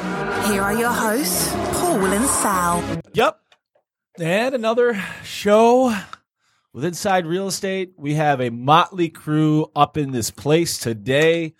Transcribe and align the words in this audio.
Here 0.46 0.62
are 0.62 0.75
your 0.75 0.91
hosts, 0.91 1.52
Paul 1.80 2.05
and 2.05 2.28
Sal. 2.28 2.84
Yep. 3.14 3.39
And 4.20 4.54
another 4.54 5.04
show 5.23 5.98
with 6.74 6.86
Inside 6.86 7.26
Real 7.26 7.48
Estate. 7.48 7.94
We 7.98 8.16
have 8.16 8.41
a 8.41 8.50
motley 8.50 9.09
crew 9.09 9.72
up 9.76 9.98
in 9.98 10.12
this 10.12 10.32
place 10.32 10.78
today. 10.78 11.54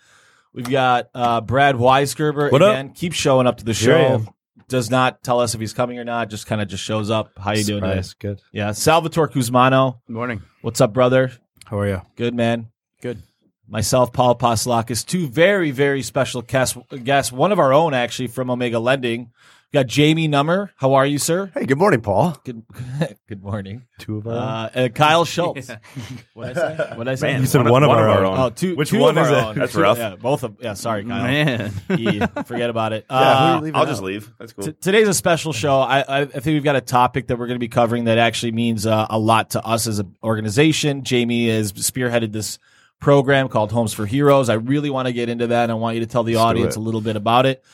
We've 0.52 0.68
got 0.68 1.08
uh, 1.14 1.40
Brad 1.40 1.76
Weisgerber 1.76 2.52
What 2.52 2.62
up? 2.62 2.94
Keeps 2.94 3.16
showing 3.16 3.46
up 3.46 3.58
to 3.58 3.64
the 3.64 3.72
Here 3.72 3.98
show. 3.98 4.14
am. 4.14 4.28
Does 4.68 4.90
not 4.90 5.22
tell 5.22 5.40
us 5.40 5.54
if 5.54 5.60
he's 5.60 5.72
coming 5.74 5.98
or 5.98 6.04
not. 6.04 6.30
Just 6.30 6.46
kind 6.46 6.60
of 6.62 6.68
just 6.68 6.82
shows 6.82 7.10
up. 7.10 7.32
How 7.38 7.52
you 7.52 7.64
doing 7.64 7.82
today? 7.82 8.00
Surprise. 8.02 8.14
Good. 8.14 8.40
Yeah. 8.52 8.72
Salvatore 8.72 9.28
Cusmano. 9.28 9.98
Good 10.06 10.14
morning. 10.14 10.42
What's 10.62 10.80
up, 10.80 10.92
brother? 10.94 11.32
How 11.66 11.78
are 11.78 11.88
you? 11.88 12.02
Good 12.16 12.34
man. 12.34 12.68
Good. 13.00 13.22
Myself, 13.68 14.12
Paul 14.12 14.36
Paslakis, 14.36 15.04
two 15.06 15.28
very, 15.28 15.70
very 15.70 16.02
special 16.02 16.42
guests, 16.42 16.76
guests. 17.04 17.32
One 17.32 17.52
of 17.52 17.58
our 17.58 17.72
own, 17.72 17.94
actually, 17.94 18.28
from 18.28 18.50
Omega 18.50 18.78
Lending. 18.78 19.30
We 19.72 19.78
got 19.78 19.86
Jamie 19.86 20.28
Nummer. 20.28 20.70
How 20.76 20.92
are 20.92 21.06
you, 21.06 21.16
sir? 21.16 21.50
Hey, 21.54 21.64
good 21.64 21.78
morning, 21.78 22.02
Paul. 22.02 22.36
Good, 22.44 22.62
good 23.26 23.42
morning. 23.42 23.84
Two 23.98 24.18
of 24.18 24.26
our. 24.26 24.34
Uh, 24.34 24.70
uh, 24.80 24.88
Kyle 24.90 25.24
Schultz. 25.24 25.70
What 26.34 26.48
I 26.50 26.52
say? 26.76 26.92
What 26.96 27.08
I 27.08 27.14
say? 27.14 27.38
you 27.38 27.46
said 27.46 27.66
one, 27.66 27.82
of 27.82 27.88
our, 27.88 28.22
own. 28.22 28.38
Oh, 28.38 28.50
two. 28.50 28.76
Which 28.76 28.90
two 28.90 28.98
one 28.98 29.16
of 29.16 29.24
is 29.26 29.32
our 29.32 29.52
it? 29.52 29.54
That's 29.54 29.72
Two- 29.72 29.80
rough. 29.80 29.96
Yeah, 29.96 30.16
both 30.16 30.42
of. 30.42 30.56
Yeah, 30.60 30.74
sorry, 30.74 31.04
Kyle. 31.04 31.22
Man, 31.22 31.72
Yeah, 31.88 32.26
forget 32.42 32.68
about 32.68 32.92
it. 32.92 33.06
Yeah, 33.10 33.16
Uh, 33.16 33.62
you 33.64 33.72
I'll 33.74 33.82
out? 33.82 33.88
just 33.88 34.02
leave. 34.02 34.30
That's 34.38 34.52
cool. 34.52 34.64
T- 34.66 34.72
today's 34.78 35.08
a 35.08 35.14
special 35.14 35.54
show. 35.54 35.78
I, 35.80 36.00
I, 36.00 36.20
I 36.20 36.24
think 36.26 36.44
we've 36.46 36.64
got 36.64 36.76
a 36.76 36.80
topic 36.82 37.28
that 37.28 37.38
we're 37.38 37.46
going 37.46 37.56
to 37.56 37.64
be 37.64 37.68
covering 37.68 38.04
that 38.04 38.18
actually 38.18 38.52
means 38.52 38.84
uh, 38.84 39.06
a 39.08 39.18
lot 39.18 39.50
to 39.50 39.64
us 39.64 39.86
as 39.86 40.00
an 40.00 40.14
organization. 40.22 41.02
Jamie 41.02 41.48
has 41.48 41.72
spearheaded 41.72 42.32
this 42.32 42.58
program 43.00 43.48
called 43.48 43.72
Homes 43.72 43.94
for 43.94 44.04
Heroes. 44.04 44.50
I 44.50 44.54
really 44.54 44.90
want 44.90 45.06
to 45.08 45.14
get 45.14 45.30
into 45.30 45.46
that, 45.46 45.62
and 45.62 45.72
I 45.72 45.76
want 45.76 45.94
you 45.94 46.00
to 46.00 46.06
tell 46.06 46.24
the 46.24 46.36
audience 46.36 46.76
a 46.76 46.80
little 46.80 47.00
bit 47.00 47.16
about 47.16 47.46
it. 47.46 47.64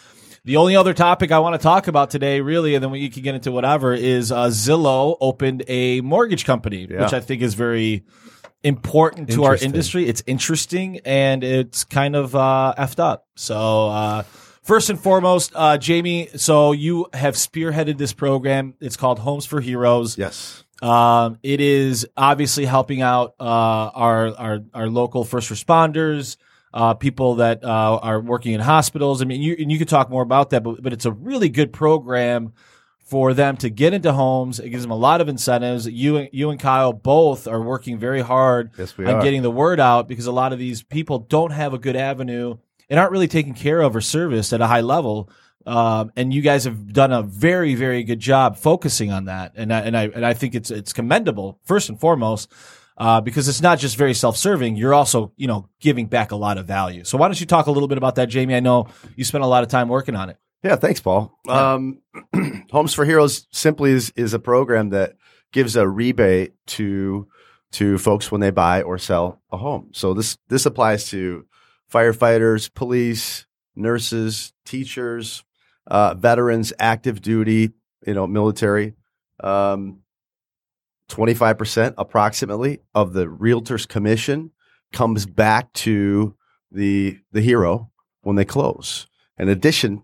The 0.49 0.57
only 0.57 0.77
other 0.77 0.95
topic 0.95 1.31
I 1.31 1.41
want 1.41 1.61
to 1.61 1.63
talk 1.63 1.89
about 1.89 2.09
today, 2.09 2.41
really, 2.41 2.75
and 2.75 2.83
then 2.83 2.91
we 2.91 3.11
can 3.11 3.23
get 3.23 3.35
into 3.35 3.53
whatever, 3.53 3.93
is 3.93 4.33
uh, 4.33 4.47
Zillow 4.47 5.19
opened 5.21 5.63
a 5.69 6.01
mortgage 6.01 6.47
company, 6.47 6.87
Yeah. 6.91 7.03
which 7.03 7.13
I 7.13 7.21
think 7.21 7.43
is 7.43 7.53
very 7.53 8.07
important 8.63 9.29
to 9.33 9.45
our 9.45 9.57
industry. 9.57 10.09
It's 10.09 10.23
interesting 10.27 11.01
and 11.05 11.45
it's 11.45 11.85
kind 11.85 12.17
of 12.17 12.35
uh, 12.35 12.73
effed 12.79 12.99
up. 12.99 13.27
So, 13.37 13.89
uh, 13.89 14.23
first 14.63 14.89
and 14.89 14.99
foremost, 14.99 15.53
uh, 15.55 15.77
Jamie, 15.77 16.29
so 16.35 16.73
you 16.73 17.09
have 17.13 17.35
spearheaded 17.35 17.99
this 17.99 18.15
program. 18.15 18.73
It's 18.81 18.97
called 18.97 19.19
Homes 19.19 19.45
for 19.45 19.61
Heroes. 19.61 20.17
Yes. 20.17 20.65
Um, 20.81 21.39
it 21.43 21.61
is 21.61 22.09
obviously 22.17 22.65
helping 22.65 23.03
out 23.03 23.35
uh, 23.39 23.43
our, 23.45 24.35
our 24.35 24.61
our 24.73 24.89
local 24.89 25.25
first 25.25 25.51
responders, 25.51 26.39
uh, 26.75 26.95
people 26.95 27.37
that 27.37 27.65
uh, 27.65 27.99
are 28.03 28.21
working 28.21 28.53
in 28.53 28.61
hospitals. 28.61 29.23
I 29.23 29.25
mean, 29.25 29.43
you 29.43 29.57
and 29.59 29.71
you 29.73 29.79
could 29.79 29.89
talk 29.89 30.11
more 30.11 30.23
about 30.23 30.51
that, 30.51 30.63
but 30.63 30.83
but 30.83 30.93
it's 30.93 31.07
a 31.07 31.13
really 31.13 31.49
good 31.49 31.73
program 31.73 32.53
for 33.05 33.33
them 33.33 33.57
to 33.57 33.71
get 33.71 33.95
into 33.95 34.13
homes. 34.13 34.61
It 34.61 34.69
gives 34.69 34.83
them 34.83 34.91
a 34.91 34.97
lot 34.97 35.23
of 35.23 35.29
incentives. 35.29 35.87
You 35.87 36.17
and 36.19 36.29
you 36.33 36.51
and 36.51 36.61
Kyle 36.61 36.93
both 36.93 37.49
are 37.49 37.63
working 37.63 37.99
very 37.99 38.21
hard 38.21 38.71
Yes, 38.79 38.95
on 38.99 39.07
are. 39.07 39.23
getting 39.23 39.43
the 39.43 39.51
word 39.51 39.81
out 39.81 40.09
because 40.09 40.27
a 40.27 40.33
lot 40.33 40.53
of 40.53 40.59
these 40.59 40.83
people 40.83 41.21
don't 41.21 41.53
have 41.53 41.73
a 41.73 41.79
good 41.79 41.97
avenue 41.97 42.59
and 42.91 43.01
aren't 43.01 43.13
really 43.13 43.29
taken 43.29 43.55
care 43.55 43.81
of 43.81 43.97
or 43.97 44.01
serviced 44.03 44.53
at 44.53 44.61
a 44.61 44.67
high 44.67 44.83
level. 44.83 45.31
Um, 45.67 46.13
and 46.17 46.33
you 46.33 46.41
guys 46.41 46.65
have 46.65 46.93
done 46.95 47.13
a 47.13 47.23
very, 47.23 47.75
very 47.75 48.03
good 48.03 48.21
job 48.21 48.57
focusing 48.57 49.13
on 49.13 49.27
that, 49.27 49.53
and 49.55 49.73
I, 49.73 49.81
and 49.81 49.97
I 49.97 50.05
and 50.05 50.25
I 50.25 50.33
think 50.33 50.55
it's 50.55 50.71
it's 50.71 50.93
commendable 50.95 51.59
first 51.65 51.91
and 51.91 52.01
foremost 52.01 52.51
uh, 52.99 53.21
because 53.21 53.49
it's 53.49 53.63
not 53.63 53.79
just 53.79 53.97
very 53.97 54.13
self-serving. 54.13 54.77
You're 54.77 54.95
also 54.95 55.33
you 55.37 55.47
know 55.47 55.69
giving 55.81 56.07
back 56.07 56.33
a 56.33 56.37
lot 56.37 56.59
of 56.59 56.67
value. 56.67 57.05
So 57.05 57.17
why 57.17 57.29
don't 57.29 57.41
you 57.41 57.47
talk 57.47 57.67
a 57.67 57.71
little 57.71 57.89
bit 57.89 57.99
about 57.99 58.17
that, 58.17 58.29
Jamie? 58.29 58.55
I 58.55 58.61
know 58.61 58.89
you 59.17 59.25
spent 59.25 59.45
a 59.45 59.47
lot 59.47 59.63
of 59.63 59.71
time 59.71 59.89
working 59.89 60.17
on 60.17 60.29
it. 60.29 60.37
Yeah, 60.63 60.77
thanks, 60.77 61.01
Paul. 61.01 61.39
Um, 61.49 62.01
Homes 62.73 62.93
for 62.93 63.05
Heroes 63.05 63.47
simply 63.53 63.93
is, 63.93 64.13
is 64.17 64.35
a 64.35 64.41
program 64.41 64.91
that 64.91 65.15
gives 65.53 65.77
a 65.77 65.89
rebate 65.89 66.53
to 66.67 67.29
to 67.71 67.99
folks 67.99 68.33
when 68.33 68.41
they 68.41 68.51
buy 68.51 68.83
or 68.83 68.99
sell 68.99 69.41
a 69.53 69.57
home. 69.57 69.91
So 69.93 70.15
this 70.15 70.37
this 70.49 70.67
applies 70.67 71.09
to 71.11 71.47
firefighters, 71.93 72.73
police, 72.73 73.47
nurses, 73.77 74.53
teachers, 74.65 75.45
uh, 75.87 76.15
veterans, 76.15 76.73
active 76.79 77.23
duty, 77.23 77.71
you 78.07 78.15
know, 78.15 78.27
military. 78.27 78.95
Um, 79.41 80.01
25% 81.09 81.95
approximately 81.97 82.81
of 82.95 83.13
the 83.13 83.29
realtor's 83.29 83.87
commission 83.87 84.51
comes 84.93 85.27
back 85.27 85.73
to 85.73 86.35
the 86.71 87.19
the 87.33 87.41
hero 87.41 87.91
when 88.23 88.37
they 88.37 88.45
close. 88.45 89.07
In 89.39 89.49
addition, 89.49 90.03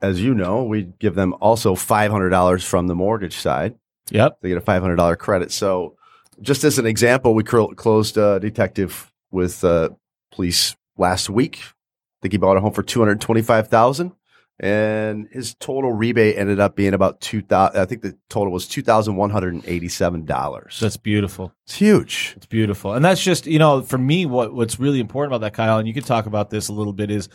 as 0.00 0.22
you 0.22 0.34
know, 0.34 0.64
we 0.64 0.84
give 0.98 1.14
them 1.14 1.34
also 1.40 1.74
$500 1.74 2.64
from 2.64 2.86
the 2.86 2.94
mortgage 2.94 3.36
side. 3.36 3.74
Yep. 4.10 4.38
They 4.40 4.48
get 4.48 4.58
a 4.58 4.62
$500 4.62 5.18
credit. 5.18 5.52
So, 5.52 5.96
just 6.40 6.62
as 6.62 6.78
an 6.78 6.86
example, 6.86 7.34
we 7.34 7.42
closed 7.42 8.16
a 8.16 8.38
detective 8.38 9.12
with 9.32 9.64
uh, 9.64 9.90
police 10.30 10.76
last 10.96 11.28
week. 11.28 11.58
I 11.60 12.22
think 12.22 12.32
he 12.32 12.38
bought 12.38 12.56
a 12.56 12.60
home 12.60 12.72
for 12.72 12.84
225000 12.84 14.12
and 14.60 15.28
his 15.30 15.54
total 15.54 15.92
rebate 15.92 16.36
ended 16.36 16.58
up 16.60 16.74
being 16.76 16.94
about 16.94 17.20
2000 17.20 17.80
I 17.80 17.84
think 17.86 18.02
the 18.02 18.16
total 18.28 18.52
was 18.52 18.66
$2,187. 18.66 20.80
That's 20.80 20.96
beautiful. 20.96 21.52
It's 21.64 21.74
huge. 21.74 22.34
It's 22.36 22.46
beautiful. 22.46 22.94
And 22.94 23.04
that's 23.04 23.22
just, 23.22 23.46
you 23.46 23.58
know, 23.58 23.82
for 23.82 23.98
me, 23.98 24.26
what, 24.26 24.54
what's 24.54 24.78
really 24.80 25.00
important 25.00 25.32
about 25.34 25.40
that, 25.42 25.54
Kyle, 25.54 25.78
and 25.78 25.86
you 25.88 25.94
can 25.94 26.02
talk 26.02 26.26
about 26.26 26.50
this 26.50 26.68
a 26.68 26.72
little 26.72 26.92
bit 26.92 27.10
is, 27.10 27.28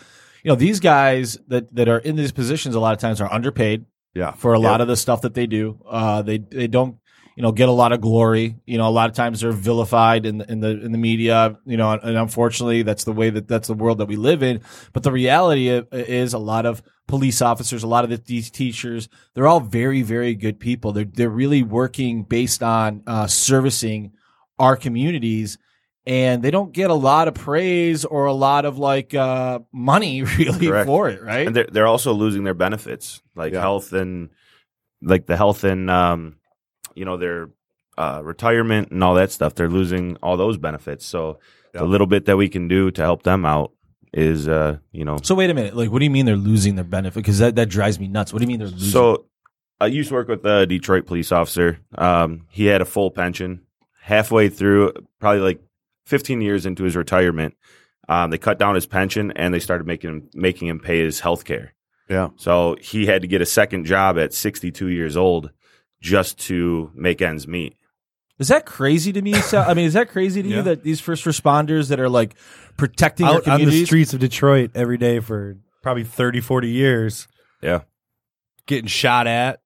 you 0.44 0.50
know, 0.50 0.56
these 0.56 0.80
guys 0.80 1.38
that, 1.48 1.74
that 1.76 1.88
are 1.88 2.00
in 2.00 2.16
these 2.16 2.32
positions 2.32 2.76
a 2.76 2.80
lot 2.80 2.94
of 2.94 3.00
times 3.00 3.22
are 3.22 3.32
underpaid 3.32 3.86
Yeah. 4.14 4.32
for 4.34 4.54
a 4.54 4.60
lot 4.60 4.74
Yep. 4.74 4.82
of 4.82 4.88
the 4.88 4.98
stuff 4.98 5.22
that 5.22 5.34
they 5.34 5.48
do. 5.48 5.80
Uh, 5.88 6.22
they, 6.22 6.38
they 6.40 6.68
don't, 6.68 6.98
you 7.36 7.42
know, 7.44 7.52
get 7.52 7.68
a 7.70 7.72
lot 7.72 7.92
of 7.92 8.02
glory. 8.02 8.56
You 8.66 8.78
know, 8.78 8.88
a 8.88 8.92
lot 8.92 9.10
of 9.10 9.16
times 9.16 9.42
they're 9.42 9.52
vilified 9.52 10.26
in 10.26 10.38
the, 10.38 10.52
in 10.52 10.60
the, 10.60 10.70
in 10.86 10.92
the 10.92 10.98
media, 10.98 11.58
you 11.66 11.78
know, 11.78 11.92
and 11.92 12.18
unfortunately 12.18 12.84
that's 12.84 13.04
the 13.06 13.12
way 13.12 13.30
that 13.32 13.48
that's 13.48 13.68
the 13.68 13.74
world 13.74 13.98
that 14.00 14.06
we 14.08 14.16
live 14.16 14.44
in. 14.44 14.62
But 14.94 15.04
the 15.04 15.12
reality 15.12 15.70
is 15.70 16.34
a 16.34 16.40
lot 16.40 16.66
of 16.66 16.84
police 17.08 17.42
officers, 17.42 17.84
a 17.84 17.88
lot 17.88 18.04
of 18.04 18.10
the, 18.12 18.18
these 18.18 18.52
teachers, 18.52 19.10
they're 19.34 19.48
all 19.48 19.60
very, 19.60 20.02
very 20.04 20.36
good 20.36 20.60
people. 20.60 20.92
They're, 20.92 21.06
they're 21.06 21.30
really 21.30 21.64
working 21.64 22.24
based 22.24 22.62
on, 22.62 23.04
uh, 23.08 23.28
servicing 23.28 24.14
our 24.60 24.76
communities 24.76 25.58
and 26.06 26.44
they 26.44 26.52
don't 26.52 26.74
get 26.74 26.90
a 26.90 26.94
lot 26.94 27.28
of 27.30 27.34
praise 27.34 28.04
or 28.06 28.26
a 28.26 28.34
lot 28.34 28.66
of 28.66 28.78
like 28.78 29.14
uh, 29.16 29.60
money 29.72 30.22
really 30.38 30.68
Correct. 30.68 30.86
for 30.86 31.10
it, 31.10 31.22
right? 31.24 31.48
and 31.48 31.56
they're 31.56 31.68
they're 31.72 31.88
also 31.88 32.12
losing 32.14 32.44
their 32.44 32.54
benefits, 32.54 33.22
like 33.36 33.54
Yeah. 33.54 33.62
health 33.62 33.94
and 33.94 34.30
like 35.02 35.26
the 35.26 35.38
health 35.38 35.64
and 35.64 35.90
um, 35.90 36.36
you 36.96 37.06
know 37.06 37.18
their 37.18 37.50
uh, 37.98 38.22
retirement 38.24 38.92
and 38.92 39.04
all 39.04 39.14
that 39.16 39.32
stuff. 39.32 39.56
They're 39.56 39.70
losing 39.70 40.18
all 40.24 40.36
those 40.38 40.58
benefits. 40.58 41.06
So 41.06 41.40
Yeah. 41.74 41.82
the 41.82 41.86
little 41.88 42.08
bit 42.08 42.26
that 42.26 42.38
we 42.38 42.50
can 42.50 42.68
do 42.68 42.90
to 42.92 43.02
help 43.02 43.24
them 43.24 43.46
out 43.46 43.72
is, 44.14 44.48
uh, 44.48 44.78
you 44.92 45.06
know, 45.06 45.18
So 45.24 45.36
wait 45.36 45.50
a 45.50 45.54
minute, 45.54 45.76
like 45.76 45.92
what 45.92 46.00
do 46.00 46.06
you 46.06 46.12
mean 46.12 46.26
they're 46.26 46.36
losing 46.36 46.76
their 46.76 46.84
benefit? 46.86 47.16
Because 47.20 47.40
that, 47.40 47.56
that 47.56 47.70
drives 47.70 48.00
me 48.00 48.08
nuts. 48.08 48.34
What 48.34 48.40
do 48.40 48.44
you 48.44 48.48
mean 48.48 48.60
they're 48.60 48.68
losing? 48.68 48.90
So 48.90 49.26
I 49.80 49.88
used 49.88 50.10
to 50.10 50.16
work 50.16 50.28
with 50.28 50.44
a 50.46 50.66
Detroit 50.66 51.06
police 51.06 51.32
officer. 51.32 51.80
Um, 51.96 52.48
he 52.50 52.66
had 52.66 52.82
a 52.82 52.86
full 52.86 53.12
pension. 53.12 53.62
Halfway 54.02 54.50
through, 54.50 54.94
probably 55.20 55.42
like 55.42 55.62
15 56.08 56.42
years 56.42 56.66
into 56.66 56.84
his 56.84 56.96
retirement, 56.96 57.56
um, 58.10 58.32
they 58.32 58.38
cut 58.38 58.60
down 58.60 58.76
his 58.76 58.86
pension 58.86 59.32
and 59.36 59.54
they 59.54 59.60
started 59.60 59.88
making 59.88 60.10
him, 60.10 60.30
making 60.34 60.68
him 60.68 60.80
pay 60.80 61.04
his 61.04 61.20
health 61.22 61.46
care. 61.46 61.74
Yeah. 62.10 62.30
So 62.36 62.76
he 62.82 63.06
had 63.06 63.22
to 63.22 63.28
get 63.28 63.42
a 63.42 63.46
second 63.46 63.86
job 63.86 64.18
at 64.20 64.34
62 64.34 64.88
years 64.90 65.16
old 65.16 65.52
just 66.04 66.38
to 66.38 66.92
make 66.94 67.22
ends 67.22 67.48
meet. 67.48 67.76
is 68.40 68.50
that 68.50 68.66
crazy 68.66 69.14
to 69.14 69.22
me? 69.22 69.34
Sal? 69.34 69.64
I 69.70 69.74
mean, 69.74 69.86
is 69.86 69.94
that 69.94 70.10
crazy 70.10 70.44
to 70.44 70.50
Yeah. 70.54 70.58
you 70.58 70.62
that 70.64 70.84
these 70.84 71.00
first 71.00 71.24
responders 71.26 71.90
that 71.90 72.00
are 72.00 72.10
like 72.10 72.36
protecting 72.78 73.26
their 73.26 73.36
Out 73.38 73.48
on 73.48 73.64
the 73.66 73.86
streets 73.86 74.14
of 74.14 74.20
Detroit 74.20 74.72
every 74.76 74.98
day 74.98 75.20
for 75.22 75.58
probably 75.82 76.04
30, 76.04 76.42
40 76.42 76.70
years, 76.70 77.28
Yeah. 77.62 77.82
getting 78.68 78.88
shot 78.88 79.28
at. 79.28 79.62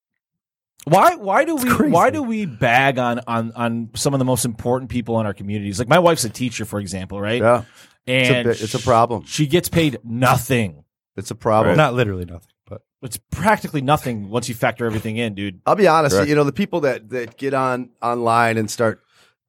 Why 0.86 1.16
why 1.16 1.44
do 1.44 1.56
we 1.56 1.70
crazy. 1.70 1.92
why 1.92 2.12
do 2.12 2.24
we 2.24 2.46
bag 2.46 2.98
on 2.98 3.20
on 3.28 3.52
on 3.56 3.90
some 3.96 4.14
of 4.14 4.20
the 4.20 4.26
most 4.26 4.46
important 4.46 4.90
people 4.90 5.20
in 5.20 5.26
our 5.26 5.34
communities? 5.34 5.80
Like 5.80 5.90
my 5.90 6.00
wife's 6.00 6.24
a 6.24 6.30
teacher, 6.30 6.64
for 6.64 6.80
example, 6.80 7.20
right? 7.20 7.42
Yeah. 7.42 7.64
It's 8.06 8.30
a 8.30 8.36
And 8.36 8.46
bit- 8.48 8.62
it's 8.62 8.74
a 8.74 8.80
problem. 8.80 9.26
She 9.26 9.48
gets 9.48 9.68
paid 9.68 10.00
nothing. 10.06 10.84
It's 11.18 11.30
a 11.32 11.36
problem. 11.36 11.76
Not 11.76 11.94
literally 11.94 12.24
nothing, 12.26 12.48
but 12.48 12.54
It's 13.02 13.20
practically 13.32 13.82
nothing 13.82 14.30
once 14.30 14.50
you 14.50 14.56
factor 14.56 14.86
everything 14.86 15.18
in, 15.18 15.36
dude. 15.36 15.62
I'll 15.66 15.76
be 15.76 15.88
honest. 15.88 16.16
Correct. 16.16 16.30
You 16.30 16.36
know, 16.36 16.44
the 16.44 16.52
people 16.52 16.82
that 16.82 17.10
that 17.10 17.38
get 17.38 17.54
on 17.54 17.90
online 18.02 18.58
and 18.58 18.70
start 18.72 19.02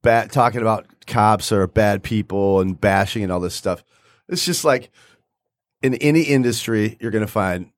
bad, 0.03 0.31
talking 0.31 0.61
about 0.61 0.87
cops 1.07 1.51
or 1.51 1.67
bad 1.67 2.03
people 2.03 2.61
and 2.61 2.79
bashing 2.81 3.23
and 3.23 3.33
all 3.33 3.41
this 3.41 3.55
stuff. 3.55 3.83
It's 4.29 4.45
just 4.45 4.65
like 4.65 4.91
in 5.83 5.95
any 5.95 6.23
industry, 6.23 6.97
you're 7.01 7.11
going 7.11 7.25
to 7.25 7.31
find 7.33 7.71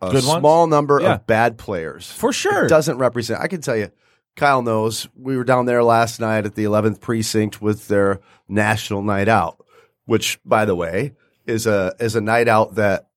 a 0.00 0.06
Good 0.12 0.24
ones? 0.24 0.38
small 0.40 0.66
number 0.68 1.00
Yeah. 1.00 1.14
of 1.14 1.26
bad 1.26 1.58
players. 1.58 2.10
For 2.12 2.32
sure. 2.32 2.66
It 2.66 2.68
doesn't 2.68 2.98
represent. 2.98 3.40
I 3.40 3.48
can 3.48 3.60
tell 3.60 3.76
you, 3.76 3.90
Kyle 4.36 4.62
knows. 4.62 5.08
We 5.16 5.36
were 5.36 5.42
down 5.42 5.66
there 5.66 5.82
last 5.82 6.20
night 6.20 6.46
at 6.46 6.54
the 6.54 6.62
11th 6.64 7.00
precinct 7.00 7.60
with 7.60 7.88
their 7.88 8.20
national 8.48 9.02
night 9.02 9.26
out, 9.28 9.64
which, 10.04 10.38
by 10.44 10.64
the 10.64 10.76
way, 10.76 11.14
is 11.44 11.66
a 11.66 11.92
is 11.98 12.14
a 12.14 12.20
night 12.20 12.46
out 12.46 12.76
that 12.76 13.07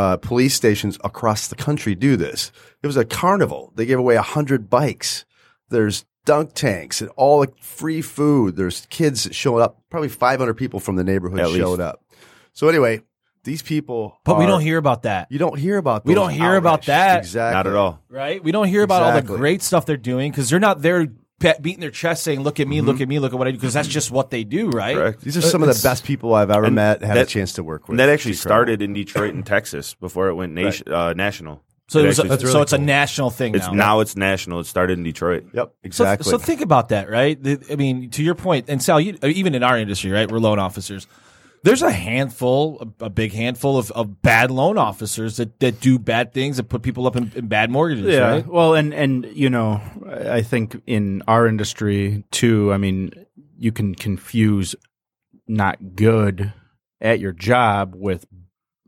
uh, 0.00 0.16
police 0.16 0.54
stations 0.54 0.96
across 1.04 1.48
the 1.48 1.56
country 1.56 1.94
do 1.94 2.16
this. 2.16 2.50
It 2.82 2.86
was 2.86 2.96
a 2.96 3.04
carnival. 3.04 3.72
They 3.76 3.84
gave 3.84 3.98
away 3.98 4.16
hundred 4.16 4.70
bikes. 4.70 5.26
There's 5.68 6.04
dunk 6.24 6.54
tanks 6.54 7.00
and 7.02 7.10
all 7.16 7.38
like 7.40 7.56
free 7.58 8.00
food. 8.00 8.56
There's 8.56 8.86
kids 8.88 9.28
showing 9.32 9.62
up. 9.62 9.82
Probably 9.90 10.08
500 10.08 10.54
people 10.54 10.80
from 10.80 10.96
the 10.96 11.04
neighborhood 11.04 11.40
At 11.40 11.48
least. 11.48 11.58
showed 11.60 11.80
up. 11.80 12.02
So 12.52 12.68
anyway, 12.68 13.02
these 13.44 13.62
people. 13.62 14.18
But 14.24 14.38
we 14.38 14.46
don't 14.46 14.60
hear 14.62 14.78
about 14.78 15.02
that. 15.02 15.28
You 15.30 15.38
don't 15.38 15.58
hear 15.58 15.76
about. 15.76 16.04
That. 16.04 16.08
We 16.08 16.14
don't 16.14 16.30
hear 16.30 16.56
about 16.56 16.86
that. 16.86 17.18
Exactly. 17.18 17.54
Not 17.56 17.66
at 17.66 17.74
all. 17.74 18.00
right? 18.08 18.42
We 18.42 18.52
don't 18.52 18.68
hear 18.68 18.82
about 18.82 19.02
all 19.02 19.12
the 19.12 19.22
great 19.22 19.62
stuff 19.62 19.84
they're 19.86 19.96
doing 19.96 20.30
because 20.30 20.48
they're 20.48 20.60
not 20.60 20.80
there 20.82 21.06
pe- 21.06 21.12
beating 21.40 21.80
their 21.80 21.90
chest 21.90 22.22
saying, 22.22 22.40
"Look 22.42 22.60
at 22.60 22.68
me, 22.68 22.78
Mm-hmm. 22.78 22.86
look 22.86 23.00
at 23.00 23.08
me, 23.08 23.18
look 23.18 23.32
at 23.32 23.38
what 23.38 23.48
I 23.48 23.50
do," 23.50 23.56
because 23.56 23.74
that's 23.74 23.88
just 23.88 24.10
what 24.10 24.30
they 24.30 24.44
do, 24.44 24.68
right? 24.70 24.94
Correct. 24.94 25.20
These 25.22 25.36
are 25.36 25.40
some 25.42 25.62
of 25.62 25.68
the 25.74 25.80
best 25.82 26.04
people 26.04 26.34
I've 26.34 26.50
ever 26.50 26.70
met. 26.70 27.02
Had 27.02 27.16
that- 27.16 27.22
a 27.22 27.30
chance 27.30 27.54
to 27.54 27.64
work 27.64 27.82
with. 27.88 27.90
And 27.90 27.98
that 28.00 28.08
actually 28.08 28.34
started 28.34 28.82
in 28.82 28.92
Detroit 28.92 29.34
and 29.34 29.44
Texas 29.56 29.94
before 29.94 30.28
it 30.28 30.34
went 30.34 30.52
nation, 30.52 30.92
uh, 30.92 31.12
national. 31.14 31.62
So 31.88 31.98
it 31.98 32.06
was 32.06 32.18
actually- 32.20 32.28
That's 32.28 32.42
so 32.42 32.48
really 32.50 32.62
it's 32.62 32.72
a 32.72 32.78
national 32.78 33.30
thing 33.30 33.54
it's 33.56 33.66
now. 33.66 33.72
now 33.72 34.00
it's 34.00 34.14
national. 34.16 34.60
It 34.60 34.66
started 34.66 34.98
in 34.98 35.02
Detroit. 35.04 35.46
Yep, 35.52 35.66
So, 35.68 35.72
exactly. 35.82 36.30
so 36.30 36.38
think 36.38 36.60
about 36.60 36.90
that, 36.90 37.10
right? 37.10 37.42
The- 37.42 37.58
I 37.68 37.74
mean, 37.74 38.10
to 38.10 38.22
your 38.22 38.36
point, 38.36 38.66
and 38.68 38.80
Sal, 38.80 39.00
you, 39.00 39.18
even 39.24 39.56
in 39.56 39.64
our 39.64 39.76
industry, 39.76 40.12
right? 40.12 40.30
We're 40.30 40.38
loan 40.38 40.60
officers. 40.60 41.08
There's 41.62 41.82
a 41.82 41.90
handful, 41.92 42.92
a, 43.00 43.06
a 43.06 43.10
big 43.10 43.32
handful 43.32 43.76
of, 43.76 43.90
of 43.90 44.22
bad 44.22 44.50
loan 44.50 44.78
officers 44.78 45.36
that, 45.36 45.60
that 45.60 45.80
do 45.80 45.98
bad 45.98 46.32
things 46.32 46.58
and 46.58 46.68
put 46.68 46.82
people 46.82 47.06
up 47.06 47.16
in, 47.16 47.30
in 47.34 47.48
bad 47.48 47.70
mortgages, 47.70 48.06
Yeah. 48.14 48.20
right? 48.30 48.46
Well, 48.46 48.74
and 48.74 48.94
and 48.94 49.26
you 49.34 49.50
know, 49.50 49.80
I 50.06 50.36
I 50.36 50.42
think 50.42 50.80
in 50.86 51.22
our 51.28 51.46
industry 51.46 52.24
too. 52.30 52.72
I 52.72 52.76
mean, 52.78 53.12
you 53.58 53.72
can 53.72 53.94
confuse 53.94 54.74
not 55.48 55.96
good 55.96 56.52
at 57.00 57.18
your 57.20 57.32
job 57.32 57.94
with 57.96 58.24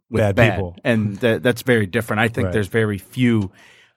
with 0.08 0.20
Bad 0.20 0.36
bad, 0.36 0.54
people. 0.54 0.76
and 0.84 1.16
that, 1.16 1.42
that's 1.42 1.62
very 1.62 1.86
different. 1.86 2.20
I 2.20 2.28
think 2.28 2.44
Right. 2.46 2.52
there's 2.52 2.68
very 2.68 2.98
few 2.98 3.50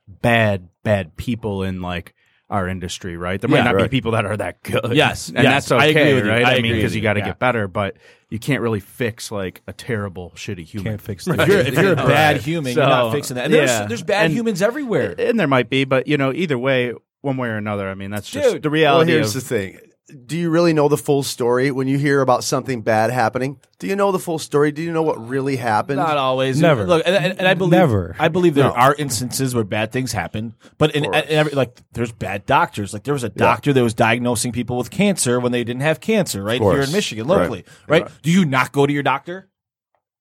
bad 0.07 0.69
bad 0.83 1.16
people 1.18 1.63
in 1.63 1.81
like 1.81 2.14
our 2.50 2.68
industry, 2.68 3.18
right? 3.18 3.42
There 3.42 3.50
might 3.50 3.65
Yeah. 3.65 3.71
not 3.71 3.81
be 3.83 3.88
people 3.89 4.12
that 4.12 4.25
are 4.25 4.38
that 4.38 4.62
good. 4.63 4.92
Yes, 4.94 5.30
and 5.30 5.38
yes. 5.44 5.68
that's 5.68 5.71
I 5.71 5.89
okay, 5.89 6.01
agree 6.01 6.13
with 6.13 6.25
you. 6.25 6.30
right? 6.31 6.45
I 6.45 6.56
I, 6.57 6.62
mean, 6.62 6.75
because 6.75 6.94
you 6.94 7.00
you. 7.00 7.03
got 7.03 7.13
to 7.13 7.19
Yeah. 7.21 7.25
get 7.27 7.39
better, 7.39 7.68
but 7.68 7.97
you 8.30 8.38
can't 8.39 8.62
really 8.62 8.80
fix 8.80 9.31
like 9.31 9.62
a 9.68 9.74
terrible, 9.74 10.31
shitty 10.36 10.63
human. 10.65 10.94
Can't 10.94 11.01
fix 11.01 11.27
If 11.27 11.38
that. 11.38 11.47
you're, 11.47 11.59
if 11.59 11.74
you're 11.74 11.94
a 11.94 11.95
bad 11.95 12.36
Right. 12.36 12.42
human, 12.42 12.75
you're 12.75 12.86
not 12.86 13.12
fixing 13.12 13.36
that. 13.36 13.45
And 13.45 13.53
there's, 13.53 13.69
yeah. 13.71 13.86
there's 13.88 14.03
bad 14.03 14.25
And- 14.25 14.33
humans 14.33 14.62
everywhere. 14.62 15.15
and 15.18 15.39
there 15.39 15.47
might 15.47 15.69
be, 15.69 15.86
but 15.86 16.07
you 16.07 16.18
know, 16.18 16.31
either 16.33 16.57
way, 16.57 16.94
one 17.21 17.38
way 17.38 17.47
or 17.50 17.57
another. 17.57 17.89
I 17.89 17.95
mean, 17.95 18.12
that's 18.12 18.30
just 18.30 18.53
Dude. 18.53 18.62
the 18.63 18.69
well, 18.69 18.74
reality. 18.74 19.12
here's 19.13 19.36
of, 19.36 19.41
the 19.41 19.48
thing. 19.50 19.80
Do 20.27 20.37
you 20.37 20.51
really 20.51 20.71
know 20.71 20.87
the 20.87 20.97
full 20.97 21.23
story 21.23 21.71
when 21.71 21.87
you 21.87 21.97
hear 21.97 22.21
about 22.21 22.43
something 22.43 22.83
bad 22.83 23.09
happening? 23.09 23.59
Do 23.79 23.87
you 23.87 23.95
know 23.95 24.11
the 24.11 24.19
full 24.19 24.37
story? 24.37 24.71
Do 24.71 24.83
you 24.83 24.91
know 24.93 25.01
what 25.01 25.17
really 25.27 25.55
happened? 25.55 25.97
Not 25.97 26.15
always. 26.17 26.61
Never. 26.61 26.85
Look, 26.85 27.01
and, 27.07 27.15
and, 27.15 27.39
and 27.39 27.47
I 27.47 27.55
believe 27.55 27.71
Never. 27.71 28.15
I 28.19 28.27
believe 28.27 28.53
there 28.53 28.65
No. 28.65 28.73
are 28.73 28.93
instances 28.93 29.55
where 29.55 29.63
bad 29.63 29.91
things 29.91 30.11
happen, 30.11 30.53
but 30.77 30.93
in, 30.93 31.05
in 31.05 31.15
every, 31.15 31.53
like 31.53 31.79
there's 31.93 32.11
bad 32.11 32.45
doctors. 32.45 32.93
Like 32.93 33.03
there 33.03 33.15
was 33.15 33.23
a 33.23 33.29
doctor 33.29 33.73
that 33.73 33.81
was 33.81 33.95
diagnosing 33.95 34.51
people 34.51 34.77
with 34.77 34.91
cancer 34.91 35.39
when 35.39 35.51
they 35.51 35.63
didn't 35.63 35.81
have 35.81 35.99
cancer, 36.01 36.43
right 36.43 36.61
here 36.61 36.71
course. 36.71 36.87
in 36.87 36.93
Michigan, 36.93 37.25
locally, 37.27 37.65
right? 37.87 38.07
Do 38.21 38.29
you 38.31 38.45
not 38.45 38.71
go 38.71 38.85
to 38.85 38.93
your 38.93 39.03
doctor, 39.03 39.49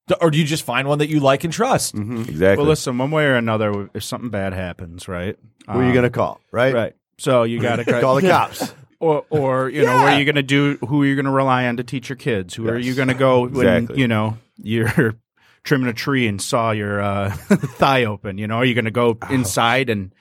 Do- 0.08 0.16
or 0.18 0.30
do 0.30 0.38
you 0.38 0.44
just 0.46 0.64
find 0.64 0.88
one 0.88 0.98
that 1.00 1.10
you 1.10 1.20
like 1.20 1.44
and 1.44 1.52
trust? 1.52 1.94
Mm-hmm. 1.94 2.22
Exactly. 2.22 2.56
well, 2.56 2.66
listen, 2.70 2.96
one 2.96 3.10
way 3.10 3.26
or 3.26 3.34
another, 3.34 3.90
if 3.92 4.02
something 4.02 4.30
bad 4.30 4.54
happens, 4.54 5.08
right? 5.08 5.36
Who 5.66 5.80
are 5.80 5.84
you 5.84 5.92
going 5.92 6.04
to 6.04 6.08
um, 6.08 6.12
call? 6.12 6.40
Right? 6.50 6.72
Right. 6.72 6.96
So 7.18 7.42
you 7.42 7.60
got 7.68 7.76
to 7.76 7.84
Call 8.00 8.14
the 8.14 8.22
cops. 8.28 8.72
Or 9.04 9.24
or 9.30 9.68
you 9.68 9.84
know, 9.84 9.96
where 9.98 10.14
are 10.14 10.18
you 10.18 10.24
going 10.24 10.34
to 10.36 10.42
do? 10.42 10.78
Who 10.86 11.02
are 11.02 11.06
you 11.06 11.14
going 11.14 11.26
to 11.26 11.30
rely 11.30 11.66
on 11.66 11.76
to 11.76 11.84
teach 11.84 12.08
your 12.08 12.16
kids? 12.16 12.54
Who 12.54 12.68
are 12.68 12.78
you 12.78 12.94
going 12.94 13.08
to 13.08 13.14
go 13.14 13.42
when 13.46 13.66
Exactly. 13.66 14.00
you 14.00 14.08
know 14.08 14.38
you're 14.62 15.14
trimming 15.64 15.88
a 15.88 15.92
tree 15.92 16.26
and 16.26 16.40
saw 16.40 16.70
your 16.70 17.00
uh, 17.00 17.30
thigh 17.78 18.04
open? 18.04 18.38
You 18.38 18.46
know, 18.46 18.56
are 18.56 18.64
you 18.64 18.74
going 18.74 18.86
to 18.86 18.90
go 18.90 19.18
inside 19.30 19.90
and 19.90 20.12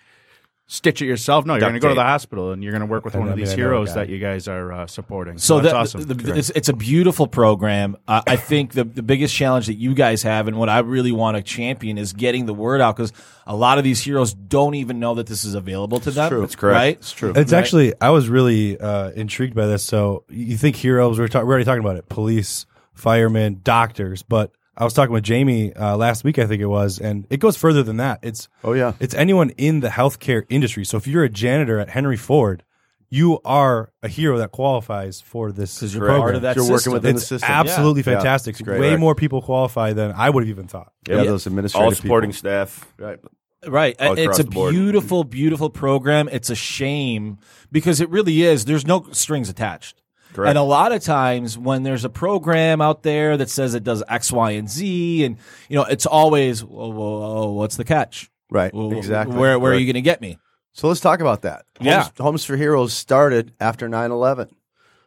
stitch 0.73 1.01
it 1.03 1.05
yourself? 1.05 1.45
No, 1.45 1.53
you're 1.53 1.61
going 1.61 1.73
to 1.75 1.79
go 1.79 1.89
to 1.89 1.93
the 1.95 2.03
hospital 2.03 2.51
and 2.51 2.63
you're 2.63 2.71
going 2.71 2.81
to 2.81 2.87
work 2.87 3.05
with 3.05 3.15
I 3.15 3.19
one 3.19 3.29
of 3.29 3.37
these 3.37 3.53
I 3.53 3.55
know 3.55 3.61
a 3.61 3.65
heroes 3.67 3.93
that 3.93 4.09
you 4.09 4.17
guys 4.17 4.47
are 4.47 4.71
uh, 4.73 4.87
supporting. 4.87 5.37
So 5.37 5.59
that's 5.59 5.71
that, 5.71 5.75
awesome. 5.75 6.01
the- 6.01 6.13
the- 6.15 6.35
it's, 6.35 6.49
it's 6.49 6.67
a 6.69 6.73
beautiful 6.73 7.27
program. 7.27 7.95
Uh, 8.07 8.23
I 8.25 8.35
think 8.37 8.73
the, 8.73 8.83
the 8.83 9.03
biggest 9.03 9.35
challenge 9.35 9.67
that 9.67 9.75
you 9.75 9.93
guys 9.93 10.23
have 10.23 10.47
and 10.47 10.57
what 10.57 10.69
I 10.69 10.79
really 10.79 11.11
want 11.11 11.37
to 11.37 11.43
champion 11.43 11.97
is 11.99 12.11
getting 12.13 12.47
the 12.47 12.53
word 12.53 12.81
out 12.81 12.97
because 12.97 13.13
a 13.45 13.55
lot 13.55 13.77
of 13.77 13.83
these 13.83 14.01
heroes 14.01 14.33
don't 14.33 14.73
even 14.75 14.99
know 14.99 15.13
that 15.15 15.27
this 15.27 15.43
is 15.45 15.53
available 15.53 15.99
to 15.99 16.11
them. 16.11 16.29
true. 16.29 16.39
That's 16.41 16.53
It's 16.53 16.59
correct. 16.59 16.75
Right? 16.75 16.97
It's 16.97 17.11
true. 17.11 17.33
It's 17.35 17.53
actually 17.53 17.93
I 18.01 18.09
was 18.09 18.27
really 18.27 18.79
uh, 18.79 19.11
intrigued 19.11 19.53
by 19.55 19.67
this. 19.67 19.83
So 19.83 20.23
you 20.29 20.57
think 20.57 20.75
heroes? 20.75 21.19
We're, 21.19 21.27
talk, 21.27 21.43
we're 21.43 21.51
already 21.51 21.65
talking 21.65 21.83
about 21.83 21.97
it: 21.97 22.09
police, 22.09 22.65
firemen, 22.93 23.61
doctors. 23.63 24.23
But 24.23 24.51
I 24.75 24.83
was 24.83 24.93
talking 24.93 25.13
with 25.13 25.23
Jamie 25.23 25.73
uh, 25.75 25.95
last 25.97 26.23
week, 26.23 26.39
I 26.39 26.47
think 26.47 26.61
it 26.61 26.65
was, 26.67 26.99
and 26.99 27.27
it 27.29 27.37
goes 27.39 27.55
further 27.57 27.83
than 27.83 27.97
that. 27.97 28.19
It's 28.23 28.49
Oh, 28.63 28.73
yeah. 28.73 28.93
it's 28.99 29.13
anyone 29.13 29.51
in 29.51 29.81
the 29.81 29.89
healthcare 29.89 30.43
industry. 30.49 30.83
So 30.85 30.97
if 30.97 31.05
you're 31.07 31.23
a 31.23 31.29
janitor 31.29 31.79
at 31.79 31.89
Henry 31.89 32.17
Ford, 32.17 32.63
you 33.09 33.39
are 33.45 33.91
a 34.01 34.07
hero 34.07 34.39
that 34.39 34.51
qualifies 34.51 35.21
for 35.21 35.51
this 35.51 35.75
Because 35.75 35.93
you're 35.93 36.07
part 36.07 36.33
of 36.35 36.41
that 36.41 36.55
You're 36.55 36.65
working 36.65 36.77
system. 36.77 36.93
within 36.93 37.15
the 37.15 37.19
It's 37.19 37.27
system. 37.27 37.51
absolutely 37.51 37.99
Yeah. 38.01 38.15
fantastic. 38.17 38.59
it's. 38.59 38.67
Way 38.67 38.89
Right. 38.91 38.99
more 38.99 39.13
people 39.13 39.43
qualify 39.43 39.93
than 39.93 40.11
I 40.17 40.31
would 40.31 40.41
have 40.43 40.49
even 40.49 40.65
thought. 40.67 40.91
Yeah, 41.07 41.17
Yep. 41.17 41.25
those 41.27 41.45
administrative 41.45 41.85
all 41.85 41.91
supporting 41.93 42.31
people. 42.31 42.39
staff. 42.39 42.87
Right. 42.97 43.19
Right. 43.67 43.95
It's 43.99 44.39
a 44.39 44.43
beautiful, 44.43 45.23
beautiful 45.23 45.69
program. 45.69 46.27
It's 46.31 46.49
a 46.49 46.55
shame 46.55 47.37
because 47.71 48.01
it 48.01 48.09
really 48.09 48.41
is. 48.41 48.65
There's 48.65 48.85
no 48.87 49.05
strings 49.11 49.47
attached. 49.47 50.01
Correct. 50.33 50.49
And 50.49 50.57
a 50.57 50.63
lot 50.63 50.91
of 50.91 51.01
times 51.03 51.57
when 51.57 51.83
there's 51.83 52.05
a 52.05 52.09
program 52.09 52.81
out 52.81 53.03
there 53.03 53.37
that 53.37 53.49
says 53.49 53.75
it 53.75 53.83
does 53.83 54.03
X, 54.07 54.31
Y, 54.31 54.51
and 54.51 54.69
Z, 54.69 55.23
and 55.25 55.37
you 55.69 55.77
know, 55.77 55.85
it's 55.85 56.05
always, 56.05 56.63
whoa, 56.63 56.89
whoa, 56.89 57.19
whoa, 57.19 57.51
what's 57.53 57.77
the 57.77 57.83
catch? 57.85 58.29
Right. 58.49 58.73
Well, 58.73 58.93
exactly. 58.97 59.35
Where, 59.37 59.57
where 59.57 59.71
are 59.73 59.77
you 59.77 59.85
going 59.85 59.93
to 59.95 60.01
get 60.01 60.21
me? 60.21 60.37
So 60.73 60.87
let's 60.87 60.99
talk 60.99 61.19
about 61.19 61.43
that. 61.43 61.65
Yeah. 61.79 62.03
Homes, 62.03 62.11
Homes 62.19 62.45
for 62.45 62.57
Heroes 62.57 62.93
started 62.93 63.53
after 63.59 63.87
9 63.87 64.11
11 64.11 64.49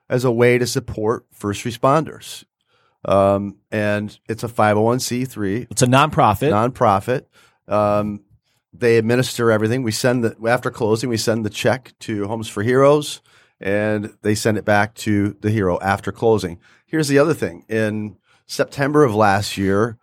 as 0.08 0.24
a 0.24 0.30
way 0.30 0.58
to 0.58 0.66
support 0.66 1.26
first 1.32 1.64
responders. 1.64 2.44
Um, 3.04 3.58
and 3.70 4.16
it's 4.28 4.42
a 4.42 4.48
501c3 4.48 5.68
It's 5.70 5.82
a 5.82 5.86
nonprofit. 5.86 6.50
nonprofit. 6.50 7.24
Um, 7.72 8.24
they 8.72 8.98
administer 8.98 9.50
everything. 9.50 9.82
We 9.82 9.92
send 9.92 10.24
the 10.24 10.36
after 10.48 10.70
closing, 10.70 11.08
we 11.08 11.16
send 11.16 11.44
the 11.44 11.50
check 11.50 11.94
to 12.00 12.26
Homes 12.26 12.48
for 12.48 12.62
Heroes, 12.62 13.20
and 13.60 14.16
they 14.22 14.34
send 14.34 14.58
it 14.58 14.64
back 14.64 14.94
to 14.94 15.36
the 15.40 15.50
hero 15.50 15.78
after 15.80 16.12
closing. 16.12 16.58
Here's 16.86 17.08
the 17.08 17.18
other 17.18 17.34
thing: 17.34 17.64
in 17.68 18.16
September 18.46 19.04
of 19.04 19.14
last 19.14 19.56
year, 19.56 19.98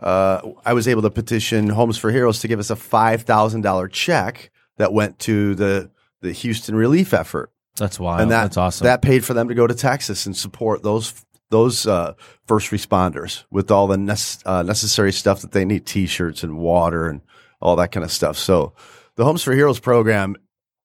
uh, 0.00 0.40
I 0.64 0.72
was 0.72 0.86
able 0.88 1.02
to 1.02 1.10
petition 1.10 1.70
Homes 1.70 1.98
for 1.98 2.10
Heroes 2.10 2.40
to 2.40 2.48
give 2.48 2.60
us 2.60 2.70
a 2.70 2.76
five 2.76 3.22
thousand 3.22 3.62
dollar 3.62 3.88
check 3.88 4.50
that 4.76 4.92
went 4.92 5.18
to 5.20 5.54
the 5.54 5.90
the 6.20 6.32
Houston 6.32 6.74
relief 6.74 7.14
effort 7.14 7.52
That's 7.76 8.00
wild. 8.00 8.22
and 8.22 8.30
that, 8.30 8.42
That's 8.44 8.56
awesome. 8.56 8.84
That 8.84 9.02
paid 9.02 9.24
for 9.24 9.34
them 9.34 9.48
to 9.48 9.54
go 9.54 9.66
to 9.66 9.74
Texas 9.74 10.26
and 10.26 10.36
support 10.36 10.82
those 10.82 11.14
those 11.50 11.86
uh, 11.86 12.12
first 12.46 12.70
responders 12.70 13.44
with 13.50 13.70
all 13.70 13.86
the 13.86 13.96
nec- 13.96 14.42
uh, 14.44 14.62
necessary 14.62 15.12
stuff 15.12 15.40
that 15.40 15.52
they 15.52 15.64
need: 15.64 15.86
T-shirts 15.86 16.42
and 16.42 16.58
water 16.58 17.08
and 17.08 17.22
all 17.60 17.76
that 17.76 17.90
kind 17.92 18.04
of 18.04 18.12
stuff. 18.12 18.36
So, 18.36 18.74
the 19.16 19.24
Homes 19.24 19.42
for 19.42 19.52
Heroes 19.52 19.80
program 19.80 20.36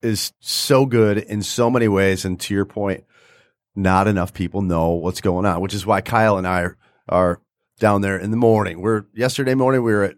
is 0.03 0.33
so 0.39 0.86
good 0.86 1.17
in 1.17 1.41
so 1.41 1.69
many 1.69 1.88
ways. 1.88 2.25
And 2.25 2.39
to 2.41 2.53
your 2.53 2.65
point, 2.65 3.03
not 3.75 4.07
enough 4.07 4.33
people 4.33 4.62
know 4.62 4.91
what's 4.91 5.22
going 5.22 5.45
on, 5.45 5.62
which 5.62 5.74
is 5.74 5.86
why 5.86 6.01
Kyle 6.01 6.38
and 6.38 6.45
I 6.48 6.62
are, 6.62 6.77
are 7.10 7.41
down 7.79 8.01
there 8.01 8.17
in 8.17 8.29
the 8.31 8.38
morning. 8.38 8.81
We're 8.81 9.05
yesterday 9.13 9.55
morning 9.55 9.81
we 9.83 9.93
were 9.93 10.03
at 10.03 10.15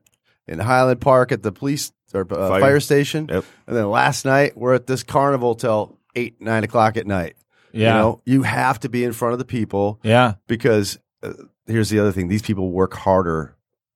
in 0.48 0.60
Highland 0.60 1.02
Park 1.02 1.32
at 1.32 1.42
the 1.42 1.52
police 1.52 1.92
or 2.14 2.22
uh, 2.30 2.50
fire. 2.50 2.62
Fire. 2.62 2.80
station, 2.80 3.28
Yep. 3.32 3.46
and 3.68 3.76
then 3.76 3.90
last 3.90 4.26
night 4.26 4.56
we're 4.58 4.76
at 4.76 4.86
this 4.88 5.04
carnival 5.04 5.56
till 5.56 5.98
eight 6.16 6.40
nine 6.42 6.64
o'clock 6.64 6.98
at 6.98 7.08
night. 7.08 7.36
yeah. 7.72 7.80
You 7.96 8.02
know, 8.02 8.22
you 8.26 8.44
have 8.44 8.80
to 8.82 8.90
be 8.90 9.04
in 9.04 9.12
front 9.14 9.34
of 9.34 9.40
the 9.40 9.46
people 9.46 10.00
yeah. 10.04 10.36
because 10.48 11.00
uh, 11.24 11.34
here's 11.66 11.90
the 11.90 12.00
other 12.00 12.12
thing: 12.12 12.28
these 12.28 12.42
people 12.44 12.72
work 12.72 12.94
harder 12.94 13.55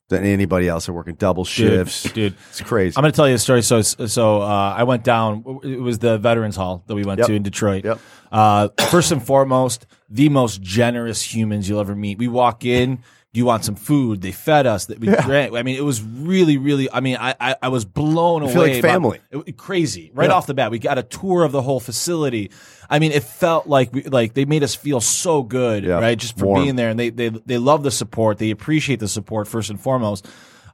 than 0.09 0.25
anybody 0.25 0.67
else. 0.67 0.85
They're 0.87 0.93
working 0.95 1.15
double 1.15 1.45
shifts. 1.45 2.03
Dude, 2.03 2.13
dude. 2.13 2.35
It's 2.49 2.61
crazy. 2.61 2.97
I'm 2.97 3.01
going 3.03 3.11
to 3.11 3.15
tell 3.15 3.27
you 3.29 3.35
a 3.35 3.39
story. 3.39 3.61
So, 3.61 3.81
so 3.81 4.41
uh, 4.41 4.73
I 4.77 4.83
went 4.83 5.03
down. 5.03 5.59
It 5.63 5.79
was 5.79 5.99
the 5.99 6.17
Veterans 6.17 6.55
Hall 6.57 6.83
that 6.87 6.95
we 6.95 7.03
went 7.03 7.19
Yep. 7.19 7.27
to 7.27 7.33
in 7.33 7.43
Detroit. 7.43 7.85
Yep. 7.85 7.99
Uh, 8.31 8.67
first 8.89 9.11
and 9.11 9.23
foremost, 9.25 9.85
the 10.09 10.29
most 10.29 10.61
generous 10.61 11.21
humans 11.21 11.69
you'll 11.69 11.79
ever 11.79 11.95
meet. 11.95 12.17
We 12.17 12.27
walk 12.27 12.65
in. 12.65 12.97
Do 13.31 13.37
you 13.39 13.45
want 13.45 13.63
some 13.63 13.75
food? 13.75 14.23
They 14.23 14.31
fed 14.31 14.65
us. 14.65 14.85
That 14.85 14.99
we 14.99 15.05
drank. 15.07 15.53
I 15.55 15.61
mean, 15.61 15.77
it 15.77 15.83
was 15.85 16.01
really, 16.01 16.57
really. 16.57 16.91
I 16.91 16.99
mean, 16.99 17.15
I 17.19 17.35
I, 17.39 17.55
I 17.61 17.67
was 17.67 17.85
blown 17.85 18.41
away. 18.41 18.53
feel 18.53 18.61
like 18.63 18.81
by- 18.81 18.87
family. 18.87 19.19
it- 19.29 19.55
crazy 19.55 20.09
right 20.15 20.29
Yeah. 20.29 20.35
off 20.35 20.47
the 20.47 20.55
bat. 20.55 20.71
We 20.71 20.79
got 20.79 20.97
a 20.97 21.03
tour 21.03 21.43
of 21.43 21.51
the 21.51 21.61
whole 21.61 21.79
facility. 21.79 22.49
I 22.89 22.99
mean, 22.99 23.11
it 23.11 23.23
felt 23.23 23.67
like 23.67 23.93
we, 23.93 24.03
like 24.03 24.33
they 24.33 24.45
made 24.45 24.63
us 24.63 24.73
feel 24.75 24.99
so 25.01 25.43
good, 25.43 25.83
Yeah. 25.83 25.99
right? 25.99 26.17
Just 26.17 26.37
for 26.39 26.45
Warm. 26.47 26.63
being 26.63 26.75
there, 26.75 26.89
and 26.89 26.99
they 26.99 27.09
they 27.11 27.29
they 27.29 27.57
love 27.57 27.83
the 27.83 27.91
support. 27.91 28.37
They 28.39 28.49
appreciate 28.51 28.99
the 28.99 29.07
support 29.07 29.47
first 29.47 29.69
and 29.69 29.79
foremost. 29.79 30.27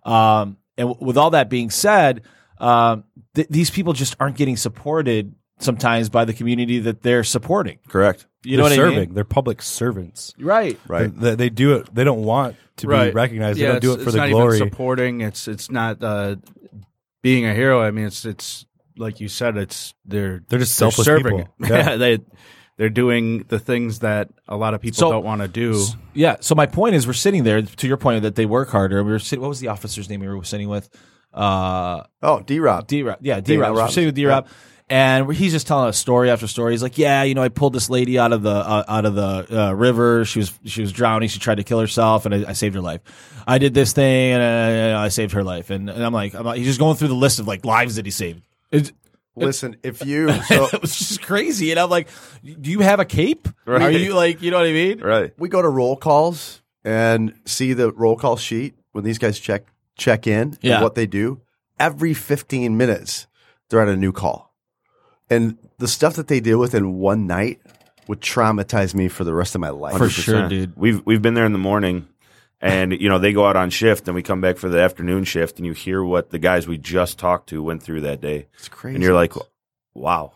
Um, 0.04 0.58
and 0.78 0.90
w- 0.90 1.06
with 1.06 1.18
all 1.18 1.32
that 1.32 1.50
being 1.50 1.70
said, 1.70 2.22
um, 2.60 3.04
th- 3.34 3.48
these 3.50 3.70
people 3.70 3.94
just 3.94 4.16
aren't 4.20 4.38
getting 4.38 4.56
supported 4.58 5.36
sometimes 5.60 6.10
by 6.10 6.26
the 6.26 6.34
community 6.34 6.80
that 6.80 7.02
they're 7.02 7.24
supporting. 7.24 7.80
Correct. 7.88 8.28
You 8.44 8.58
know 8.58 8.64
what 8.64 8.70
They're 8.70 8.86
I 8.86 8.90
serving. 8.90 9.00
mean? 9.10 9.14
They're 9.16 9.24
public 9.24 9.62
servants. 9.62 10.34
Right. 10.40 10.80
Right. 10.88 11.10
They, 11.20 11.34
they 11.36 11.50
do 11.50 11.76
it. 11.78 11.94
They 11.96 12.04
don't 12.04 12.24
want 12.24 12.56
to 12.78 12.88
be 12.88 12.94
recognized. 13.12 13.58
Yeah, 13.58 13.68
they 13.68 13.80
don't 13.80 13.82
do 13.82 13.94
it 13.94 13.98
for 13.98 14.04
it's 14.04 14.12
the 14.14 14.18
not 14.20 14.30
glory. 14.30 14.58
Even 14.58 14.70
supporting. 14.70 15.22
It's 15.22 15.48
it's 15.48 15.72
not 15.72 16.04
uh, 16.04 16.36
being 17.24 17.46
a 17.46 17.54
hero. 17.54 17.82
I 17.82 17.92
mean, 17.92 18.06
it's 18.06 18.24
it's 18.26 18.66
like 18.98 19.20
you 19.20 19.28
said. 19.28 19.58
It's 19.58 19.94
they're 20.06 20.44
They're 20.48 20.60
just 20.60 20.76
selfless 20.76 21.06
serving 21.06 21.24
people. 21.38 21.40
it. 21.40 21.48
Yeah. 21.70 21.90
Yeah, 21.92 21.96
they 21.98 22.20
they're 22.78 22.90
doing 22.90 23.46
the 23.48 23.58
things 23.60 24.00
that 24.00 24.30
a 24.50 24.58
lot 24.58 24.74
of 24.74 24.82
people 24.82 24.98
So- 24.98 25.12
don't 25.12 25.24
want 25.24 25.42
to 25.42 25.48
do. 25.48 25.82
Yeah. 26.14 26.38
So 26.42 26.56
my 26.56 26.66
point 26.66 26.96
is, 26.96 27.08
we're 27.08 27.14
sitting 27.14 27.44
there. 27.44 27.62
To 27.62 27.88
your 27.88 27.98
point, 27.98 28.24
that 28.24 28.36
they 28.36 28.46
work 28.46 28.70
harder. 28.70 29.04
We 29.04 29.12
were 29.12 29.20
sitting. 29.20 29.42
What 29.42 29.50
was 29.50 29.60
the 29.60 29.70
officer's 29.70 30.10
name 30.10 30.20
we 30.22 30.28
were 30.28 30.44
sitting 30.44 30.68
with? 30.70 30.90
Uh, 31.34 32.04
Oh, 32.22 32.42
D 32.42 32.60
Rob. 32.60 32.88
D 32.88 33.04
Rob. 33.04 33.20
Yeah, 33.22 33.40
D 33.40 33.58
Rob. 33.58 33.72
We're 33.72 33.78
Robinson. 33.80 33.94
sitting 33.94 34.08
with 34.08 34.16
D 34.16 34.26
Rob. 34.26 34.48
And 34.88 35.34
he's 35.34 35.52
just 35.52 35.66
telling 35.66 35.88
us 35.90 35.98
story 35.98 36.30
after 36.30 36.46
story. 36.46 36.74
He's 36.74 36.84
like, 36.84 37.00
"Yeah, 37.00 37.24
you 37.24 37.34
know, 37.34 37.42
I 37.42 37.50
pulled 37.50 37.74
this 37.74 37.90
lady 37.90 38.20
out 38.20 38.32
of 38.32 38.44
the 38.44 38.52
uh, 38.52 38.84
out 38.88 39.06
of 39.06 39.16
the 39.16 39.64
uh, 39.70 39.74
river. 39.74 40.26
She 40.26 40.38
was 40.38 40.54
she 40.66 40.82
was 40.82 40.92
drowning. 40.92 41.28
She 41.28 41.40
tried 41.40 41.56
to 41.56 41.64
kill 41.64 41.80
herself, 41.80 42.28
and 42.28 42.36
I, 42.36 42.50
I 42.52 42.54
saved 42.54 42.76
her 42.76 42.82
life. 42.82 43.02
I 43.48 43.58
did 43.58 43.74
this 43.74 43.94
thing, 43.94 44.34
and 44.34 44.96
uh, 44.96 45.00
I 45.00 45.08
saved 45.08 45.34
her 45.34 45.44
life. 45.44 45.72
And, 45.72 45.90
and 45.90 46.04
I'm 46.04 46.14
like, 46.14 46.36
I'm 46.36 46.46
like, 46.46 46.58
he's 46.60 46.68
just 46.68 46.78
going 46.80 46.98
through 46.98 47.08
the 47.08 47.16
list 47.16 47.40
of 47.40 47.48
like 47.48 47.66
lives 47.66 47.96
that 47.96 48.06
he 48.06 48.12
saved. 48.12 48.44
It's, 48.76 48.92
Listen, 49.38 49.76
if 49.84 50.06
you 50.06 50.30
so 50.48 50.68
it 50.72 50.82
was 50.82 50.98
just 50.98 51.22
crazy. 51.22 51.72
And 51.72 51.80
I'm 51.80 51.90
like, 51.90 52.08
do 52.44 52.72
you 52.72 52.80
have 52.80 53.00
a 53.02 53.06
cape? 53.06 53.50
Are 53.68 53.92
you 53.92 54.14
like, 54.14 54.42
you 54.42 54.50
know 54.50 54.58
what 54.58 54.66
I 54.68 54.72
mean? 54.72 55.00
Right. 55.02 55.34
we 55.38 55.50
go 55.50 55.62
to 55.62 55.68
roll 55.68 55.98
calls 55.98 56.62
and 56.86 57.34
see 57.46 57.74
the 57.74 57.92
roll 57.92 58.16
call 58.16 58.38
sheet 58.38 58.76
when 58.94 59.04
these 59.04 59.18
guys 59.18 59.38
check 59.40 59.66
check 59.98 60.26
in 60.28 60.58
Yeah. 60.62 60.76
and 60.76 60.84
what 60.84 60.96
they 60.96 61.06
do 61.06 61.42
every 61.80 62.14
15 62.14 62.78
minutes 62.78 63.28
they're 63.70 63.82
on 63.82 63.90
a 63.90 63.96
new 63.98 64.12
call 64.14 64.54
and 65.30 65.58
the 65.80 65.88
stuff 65.88 66.16
that 66.16 66.28
they 66.28 66.40
deal 66.40 66.60
with 66.60 66.74
in 66.76 66.94
one 67.00 67.28
night 67.28 67.60
would 68.08 68.22
traumatize 68.22 68.94
me 68.94 69.08
for 69.08 69.24
the 69.24 69.34
rest 69.34 69.56
of 69.56 69.62
my 69.62 69.70
life 69.70 69.98
For 69.98 70.10
sure, 70.10 70.42
100%. 70.44 70.50
dude. 70.50 70.78
We've 70.78 71.06
we've 71.06 71.22
been 71.22 71.34
there 71.34 71.46
in 71.46 71.54
the 71.54 71.58
morning, 71.58 72.08
and 72.66 72.92
you 73.00 73.08
know 73.10 73.20
they 73.20 73.32
go 73.34 73.46
out 73.48 73.56
on 73.56 73.70
shift, 73.70 74.08
and 74.08 74.16
we 74.16 74.24
come 74.24 74.42
back 74.42 74.58
for 74.58 74.70
the 74.70 74.80
afternoon 74.80 75.24
shift, 75.24 75.58
and 75.58 75.66
you 75.66 75.74
hear 75.74 76.04
what 76.04 76.30
the 76.32 76.40
guys 76.40 76.68
we 76.68 76.78
just 76.78 77.18
talked 77.20 77.50
to 77.50 77.62
went 77.64 77.84
through 77.84 78.02
that 78.02 78.22
day, 78.22 78.48
it's 78.56 78.68
crazy 78.70 78.96
and 78.96 79.04
you're 79.04 79.14
like, 79.14 79.34
wow, 79.94 80.34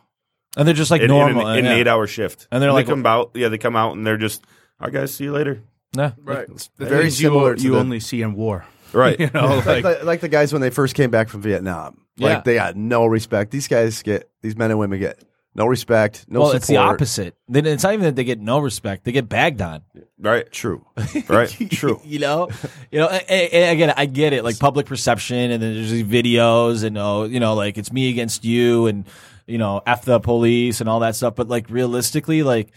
And 0.57 0.67
they're 0.67 0.75
just 0.75 0.91
like 0.91 1.01
in, 1.01 1.05
in 1.11 1.17
normal. 1.17 1.47
an, 1.47 1.59
in 1.59 1.65
yeah. 1.65 1.71
an 1.71 1.77
eight 1.79 1.87
hour 1.87 2.07
shift, 2.07 2.47
And 2.51 2.61
they're 2.61 2.69
they 2.69 2.73
like- 2.73 2.87
come 2.87 3.05
out, 3.05 3.31
yeah, 3.33 3.49
they 3.49 3.57
come 3.57 3.75
out, 3.75 3.95
and 3.95 4.05
they're 4.05 4.17
just, 4.17 4.43
all 4.79 4.85
right, 4.87 4.93
guys, 4.93 5.13
see 5.13 5.25
you 5.25 5.31
later, 5.31 5.61
Yeah. 5.95 6.11
Right. 6.23 6.47
very 6.77 7.03
Things 7.03 7.17
similar 7.17 7.51
you, 7.51 7.55
to 7.57 7.63
you 7.63 7.71
the- 7.73 7.79
only 7.79 7.99
see 7.99 8.21
in 8.21 8.33
war. 8.35 8.65
right? 8.93 9.19
You 9.19 9.29
know, 9.33 9.57
like, 9.65 9.65
like, 9.83 9.99
the, 9.99 9.99
like 10.05 10.21
the 10.21 10.29
guys 10.29 10.53
when 10.53 10.61
they 10.61 10.69
first 10.69 10.95
came 10.95 11.11
back 11.11 11.29
from 11.29 11.41
Vietnam 11.41 12.01
Yeah. 12.17 12.35
like 12.35 12.43
they 12.43 12.55
got 12.55 12.75
no 12.75 13.05
respect 13.05 13.51
these 13.51 13.67
guys 13.67 14.01
get 14.01 14.29
these 14.41 14.55
men 14.57 14.71
and 14.71 14.79
women 14.79 14.99
get 14.99 15.19
no 15.59 15.65
respect 15.65 16.25
no 16.29 16.39
well, 16.39 16.49
support 16.49 16.61
it's 16.61 16.67
the 16.67 16.77
opposite. 16.77 17.35
Then 17.49 17.65
it's 17.65 17.83
not 17.83 17.93
even 17.93 18.05
that 18.05 18.15
they 18.15 18.23
get 18.23 18.39
no 18.39 18.59
respect; 18.59 19.03
they 19.03 19.11
get 19.11 19.27
bagged 19.27 19.61
on. 19.61 19.83
right, 20.17 20.49
true 20.51 20.85
right. 21.27 21.49
true 21.69 21.99
you 22.05 22.19
know, 22.19 22.49
you 22.91 22.99
know. 22.99 23.07
And, 23.07 23.53
and 23.53 23.71
again, 23.71 23.93
I 23.95 24.05
get 24.05 24.31
it, 24.31 24.43
like 24.43 24.57
public 24.57 24.85
perception, 24.85 25.51
and 25.51 25.61
then 25.61 25.75
there's 25.75 25.91
these 25.91 26.05
videos, 26.05 26.85
and 26.85 26.97
oh, 26.97 27.25
you 27.25 27.41
know, 27.41 27.55
like 27.55 27.77
it's 27.77 27.91
me 27.91 28.09
against 28.09 28.45
you, 28.45 28.87
and 28.87 29.05
you 29.47 29.57
know, 29.57 29.81
f 29.85 30.05
the 30.05 30.19
police 30.19 30.79
and 30.79 30.89
all 30.89 31.01
that 31.01 31.15
stuff. 31.15 31.35
But 31.35 31.49
like 31.49 31.69
realistically, 31.69 32.41
like 32.41 32.71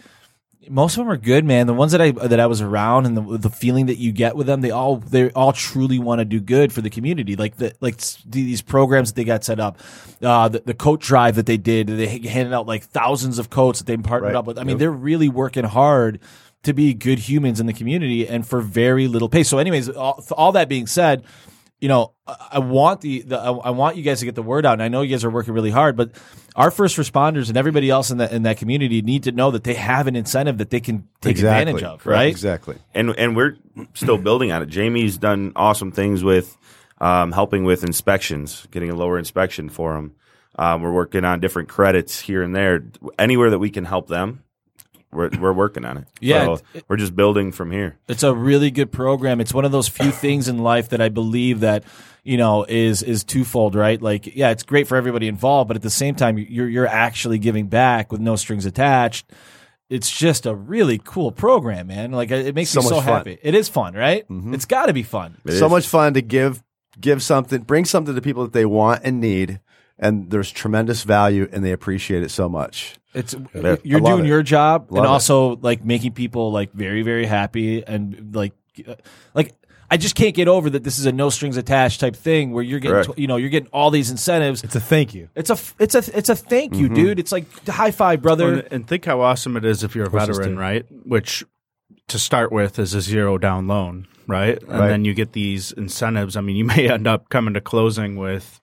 most 0.69 0.93
of 0.93 0.99
them 0.99 1.09
are 1.09 1.17
good, 1.17 1.45
man. 1.45 1.67
The 1.67 1.73
ones 1.73 1.91
that 1.91 2.01
I 2.01 2.11
that 2.11 2.39
I 2.39 2.45
was 2.47 2.61
around, 2.61 3.05
and 3.05 3.17
the 3.17 3.37
the 3.37 3.49
feeling 3.49 3.87
that 3.87 3.97
you 3.97 4.11
get 4.11 4.35
with 4.35 4.47
them, 4.47 4.61
they 4.61 4.71
all 4.71 4.97
they 4.97 5.29
all 5.31 5.53
truly 5.53 5.99
want 5.99 6.19
to 6.19 6.25
do 6.25 6.39
good 6.39 6.71
for 6.71 6.81
the 6.81 6.89
community. 6.89 7.35
Like 7.35 7.57
the 7.57 7.73
like 7.81 7.97
these 8.25 8.61
programs 8.61 9.11
that 9.11 9.15
they 9.15 9.23
got 9.23 9.43
set 9.43 9.59
up, 9.59 9.79
uh, 10.21 10.49
the, 10.49 10.59
the 10.65 10.73
coat 10.73 10.99
drive 11.01 11.35
that 11.35 11.45
they 11.45 11.57
did, 11.57 11.87
they 11.87 12.07
handed 12.07 12.53
out 12.53 12.67
like 12.67 12.83
thousands 12.83 13.39
of 13.39 13.49
coats 13.49 13.79
that 13.79 13.85
they 13.85 13.97
partnered 13.97 14.33
Right. 14.33 14.35
up 14.39 14.45
with. 14.45 14.57
I 14.57 14.63
mean, 14.63 14.77
they're 14.77 14.91
really 14.91 15.29
working 15.29 15.65
hard 15.65 16.19
to 16.63 16.73
be 16.73 16.93
good 16.93 17.19
humans 17.19 17.59
in 17.59 17.65
the 17.65 17.73
community 17.73 18.27
and 18.27 18.47
for 18.47 18.61
very 18.61 19.07
little 19.07 19.27
pay. 19.29 19.43
So, 19.43 19.57
anyways, 19.57 19.89
all, 19.89 20.23
all 20.31 20.53
that 20.53 20.69
being 20.69 20.87
said, 20.87 21.23
you 21.83 21.89
know, 21.89 22.13
I 22.25 22.47
I 22.53 22.59
want 22.59 23.01
the, 23.01 23.23
the 23.23 23.37
I 23.37 23.51
I 23.51 23.69
want 23.71 23.97
you 23.97 24.03
guys 24.03 24.19
to 24.19 24.25
get 24.25 24.35
the 24.35 24.41
word 24.41 24.65
out, 24.65 24.71
and 24.71 24.81
I 24.81 24.87
know 24.87 25.01
you 25.01 25.09
guys 25.09 25.25
are 25.25 25.29
working 25.29 25.53
really 25.53 25.69
hard, 25.69 25.97
but 25.97 26.11
our 26.55 26.71
first 26.71 26.95
responders 26.95 27.49
and 27.49 27.57
everybody 27.57 27.89
else 27.89 28.09
in 28.09 28.19
that 28.19 28.31
in 28.31 28.43
that 28.43 28.55
community 28.55 29.01
need 29.01 29.23
to 29.23 29.33
know 29.33 29.51
that 29.51 29.65
they 29.65 29.73
have 29.73 30.07
an 30.07 30.15
incentive 30.15 30.59
that 30.59 30.69
they 30.69 30.79
can 30.79 31.09
take 31.19 31.31
exactly 31.31 31.73
advantage 31.73 31.83
of, 31.83 32.05
right? 32.05 32.29
exactly 32.29 32.77
and 32.93 33.09
and 33.17 33.35
we're 33.35 33.57
still 33.95 34.17
building 34.17 34.49
on 34.49 34.61
it. 34.61 34.67
Jamie's 34.67 35.17
done 35.17 35.51
awesome 35.57 35.91
things 35.91 36.23
with 36.23 36.57
um, 37.01 37.33
helping 37.33 37.65
with 37.65 37.83
inspections, 37.83 38.65
getting 38.71 38.89
a 38.89 38.95
lower 38.95 39.19
inspection 39.19 39.67
for 39.67 39.95
them. 39.95 40.15
Um, 40.57 40.83
we're 40.83 40.93
working 40.93 41.25
on 41.25 41.41
different 41.41 41.67
credits 41.67 42.17
here 42.17 42.43
and 42.43 42.55
there. 42.55 42.85
Anywhere 43.19 43.49
that 43.49 43.59
we 43.59 43.69
can 43.69 43.83
help 43.83 44.07
them, 44.07 44.45
we're 45.13 45.29
we're 45.39 45.53
working 45.53 45.85
on 45.85 45.97
it. 45.97 46.05
Yeah, 46.21 46.55
So 46.55 46.61
we're 46.87 46.97
just 46.97 47.15
building 47.15 47.51
from 47.51 47.71
here. 47.71 47.97
It's 48.07 48.23
a 48.23 48.33
really 48.33 48.71
good 48.71 48.91
program. 48.91 49.39
It's 49.41 49.53
one 49.53 49.65
of 49.65 49.71
those 49.71 49.87
few 49.87 50.11
things 50.11 50.47
in 50.47 50.57
life 50.59 50.89
that 50.89 51.01
I 51.01 51.09
believe 51.09 51.59
that 51.61 51.83
you 52.23 52.37
know 52.37 52.65
is 52.67 53.03
is 53.03 53.23
twofold, 53.23 53.75
right? 53.75 54.01
Like, 54.01 54.35
yeah, 54.35 54.51
it's 54.51 54.63
great 54.63 54.87
for 54.87 54.95
everybody 54.95 55.27
involved, 55.27 55.67
but 55.67 55.75
at 55.77 55.83
the 55.83 55.89
same 55.89 56.15
time, 56.15 56.37
you're 56.37 56.69
you're 56.69 56.87
actually 56.87 57.39
giving 57.39 57.67
back 57.67 58.11
with 58.11 58.21
no 58.21 58.35
strings 58.35 58.65
attached. 58.65 59.25
It's 59.89 60.09
just 60.09 60.45
a 60.45 60.55
really 60.55 60.99
cool 61.03 61.31
program, 61.31 61.87
man. 61.87 62.11
Like, 62.11 62.31
it 62.31 62.55
makes 62.55 62.71
So 62.71 62.79
me 62.81 62.87
so 62.87 62.95
fun. 62.95 63.03
happy. 63.03 63.37
It 63.43 63.53
is 63.53 63.69
fun, 63.69 63.93
right? 63.93 64.27
Mm-hmm. 64.27 64.53
It's 64.55 64.65
got 64.65 64.87
to 64.87 64.93
be 64.93 65.03
fun. 65.03 65.37
It 65.45 65.51
so 65.59 65.65
is. 65.67 65.71
much 65.71 65.87
fun 65.87 66.13
to 66.15 66.21
give 66.21 66.63
give 66.99 67.21
something 67.21 67.61
bring 67.61 67.85
something 67.85 68.13
to 68.15 68.21
people 68.21 68.43
that 68.43 68.53
they 68.53 68.65
want 68.65 69.01
and 69.03 69.19
need 69.19 69.59
and 69.99 70.29
there's 70.29 70.51
tremendous 70.51 71.03
value 71.03 71.47
and 71.51 71.65
they 71.65 71.71
appreciate 71.71 72.21
it 72.21 72.29
so 72.29 72.47
much 72.47 72.95
It's 73.13 73.35
Yeah. 73.53 73.75
you're 73.83 73.99
doing 73.99 74.25
it. 74.25 74.27
your 74.27 74.43
job 74.43 74.91
Love 74.91 74.97
and 74.99 75.05
it. 75.05 75.09
also 75.09 75.57
like 75.57 75.83
making 75.85 76.13
people 76.13 76.51
like 76.51 76.71
very 76.73 77.01
very 77.03 77.25
happy 77.25 77.85
and 77.85 78.35
like 78.35 78.53
uh, 78.87 78.95
like 79.33 79.53
I 79.91 79.97
just 79.97 80.15
can't 80.15 80.33
get 80.33 80.47
over 80.47 80.71
that 80.71 80.83
this 80.83 80.97
is 80.97 81.05
a 81.05 81.11
no 81.11 81.29
strings 81.29 81.55
attached 81.55 81.99
type 81.99 82.15
thing 82.15 82.51
where 82.51 82.63
you're 82.63 82.79
getting 82.79 83.03
Correct. 83.03 83.19
you 83.19 83.27
know 83.27 83.35
you're 83.35 83.51
getting 83.51 83.69
all 83.71 83.91
these 83.91 84.09
incentives. 84.09 84.63
It's 84.63 84.75
a 84.75 84.79
thank 84.79 85.13
you. 85.13 85.29
It's 85.35 85.51
a 85.51 85.57
it's 85.77 85.93
a 85.93 86.17
it's 86.17 86.29
a 86.29 86.35
thank 86.35 86.75
you, 86.75 86.89
dude. 86.89 87.19
It's 87.19 87.31
like 87.31 87.45
high 87.67 87.91
five, 87.91 88.21
brother. 88.21 88.53
and, 88.53 88.67
and 88.71 88.87
think 88.87 89.05
how 89.05 89.21
awesome 89.21 89.55
it 89.57 89.65
is 89.65 89.83
if 89.83 89.95
you're 89.95 90.07
a 90.07 90.09
veteran, 90.09 90.57
right? 90.57 90.85
Which 91.05 91.43
to 92.07 92.17
start 92.17 92.51
with 92.51 92.79
is 92.79 92.95
a 92.95 93.01
zero 93.01 93.37
down 93.37 93.67
loan, 93.67 94.07
right? 94.27 94.59
And 94.63 94.67
Right. 94.71 94.87
then 94.87 95.05
you 95.05 95.13
get 95.13 95.33
these 95.33 95.71
incentives. 95.73 96.35
I 96.35 96.41
mean, 96.41 96.55
you 96.55 96.65
may 96.73 96.89
end 96.89 97.05
up 97.05 97.29
coming 97.29 97.53
to 97.53 97.61
closing 97.61 98.15
with 98.15 98.59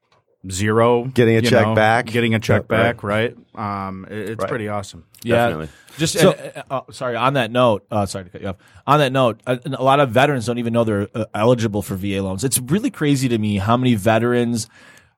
zero, 0.50 1.04
Getting 1.04 1.37
a 1.37 1.42
check 1.42 1.66
know, 1.66 1.75
back. 1.75 2.06
getting 2.06 2.35
a 2.35 2.38
check 2.38 2.64
Yeah, 2.70 2.76
right. 2.76 2.82
back, 2.97 3.02
right? 3.02 3.37
Um, 3.54 4.06
it- 4.11 4.30
it's 4.30 4.40
Right. 4.40 4.49
pretty 4.49 4.68
awesome. 4.68 5.04
Yeah, 5.23 5.37
Definitely. 5.49 5.68
just 5.99 6.18
So- 6.18 6.30
uh, 6.32 6.62
uh, 6.70 6.80
sorry. 6.92 7.16
On 7.16 7.35
that 7.35 7.50
note, 7.50 7.85
uh, 7.90 8.06
sorry 8.06 8.25
to 8.25 8.30
cut 8.30 8.40
you 8.40 8.49
off. 8.49 8.56
On 8.87 8.99
that 9.00 9.12
note, 9.12 9.40
a, 9.47 9.59
a 9.66 9.82
lot 9.82 10.00
of 10.00 10.11
veterans 10.11 10.47
don't 10.47 10.56
even 10.59 10.73
know 10.73 10.85
they're 10.85 11.09
uh, 11.14 11.26
eligible 11.35 11.82
for 11.82 11.94
VA 11.94 12.23
loans. 12.23 12.42
It's 12.44 12.59
really 12.59 12.90
crazy 12.90 13.28
to 13.28 13.37
me 13.38 13.59
how 13.59 13.76
many 13.76 13.94
veterans 13.97 14.66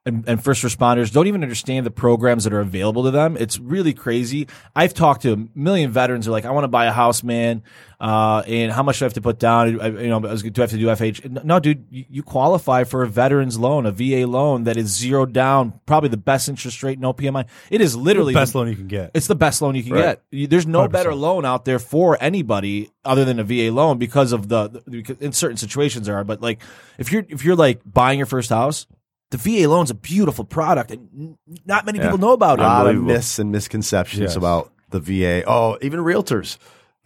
and, 0.05 0.25
and 0.29 0.43
first 0.43 0.65
responders 0.65 1.13
don't 1.13 1.29
even 1.29 1.43
understand 1.45 1.87
the 1.87 1.91
programs 1.91 2.45
that 2.45 2.53
are 2.53 2.61
available 2.61 3.05
to 3.05 3.11
them. 3.13 3.37
It's 3.39 3.59
really 3.59 3.95
crazy. 3.95 4.49
I've 4.75 4.95
talked 4.95 5.23
to 5.23 5.33
a 5.35 5.37
million 5.55 5.93
veterans 5.93 6.27
who 6.27 6.33
are 6.33 6.35
like, 6.35 6.45
I 6.45 6.51
want 6.51 6.65
to 6.65 6.69
buy 6.69 6.87
a 6.87 6.93
house, 6.93 7.23
man. 7.23 7.63
Uh, 8.01 8.43
and 8.49 8.73
how 8.73 8.83
much 8.83 8.99
do 8.99 9.05
I 9.05 9.07
have 9.07 9.13
to 9.15 9.21
put 9.21 9.39
down? 9.39 9.81
I, 9.81 9.87
you 9.87 10.09
know, 10.09 10.19
do 10.19 10.27
I 10.27 10.31
have 10.33 10.71
to 10.71 10.77
do 10.77 10.87
FH? 10.87 11.45
No, 11.45 11.61
dude, 11.61 11.87
you, 11.89 12.05
you 12.11 12.23
qualify 12.25 12.83
for 12.83 13.05
a 13.05 13.09
veteran's 13.09 13.57
loan, 13.61 13.87
a 13.87 13.93
VA 13.93 14.27
loan 14.27 14.65
that 14.65 14.77
is 14.77 14.89
zero 14.89 15.25
down, 15.25 15.79
probably 15.87 16.09
the 16.09 16.17
best 16.17 16.49
interest 16.49 16.83
rate, 16.83 16.99
no 16.99 17.13
PMI. 17.13 17.47
It 17.71 17.81
is 17.81 17.95
literally 17.95 18.35
the 18.35 18.41
Best 18.41 18.57
loan 18.57 18.67
you 18.67 18.75
can 18.75 18.89
get. 18.89 19.13
it's 19.15 19.29
the 19.29 19.37
best 19.37 19.63
loan 19.63 19.77
you 19.77 19.85
can 19.85 19.93
Right. 19.93 20.03
get. 20.03 20.23
You- 20.33 20.47
There's 20.49 20.67
no 20.67 20.81
100%. 20.89 20.91
better 20.91 21.15
loan 21.15 21.45
out 21.45 21.65
there 21.65 21.79
for 21.79 22.19
anybody 22.21 22.91
other 23.05 23.25
than 23.25 23.39
a 23.39 23.45
VA 23.45 23.71
loan 23.71 23.99
because 23.99 24.33
of 24.33 24.49
the, 24.49 24.67
the 24.69 24.83
because 24.91 25.19
in 25.19 25.31
certain 25.31 25.57
situations 25.57 26.07
there 26.07 26.17
are. 26.17 26.25
But 26.25 26.41
like 26.43 26.61
if 26.99 27.13
you're 27.13 27.25
if 27.29 27.45
you're 27.45 27.55
like 27.57 27.83
buying 27.87 28.19
your 28.19 28.27
first 28.27 28.51
house, 28.51 28.87
the 29.33 29.39
VA 29.39 29.69
loan's 29.69 29.91
a 29.91 29.95
beautiful 29.95 30.45
product 30.45 30.91
and 30.93 31.37
not 31.67 31.85
many 31.85 31.99
Yeah. 31.99 32.05
people 32.05 32.19
know 32.19 32.33
about 32.33 32.59
it. 32.61 32.63
a 32.63 32.65
it. 32.65 32.69
lot 32.69 32.87
of 32.87 33.03
myths 33.03 33.39
and 33.41 33.51
misconceptions 33.51 34.21
Yes. 34.21 34.37
about 34.37 34.71
the 34.91 35.01
VA. 35.01 35.43
Oh, 35.47 35.77
even 35.83 36.01
realtors 36.01 36.59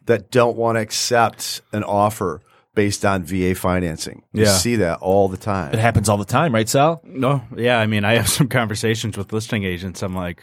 that 0.04 0.30
don't 0.30 0.56
want 0.56 0.76
to 0.76 0.80
accept 0.80 1.62
an 1.72 1.82
offer 1.84 2.40
based 2.74 3.04
on 3.06 3.22
VA 3.24 3.54
financing. 3.54 4.22
You 4.32 4.42
Yeah. 4.44 4.52
see 4.56 4.76
that 4.76 4.98
all 5.00 5.28
the 5.28 5.36
time. 5.38 5.72
It 5.72 5.78
happens 5.78 6.08
all 6.10 6.18
the 6.18 6.24
time, 6.26 6.52
right, 6.54 6.68
Sal? 6.68 7.00
No, 7.04 7.42
yeah. 7.56 7.78
I 7.80 7.86
mean, 7.86 8.04
I 8.04 8.16
have 8.16 8.28
some 8.38 8.48
conversations 8.48 9.16
with 9.16 9.32
listing 9.32 9.64
agents. 9.64 10.02
I'm 10.02 10.14
like, 10.14 10.42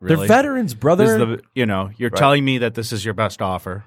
Really? 0.00 0.26
They're 0.26 0.36
veterans, 0.36 0.74
brother. 0.74 1.04
This 1.04 1.12
is 1.12 1.18
the, 1.18 1.40
you 1.54 1.64
know, 1.66 1.90
you're 1.96 2.10
telling 2.10 2.44
me 2.44 2.58
that 2.58 2.74
this 2.74 2.90
is 2.92 3.04
your 3.04 3.14
best 3.14 3.40
offer, 3.40 3.84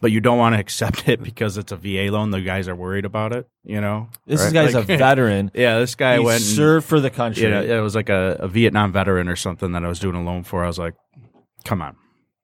but 0.00 0.10
you 0.12 0.20
don't 0.20 0.38
want 0.38 0.54
to 0.54 0.58
accept 0.66 1.08
it 1.08 1.22
because 1.22 1.56
it's 1.56 1.72
a 1.72 1.76
VA 1.76 2.10
loan. 2.12 2.30
The 2.30 2.40
guys 2.40 2.68
are 2.68 2.76
worried 2.76 3.04
about 3.04 3.32
it. 3.32 3.48
You 3.64 3.80
know, 3.80 4.08
this 4.26 4.42
Right? 4.44 4.52
guy's 4.52 4.74
Like- 4.74 4.84
a 4.88 4.96
veteran. 4.98 5.50
Yeah, 5.54 5.78
this 5.78 5.94
guy 5.94 6.18
he 6.18 6.24
went 6.24 6.36
and- 6.40 6.44
served 6.44 6.86
for 6.86 7.00
the 7.00 7.10
country. 7.10 7.42
You 7.44 7.50
know, 7.50 7.62
it 7.62 7.80
was 7.80 7.94
like 7.94 8.08
a, 8.08 8.36
a 8.40 8.48
Vietnam 8.48 8.92
veteran 8.92 9.28
or 9.28 9.36
something 9.36 9.72
that 9.72 9.84
I 9.84 9.88
was 9.88 9.98
doing 10.00 10.16
a 10.16 10.22
loan 10.22 10.42
for. 10.44 10.64
I 10.64 10.66
was 10.66 10.78
like, 10.78 10.94
come 11.64 11.82
on. 11.82 11.96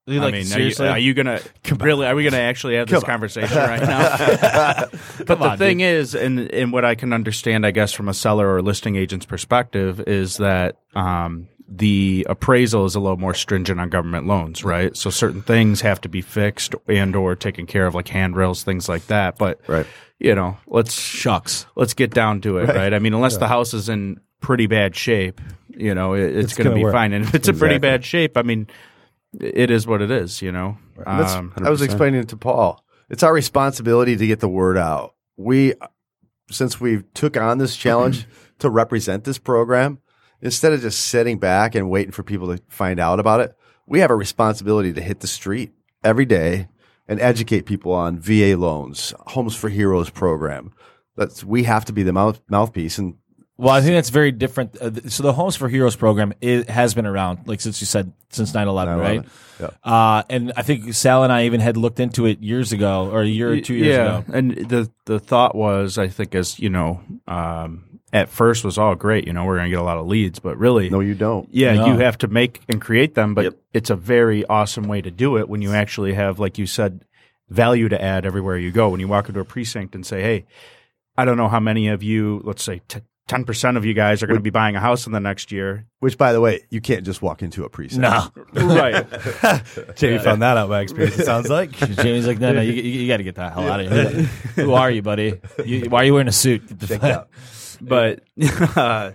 You're 0.06 0.20
I 0.20 0.24
like, 0.26 0.34
mean, 0.34 0.52
are 0.52 0.60
you, 0.60 0.74
are 0.84 0.98
you 0.98 1.14
gonna 1.14 1.40
really? 1.80 2.06
Are 2.06 2.14
we 2.14 2.24
gonna 2.24 2.36
actually 2.36 2.76
have 2.76 2.88
this 2.88 3.02
conversation 3.04 3.56
right 3.56 3.80
now? 3.80 4.84
but 5.24 5.38
the 5.38 5.48
on, 5.52 5.56
thing 5.56 5.80
is, 5.80 6.14
and 6.14 6.38
and 6.52 6.74
what 6.74 6.84
I 6.84 6.94
can 6.94 7.14
understand, 7.14 7.64
I 7.64 7.70
guess, 7.70 7.94
from 7.94 8.10
a 8.10 8.12
seller 8.12 8.52
or 8.54 8.60
listing 8.60 8.96
agent's 8.96 9.24
perspective, 9.24 10.00
is 10.06 10.36
that 10.36 10.76
um, 10.94 11.48
the 11.68 12.26
appraisal 12.28 12.84
is 12.84 12.94
a 12.94 13.00
little 13.00 13.16
more 13.16 13.34
stringent 13.34 13.80
on 13.80 13.88
government 13.88 14.26
loans, 14.26 14.64
right? 14.64 14.96
So 14.96 15.08
certain 15.10 15.42
things 15.42 15.80
have 15.80 16.00
to 16.02 16.08
be 16.08 16.20
fixed 16.20 16.74
and 16.86 17.16
or 17.16 17.34
taken 17.34 17.66
care 17.66 17.86
of, 17.86 17.94
like 17.94 18.08
handrails, 18.08 18.62
things 18.64 18.88
like 18.88 19.06
that. 19.06 19.38
But 19.38 19.60
Right. 19.66 19.86
you 20.18 20.34
know, 20.34 20.58
let's 20.66 20.92
Shucks. 20.92 21.66
let's 21.74 21.94
get 21.94 22.10
down 22.10 22.40
to 22.42 22.58
it, 22.58 22.68
right? 22.68 22.92
I 22.92 22.98
mean, 22.98 23.14
unless 23.14 23.38
the 23.38 23.48
house 23.48 23.72
is 23.74 23.88
in 23.88 24.20
pretty 24.40 24.66
bad 24.66 24.94
shape, 24.94 25.40
you 25.68 25.94
know, 25.94 26.12
it, 26.14 26.36
it's, 26.36 26.44
It's 26.52 26.54
going 26.54 26.68
to 26.68 26.74
be 26.76 26.84
work. 26.84 26.92
fine. 26.92 27.12
And 27.14 27.24
if 27.24 27.34
it's 27.34 27.48
a 27.48 27.54
pretty 27.54 27.78
bad 27.78 28.04
shape, 28.04 28.36
I 28.36 28.42
mean, 28.42 28.66
it 29.40 29.70
is 29.70 29.86
what 29.86 30.02
it 30.02 30.10
is, 30.10 30.42
you 30.42 30.52
know. 30.52 30.76
That's, 31.04 31.32
Um, 31.32 31.52
I 31.56 31.70
was 31.70 31.80
explaining 31.82 32.20
it 32.20 32.28
to 32.28 32.36
Paul. 32.36 32.84
It's 33.08 33.22
our 33.22 33.32
responsibility 33.32 34.16
to 34.16 34.26
get 34.26 34.40
the 34.40 34.48
word 34.48 34.76
out. 34.76 35.14
We, 35.36 35.74
since 36.50 36.78
we 36.80 37.02
took 37.14 37.36
on 37.38 37.56
this 37.58 37.74
challenge 37.74 38.26
to 38.58 38.68
represent 38.70 39.24
this 39.24 39.38
program, 39.38 39.98
instead 40.44 40.74
of 40.74 40.82
just 40.82 41.06
sitting 41.06 41.38
back 41.38 41.74
and 41.74 41.90
waiting 41.90 42.12
for 42.12 42.22
people 42.22 42.54
to 42.54 42.62
find 42.68 43.00
out 43.00 43.18
about 43.18 43.40
it, 43.40 43.56
we 43.86 44.00
have 44.00 44.10
a 44.10 44.14
responsibility 44.14 44.92
to 44.92 45.00
hit 45.00 45.20
the 45.20 45.26
street 45.26 45.72
every 46.04 46.26
day 46.26 46.68
and 47.08 47.20
educate 47.20 47.62
people 47.66 47.92
on 47.92 48.18
VA 48.18 48.56
loans, 48.56 49.12
Homes 49.28 49.56
for 49.56 49.68
Heroes 49.68 50.10
program. 50.10 50.72
That's 51.16 51.42
we 51.42 51.64
have 51.64 51.84
to 51.86 51.92
be 51.92 52.02
the 52.02 52.12
mouth, 52.12 52.40
mouthpiece, 52.48 52.98
and 52.98 53.14
Well, 53.56 53.74
I 53.74 53.80
think 53.80 53.94
that's 53.94 54.10
very 54.10 54.32
different. 54.32 54.76
Uh, 54.80 55.08
so 55.08 55.22
the 55.22 55.32
Homes 55.32 55.56
for 55.56 55.68
Heroes 55.68 55.96
program 55.96 56.34
is, 56.40 56.66
has 56.66 56.92
been 56.94 57.06
around, 57.06 57.46
like 57.46 57.60
since 57.60 57.80
you 57.80 57.86
said, 57.86 58.12
since 58.30 58.52
9-11, 58.52 59.00
right? 59.00 59.22
9/11, 59.22 59.28
yeah. 59.60 59.70
Uh, 59.92 60.22
and 60.28 60.52
I 60.56 60.62
think 60.62 60.92
Sal 60.92 61.22
and 61.22 61.32
I 61.32 61.44
even 61.44 61.60
had 61.60 61.76
looked 61.76 62.00
into 62.00 62.26
it 62.26 62.40
years 62.40 62.72
ago, 62.72 63.10
or 63.10 63.22
a 63.22 63.26
year 63.26 63.52
or 63.52 63.60
two 63.60 63.74
years 63.74 63.96
yeah, 63.96 64.18
ago. 64.18 64.32
and 64.32 64.50
the 64.68 64.90
the 65.04 65.20
thought 65.20 65.54
was, 65.54 65.96
I 65.98 66.08
think, 66.08 66.34
as 66.34 66.58
you 66.58 66.70
know, 66.70 67.00
um, 67.28 67.93
at 68.14 68.30
first 68.30 68.64
was 68.64 68.78
all 68.78 68.94
great. 68.94 69.26
You 69.26 69.32
know, 69.34 69.44
we're 69.44 69.56
going 69.56 69.66
to 69.66 69.70
get 69.70 69.78
a 69.80 69.82
lot 69.84 69.98
of 69.98 70.06
leads, 70.06 70.38
but 70.38 70.56
really, 70.56 70.88
no, 70.88 71.00
you 71.00 71.14
don't. 71.14 71.46
Yeah, 71.52 71.74
No. 71.74 71.86
you 71.88 71.98
have 71.98 72.16
to 72.18 72.28
make 72.28 72.62
and 72.68 72.80
create 72.80 73.14
them, 73.14 73.34
but 73.34 73.44
Yep. 73.44 73.54
it's 73.74 73.90
a 73.90 73.96
very 73.96 74.46
awesome 74.46 74.84
way 74.88 75.02
to 75.02 75.10
do 75.10 75.36
it 75.36 75.48
when 75.48 75.60
you 75.60 75.72
actually 75.72 76.14
have, 76.14 76.38
like 76.38 76.56
you 76.56 76.64
said, 76.66 77.04
value 77.50 77.88
to 77.90 78.00
add 78.00 78.24
everywhere 78.24 78.56
you 78.56 78.70
go. 78.70 78.88
When 78.88 79.00
you 79.00 79.08
walk 79.08 79.28
into 79.28 79.40
a 79.40 79.44
precinct 79.44 79.94
and 79.94 80.06
say, 80.06 80.22
"Hey, 80.22 80.46
I 81.18 81.24
don't 81.26 81.36
know 81.36 81.48
how 81.48 81.60
many 81.60 81.88
of 81.88 82.02
you, 82.02 82.40
let's 82.44 82.62
say 82.62 82.80
ten 83.26 83.44
percent 83.44 83.76
of 83.76 83.84
you 83.84 83.94
guys 83.94 84.22
are 84.22 84.26
going 84.26 84.38
to 84.38 84.42
be 84.42 84.50
buying 84.50 84.76
a 84.76 84.80
house 84.80 85.06
in 85.06 85.12
the 85.12 85.20
next 85.20 85.50
year." 85.52 85.84
Which, 86.00 86.16
by 86.16 86.32
the 86.32 86.40
way, 86.40 86.60
you 86.70 86.80
can't 86.80 87.04
just 87.04 87.20
walk 87.20 87.42
into 87.42 87.64
a 87.64 87.68
precinct. 87.68 88.00
No, 88.02 88.30
right. 88.54 89.06
Jamie 89.96 90.18
found 90.18 90.40
that 90.42 90.56
out 90.56 90.68
by 90.68 90.80
experience. 90.82 91.18
It 91.18 91.24
sounds 91.26 91.48
like. 91.50 91.72
Jamie's 91.96 92.26
like, 92.26 92.38
no, 92.38 92.52
no, 92.52 92.60
you, 92.60 92.72
you, 92.74 92.82
you 93.02 93.08
got 93.08 93.16
to 93.18 93.24
get 93.24 93.34
the 93.34 93.48
hell 93.50 93.68
out 93.70 93.80
of 93.80 93.90
here. 93.90 94.22
Who 94.64 94.72
are 94.72 94.90
you, 94.90 95.02
buddy? 95.02 95.40
You, 95.64 95.90
why 95.90 96.02
are 96.02 96.04
you 96.04 96.12
wearing 96.14 96.28
a 96.28 96.32
suit? 96.32 96.66
Get 96.68 96.80
the 96.80 96.86
Check 96.86 97.00
fuck- 97.00 97.28
out. 97.82 97.88
but 97.88 98.22
uh, 98.76 99.12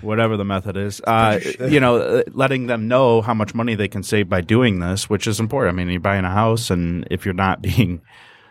whatever 0.00 0.36
the 0.36 0.44
method 0.44 0.76
is, 0.76 1.00
uh, 1.06 1.38
you 1.68 1.80
know, 1.80 1.96
uh, 1.96 2.22
letting 2.32 2.66
them 2.66 2.88
know 2.88 3.20
how 3.20 3.34
much 3.34 3.54
money 3.54 3.74
they 3.74 3.88
can 3.88 4.02
save 4.02 4.28
by 4.28 4.40
doing 4.40 4.78
this, 4.80 5.08
which 5.10 5.26
is 5.26 5.40
important. 5.40 5.74
I 5.74 5.76
mean, 5.76 5.90
you're 5.90 6.00
buying 6.00 6.24
a 6.24 6.30
house, 6.30 6.70
and 6.70 7.06
if 7.10 7.24
you're 7.24 7.34
not 7.34 7.62
being, 7.68 8.00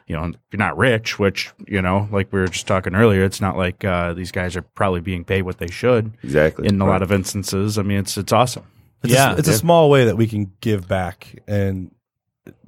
you 0.07 0.15
know, 0.15 0.25
if 0.25 0.35
you're 0.51 0.57
not 0.59 0.77
rich, 0.77 1.19
which 1.19 1.51
you 1.67 1.81
know, 1.81 2.07
like 2.11 2.31
we 2.31 2.39
were 2.39 2.47
just 2.47 2.67
talking 2.67 2.95
earlier, 2.95 3.23
it's 3.23 3.41
not 3.41 3.57
like 3.57 3.83
uh, 3.85 4.13
these 4.13 4.31
guys 4.31 4.55
are 4.55 4.61
probably 4.61 5.01
being 5.01 5.23
paid 5.23 5.43
what 5.43 5.57
they 5.57 5.69
should. 5.69 6.13
Exactly. 6.23 6.67
In 6.67 6.79
a 6.81 6.85
lot 6.85 7.01
of 7.01 7.11
instances, 7.11 7.77
I 7.77 7.83
mean, 7.83 7.99
it's 7.99 8.17
it's 8.17 8.31
awesome. 8.33 8.63
It's 9.03 9.13
Yeah. 9.13 9.33
a, 9.33 9.37
it's 9.37 9.47
a 9.47 9.53
small 9.53 9.89
way 9.89 10.05
that 10.05 10.17
we 10.17 10.27
can 10.27 10.51
give 10.59 10.87
back, 10.87 11.41
and 11.47 11.91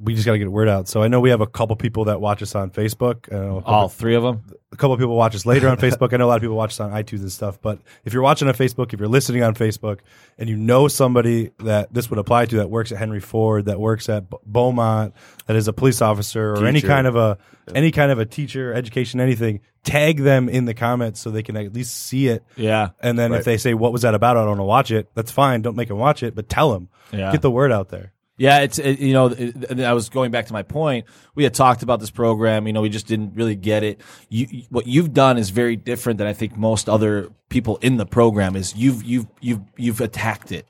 we 0.01 0.13
just 0.13 0.25
got 0.25 0.33
to 0.33 0.37
get 0.37 0.45
the 0.45 0.51
word 0.51 0.67
out. 0.67 0.87
So 0.87 1.03
I 1.03 1.07
know 1.07 1.19
we 1.19 1.29
have 1.29 1.41
a 1.41 1.47
couple 1.47 1.75
people 1.75 2.05
that 2.05 2.21
watch 2.21 2.41
us 2.41 2.55
on 2.55 2.71
Facebook. 2.71 3.31
Uh, 3.31 3.35
I 3.35 3.39
know 3.39 3.55
couple, 3.59 3.73
All 3.73 3.89
three 3.89 4.15
of 4.15 4.23
them. 4.23 4.43
a 4.71 4.75
couple 4.75 4.95
people 4.97 5.15
watch 5.15 5.35
us 5.35 5.45
later 5.45 5.67
on 5.69 5.77
Facebook. 5.77 6.13
I 6.13 6.17
know 6.17 6.25
a 6.25 6.29
lot 6.29 6.35
of 6.35 6.41
people 6.41 6.55
watch 6.55 6.71
us 6.71 6.79
on 6.79 6.91
iTunes 6.91 7.21
and 7.21 7.31
stuff. 7.31 7.61
But 7.61 7.79
if 8.05 8.13
you're 8.13 8.21
watching 8.23 8.47
on 8.47 8.53
Facebook, 8.53 8.93
if 8.93 8.99
you're 8.99 9.09
listening 9.09 9.43
on 9.43 9.55
Facebook, 9.55 9.99
and 10.37 10.49
you 10.49 10.55
know 10.55 10.87
somebody 10.87 11.51
that 11.59 11.93
this 11.93 12.09
would 12.09 12.19
apply 12.19 12.45
to 12.47 12.57
that 12.57 12.69
works 12.69 12.91
at 12.91 12.97
Henry 12.97 13.19
Ford, 13.19 13.65
that 13.65 13.79
works 13.79 14.09
at 14.09 14.29
B- 14.29 14.37
Beaumont, 14.45 15.13
that 15.47 15.55
is 15.55 15.67
a 15.67 15.73
police 15.73 16.01
officer 16.01 16.53
or 16.53 16.65
any 16.65 16.81
kind 16.81 17.07
of 17.07 17.15
a 17.15 17.37
any 17.75 17.91
kind 17.91 18.11
of 18.11 18.19
a 18.19 18.25
teacher, 18.25 18.73
education, 18.73 19.19
anything, 19.19 19.59
tag 19.83 20.17
them 20.17 20.49
in 20.49 20.65
the 20.65 20.73
comments 20.73 21.19
so 21.19 21.29
they 21.29 21.43
can 21.43 21.55
at 21.55 21.73
least 21.73 21.95
see 21.95 22.27
it. 22.27 22.43
Yeah. 22.55 22.89
And 22.99 23.17
then 23.19 23.33
if 23.33 23.45
they 23.45 23.57
say, 23.57 23.73
"What 23.73 23.91
was 23.91 24.01
that 24.03 24.15
about?" 24.15 24.37
I 24.37 24.41
don't 24.41 24.49
want 24.49 24.59
to 24.59 24.63
watch 24.63 24.91
it. 24.91 25.07
That's 25.13 25.31
fine. 25.31 25.61
Don't 25.61 25.75
make 25.75 25.87
them 25.89 25.97
watch 25.97 26.23
it, 26.23 26.33
but 26.35 26.49
tell 26.49 26.71
them. 26.71 26.89
Yeah. 27.11 27.31
Get 27.31 27.41
the 27.41 27.51
word 27.51 27.71
out 27.71 27.89
there. 27.89 28.13
Yeah, 28.39 28.59
it's 28.59 28.79
it, 28.79 28.99
you 28.99 29.11
know, 29.11 29.27
it, 29.27 29.81
I 29.81 29.91
was 29.91 30.07
going 30.07 30.31
back 30.31 30.45
to 30.45 30.53
my 30.53 30.63
point. 30.63 31.05
We 31.35 31.43
had 31.43 31.53
talked 31.53 31.83
about 31.83 31.99
this 31.99 32.09
program. 32.09 32.67
You 32.67 32.73
know, 32.73 32.81
we 32.81 32.87
just 32.87 33.05
didn't 33.05 33.35
really 33.35 33.55
get 33.55 33.83
it. 33.83 33.99
You, 34.29 34.63
what 34.69 34.87
you've 34.87 35.13
done 35.13 35.37
is 35.37 35.49
very 35.49 35.75
different 35.75 36.19
than 36.19 36.27
I 36.27 36.31
think 36.31 36.55
most 36.55 36.87
other 36.87 37.29
people 37.49 37.75
in 37.77 37.97
the 37.97 38.05
program. 38.05 38.55
Is 38.55 38.73
you've 38.77 39.03
you've 39.03 39.27
you've 39.41 39.59
you've 39.75 39.99
attacked 39.99 40.53
it. 40.53 40.65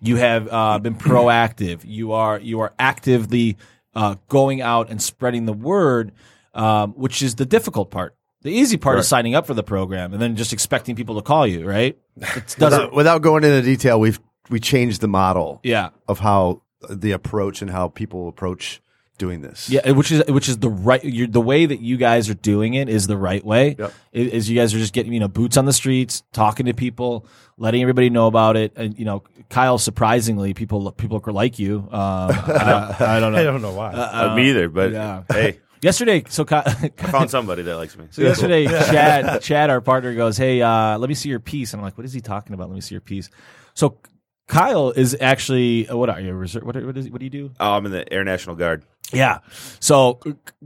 You 0.00 0.16
have 0.16 0.48
uh, 0.50 0.80
been 0.80 0.96
proactive. 0.96 1.82
You 1.84 2.12
are 2.12 2.40
you 2.40 2.60
are 2.60 2.74
actively 2.80 3.58
uh, 3.94 4.16
going 4.28 4.60
out 4.60 4.90
and 4.90 5.00
spreading 5.00 5.46
the 5.46 5.52
word, 5.52 6.10
um, 6.52 6.94
which 6.94 7.22
is 7.22 7.36
the 7.36 7.46
difficult 7.46 7.92
part. 7.92 8.16
The 8.42 8.50
easy 8.50 8.76
part 8.76 8.98
is 8.98 9.06
signing 9.06 9.36
up 9.36 9.46
for 9.46 9.54
the 9.54 9.62
program 9.62 10.12
and 10.12 10.20
then 10.20 10.34
just 10.34 10.52
expecting 10.52 10.96
people 10.96 11.14
to 11.14 11.22
call 11.22 11.46
you. 11.46 11.64
Right? 11.64 11.96
Without, 12.16 12.92
without 12.92 13.22
going 13.22 13.44
into 13.44 13.62
detail, 13.62 13.98
we've 13.98 14.20
we 14.50 14.60
changed 14.60 15.00
the 15.00 15.08
model 15.08 15.60
yeah. 15.62 15.90
of 16.06 16.18
how 16.18 16.62
the 16.90 17.12
approach 17.12 17.62
and 17.62 17.70
how 17.70 17.88
people 17.88 18.28
approach 18.28 18.80
doing 19.16 19.42
this. 19.42 19.70
Yeah, 19.70 19.90
which 19.92 20.10
is 20.10 20.22
which 20.28 20.48
is 20.48 20.58
the 20.58 20.68
right. 20.68 21.02
You're, 21.04 21.28
the 21.28 21.40
way 21.40 21.66
that 21.66 21.80
you 21.80 21.96
guys 21.96 22.28
are 22.28 22.34
doing 22.34 22.74
it 22.74 22.88
is 22.88 23.06
the 23.06 23.16
right 23.16 23.44
way. 23.44 23.76
Yep. 23.78 23.92
I- 24.14 24.18
Is 24.18 24.50
you 24.50 24.56
guys 24.56 24.74
are 24.74 24.78
just 24.78 24.92
getting 24.92 25.12
you 25.12 25.20
know 25.20 25.28
boots 25.28 25.56
on 25.56 25.64
the 25.66 25.72
streets, 25.72 26.22
talking 26.32 26.66
to 26.66 26.74
people, 26.74 27.26
letting 27.56 27.82
everybody 27.82 28.10
know 28.10 28.26
about 28.26 28.56
it, 28.56 28.72
and 28.76 28.98
you 28.98 29.04
know 29.04 29.22
Kyle. 29.50 29.78
Surprisingly, 29.78 30.52
people 30.54 30.90
people 30.92 31.20
like 31.26 31.58
you. 31.58 31.80
Um, 31.90 31.90
I, 31.92 32.96
I 33.16 33.20
don't 33.20 33.32
know. 33.32 33.38
I 33.38 33.44
don't 33.44 33.62
know 33.62 33.72
why. 33.74 33.92
Uh, 33.92 34.34
me 34.34 34.50
either, 34.50 34.68
but 34.68 34.92
yeah. 34.92 35.22
hey, 35.30 35.60
Yesterday, 35.84 36.24
so 36.30 36.46
Ky- 36.46 36.56
I 36.64 36.88
found 37.10 37.30
somebody 37.30 37.60
that 37.62 37.76
likes 37.76 37.94
me. 37.98 38.06
so 38.10 38.22
yesterday, 38.22 38.64
Chad, 38.66 39.42
Chad, 39.42 39.68
our 39.68 39.82
partner, 39.82 40.14
goes, 40.14 40.36
"Hey, 40.38 40.62
uh, 40.62 40.96
let 40.98 41.08
me 41.08 41.14
see 41.14 41.28
your 41.28 41.40
piece." 41.40 41.74
And 41.74 41.80
I'm 41.80 41.84
like, 41.84 41.98
"What 41.98 42.06
is 42.06 42.14
he 42.14 42.22
talking 42.22 42.54
about? 42.54 42.68
Let 42.68 42.74
me 42.74 42.80
see 42.80 42.94
your 42.94 43.02
piece." 43.02 43.28
So 43.74 43.98
Kyle 44.46 44.90
is 44.90 45.16
actually 45.20 45.88
uh, 45.88 45.96
what 45.96 46.10
are 46.10 46.20
you? 46.20 46.30
a 46.30 46.34
Reserve, 46.34 46.64
what, 46.64 46.76
what, 46.84 46.96
is, 46.96 47.08
what 47.10 47.18
do 47.18 47.24
you 47.24 47.30
do? 47.30 47.50
Oh, 47.58 47.72
I'm 47.72 47.86
in 47.86 47.92
the 47.92 48.10
Air 48.12 48.24
National 48.24 48.56
Guard. 48.56 48.84
Yeah. 49.12 49.38
So 49.80 50.20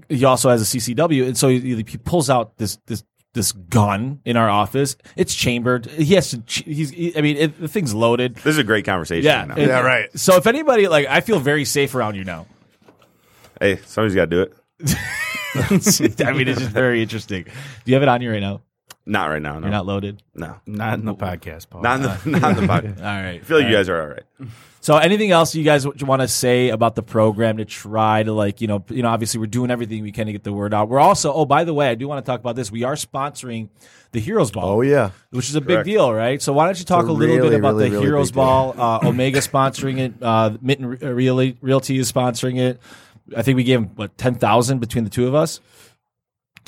he 0.08 0.24
also 0.24 0.50
has 0.50 0.62
a 0.62 0.78
CCW, 0.78 1.26
and 1.26 1.36
so 1.36 1.48
he, 1.48 1.76
he 1.76 1.98
pulls 1.98 2.30
out 2.30 2.56
this 2.56 2.78
this 2.86 3.04
this 3.34 3.52
gun 3.52 4.20
in 4.24 4.36
our 4.36 4.48
office. 4.48 4.96
It's 5.16 5.34
chambered. 5.34 5.86
He 5.86 6.14
has 6.14 6.30
to. 6.30 6.42
He's. 6.46 6.90
he- 6.90 7.16
I 7.16 7.20
mean, 7.20 7.36
it, 7.36 7.60
the 7.60 7.68
thing's 7.68 7.94
loaded. 7.94 8.36
This 8.36 8.46
is 8.54 8.58
a 8.58 8.64
great 8.64 8.84
conversation. 8.84 9.26
Yeah. 9.26 9.46
right 9.46 9.58
Yeah, 9.58 9.80
right. 9.80 10.18
So 10.18 10.36
if 10.36 10.46
anybody 10.46 10.88
like, 10.88 11.06
I 11.06 11.20
feel 11.20 11.38
very 11.38 11.64
safe 11.64 11.94
around 11.94 12.16
you 12.16 12.24
now. 12.24 12.46
Hey, 13.60 13.76
somebody's 13.86 14.14
got 14.14 14.30
to 14.30 14.30
do 14.30 14.42
it. 14.42 14.54
I 15.54 16.32
mean, 16.32 16.46
it's 16.48 16.60
just 16.60 16.70
very 16.70 17.02
interesting. 17.02 17.44
Do 17.44 17.50
you 17.84 17.94
have 17.94 18.02
it 18.02 18.08
on 18.08 18.22
you 18.22 18.30
right 18.30 18.40
now? 18.40 18.62
Not 19.08 19.30
right 19.30 19.40
now. 19.40 19.54
No. 19.54 19.60
You're 19.60 19.70
not 19.70 19.86
loaded. 19.86 20.22
No. 20.34 20.60
Not 20.66 20.98
in 20.98 21.06
the 21.06 21.14
podcast, 21.14 21.70
Paul. 21.70 21.80
Not 21.82 21.96
in 21.96 22.02
the, 22.32 22.38
not 22.38 22.58
in 22.58 22.66
the 22.66 22.72
podcast. 22.72 22.98
All 22.98 23.04
right. 23.04 23.40
I 23.40 23.44
feel 23.44 23.58
like 23.58 23.66
you 23.66 23.72
guys 23.72 23.88
are 23.88 24.00
all 24.02 24.08
right. 24.08 24.50
So 24.80 24.96
anything 24.98 25.30
else 25.30 25.54
you 25.54 25.64
guys 25.64 25.86
want 25.86 26.20
to 26.22 26.28
say 26.28 26.68
about 26.68 26.94
the 26.94 27.02
program 27.02 27.56
to 27.56 27.64
try 27.64 28.22
to 28.22 28.32
like, 28.32 28.60
you 28.60 28.68
know, 28.68 28.84
you 28.90 29.02
know, 29.02 29.08
obviously 29.08 29.40
we're 29.40 29.46
doing 29.46 29.70
everything 29.70 30.02
we 30.02 30.12
can 30.12 30.26
to 30.26 30.32
get 30.32 30.44
the 30.44 30.52
word 30.52 30.74
out. 30.74 30.88
We're 30.90 31.00
also, 31.00 31.32
oh, 31.32 31.46
by 31.46 31.64
the 31.64 31.72
way, 31.74 31.88
I 31.88 31.94
do 31.94 32.06
want 32.06 32.24
to 32.24 32.30
talk 32.30 32.38
about 32.40 32.54
this. 32.54 32.70
We 32.70 32.84
are 32.84 32.94
sponsoring 32.94 33.70
the 34.12 34.20
Heroes 34.20 34.50
Ball. 34.50 34.68
Oh 34.68 34.80
yeah. 34.82 35.10
which 35.30 35.48
is 35.48 35.54
a 35.56 35.60
big 35.62 35.84
deal, 35.84 36.12
right? 36.12 36.40
So 36.40 36.52
why 36.52 36.66
don't 36.66 36.78
you 36.78 36.84
talk 36.84 37.04
It's 37.04 37.08
a 37.08 37.12
a 37.12 37.14
little 37.14 37.48
bit 37.48 37.58
about 37.58 37.74
really, 37.76 37.88
the 37.88 37.94
really 37.96 38.06
Heroes 38.06 38.30
big 38.30 38.34
deal. 38.36 38.44
Ball? 38.44 38.74
Uh, 38.78 39.08
Omega 39.08 39.38
sponsoring 39.40 39.98
it. 39.98 40.14
Uh, 40.22 40.56
Mitten 40.60 40.84
Re- 40.86 40.98
Realty, 40.98 41.56
Realty 41.62 41.98
is 41.98 42.12
sponsoring 42.12 42.58
it. 42.58 42.78
I 43.36 43.42
think 43.42 43.56
we 43.56 43.64
gave 43.64 43.80
them 43.80 43.90
what 43.96 44.16
ten 44.18 44.34
thousand 44.36 44.78
between 44.78 45.04
the 45.04 45.10
two 45.10 45.26
of 45.26 45.34
us. 45.34 45.60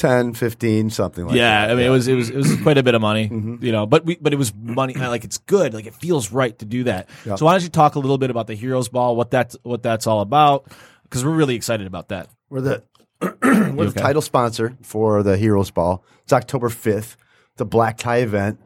10, 0.01 0.35
15, 0.35 0.91
something 0.91 1.25
like 1.27 1.33
that. 1.35 1.39
yeah, 1.39 1.67
that. 1.67 1.73
I 1.73 1.75
mean 1.77 1.87
it 1.87 1.91
was 1.91 2.09
it 2.09 2.15
was 2.15 2.31
it 2.31 2.37
was 2.37 2.57
quite 2.63 2.79
a 2.79 2.83
bit 2.83 2.95
of 2.95 3.01
money, 3.03 3.29
Mm-hmm. 3.29 3.65
you 3.65 3.71
know. 3.73 3.87
But 3.87 4.05
we 4.05 4.17
but 4.17 4.33
it 4.33 4.37
was 4.37 4.53
money 4.55 4.95
like 4.95 5.25
it's 5.25 5.39
good, 5.39 5.75
like 5.75 5.87
it 5.87 5.95
feels 5.95 6.33
right 6.33 6.59
to 6.59 6.65
do 6.65 6.85
that. 6.85 7.09
So 7.37 7.45
why 7.45 7.53
don't 7.53 7.63
you 7.63 7.69
talk 7.69 7.95
a 7.95 7.99
little 8.01 8.19
bit 8.19 8.31
about 8.31 8.47
the 8.47 8.55
Heroes 8.55 8.89
Ball, 8.89 9.15
what 9.15 9.31
that's 9.31 9.57
what 9.63 9.83
that's 9.83 10.07
all 10.07 10.21
about? 10.21 10.67
Because 11.05 11.25
we're 11.25 11.31
really 11.37 11.55
excited 11.55 11.87
about 11.87 12.09
that. 12.09 12.29
We're 12.49 12.61
the 12.63 12.83
we're 13.21 13.91
the 13.91 14.01
title 14.01 14.23
sponsor 14.23 14.77
for 14.83 15.23
the 15.23 15.37
Heroes 15.37 15.71
Ball. 15.71 16.03
It's 16.25 16.33
October 16.33 16.69
fifth. 16.71 17.17
It's 17.53 17.61
a 17.61 17.65
black 17.67 17.99
tie 17.99 18.19
event. 18.19 18.59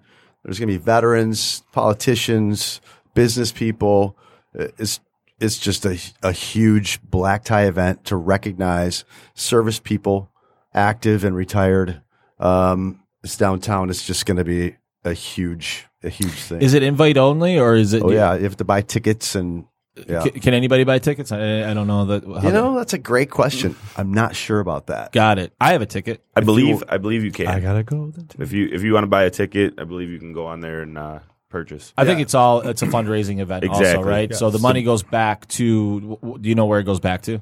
There's 0.45 0.59
going 0.59 0.69
to 0.69 0.79
be 0.79 0.85
veterans, 0.85 1.63
politicians, 1.73 2.81
business 3.15 3.51
people, 3.51 4.17
is 4.55 5.01
it's 5.41 5.59
just 5.59 5.85
a 5.85 5.99
a 6.23 6.33
huge 6.33 7.01
black 7.03 7.45
tie 7.45 7.65
event 7.67 8.05
to 8.05 8.17
recognize 8.17 9.05
service 9.35 9.81
people, 9.81 10.31
active 10.75 11.25
and 11.25 11.35
retired. 11.37 12.01
Um, 12.39 13.01
it's 13.23 13.37
downtown. 13.37 13.91
It's 13.91 14.07
just 14.07 14.27
going 14.27 14.37
to 14.37 14.45
be 14.45 14.77
a 15.05 15.13
huge 15.13 15.87
a 16.03 16.09
huge 16.09 16.33
thing. 16.33 16.61
Is 16.61 16.75
it 16.75 16.83
invite 16.83 17.17
only 17.17 17.59
or 17.59 17.75
is 17.75 17.93
it? 17.95 18.03
oh 18.03 18.11
yeah, 18.11 18.35
you 18.35 18.43
have 18.45 18.57
to 18.59 18.65
buy 18.65 18.83
tickets 18.83 19.35
and 19.35 19.65
yeah. 20.09 20.23
Can, 20.23 20.41
can 20.41 20.55
anybody 20.55 20.83
buy 20.83 20.99
tickets? 20.99 21.31
I, 21.31 21.71
I 21.71 21.73
don't 21.73 21.87
know 21.87 22.05
that. 22.07 22.25
You 22.27 22.51
know, 22.51 22.75
that's 22.75 22.95
a 22.95 22.99
great 22.99 23.31
question. 23.31 23.77
I'm 23.97 24.13
not 24.13 24.35
sure 24.35 24.59
about 24.59 24.89
that. 24.89 25.13
got 25.13 25.39
it. 25.39 25.53
I 25.61 25.73
have 25.73 25.83
a 25.83 25.87
ticket. 25.87 26.23
I 26.35 26.41
believe 26.41 26.83
I 26.89 26.99
believe 26.99 27.23
you 27.25 27.31
can. 27.31 27.47
I 27.47 27.61
gotta 27.61 27.85
go. 27.85 28.11
Then. 28.11 28.29
if 28.41 28.53
you 28.53 28.69
if 28.73 28.83
you 28.83 28.93
want 28.93 29.05
to 29.05 29.09
buy 29.09 29.23
a 29.23 29.31
ticket, 29.31 29.75
I 29.79 29.85
believe 29.85 30.11
you 30.11 30.19
can 30.19 30.33
go 30.33 30.47
on 30.47 30.61
there 30.61 30.83
and 30.83 30.99
uh, 30.99 31.21
purchase. 31.49 31.93
I 31.97 32.05
think 32.05 32.21
it's 32.21 32.35
all 32.35 32.61
it's 32.69 32.83
a 32.83 32.87
fundraising 32.87 33.39
event 33.41 33.69
also, 33.69 33.81
Exactly. 33.83 34.09
right? 34.11 34.35
So 34.35 34.51
the 34.51 34.59
money 34.59 34.83
goes 34.83 35.03
back 35.05 35.47
to. 35.49 36.01
w- 36.01 36.17
w- 36.21 36.39
Do 36.43 36.49
you 36.49 36.57
know 36.57 36.67
where 36.67 36.81
it 36.81 36.85
goes 36.85 37.01
back 37.01 37.23
to? 37.23 37.41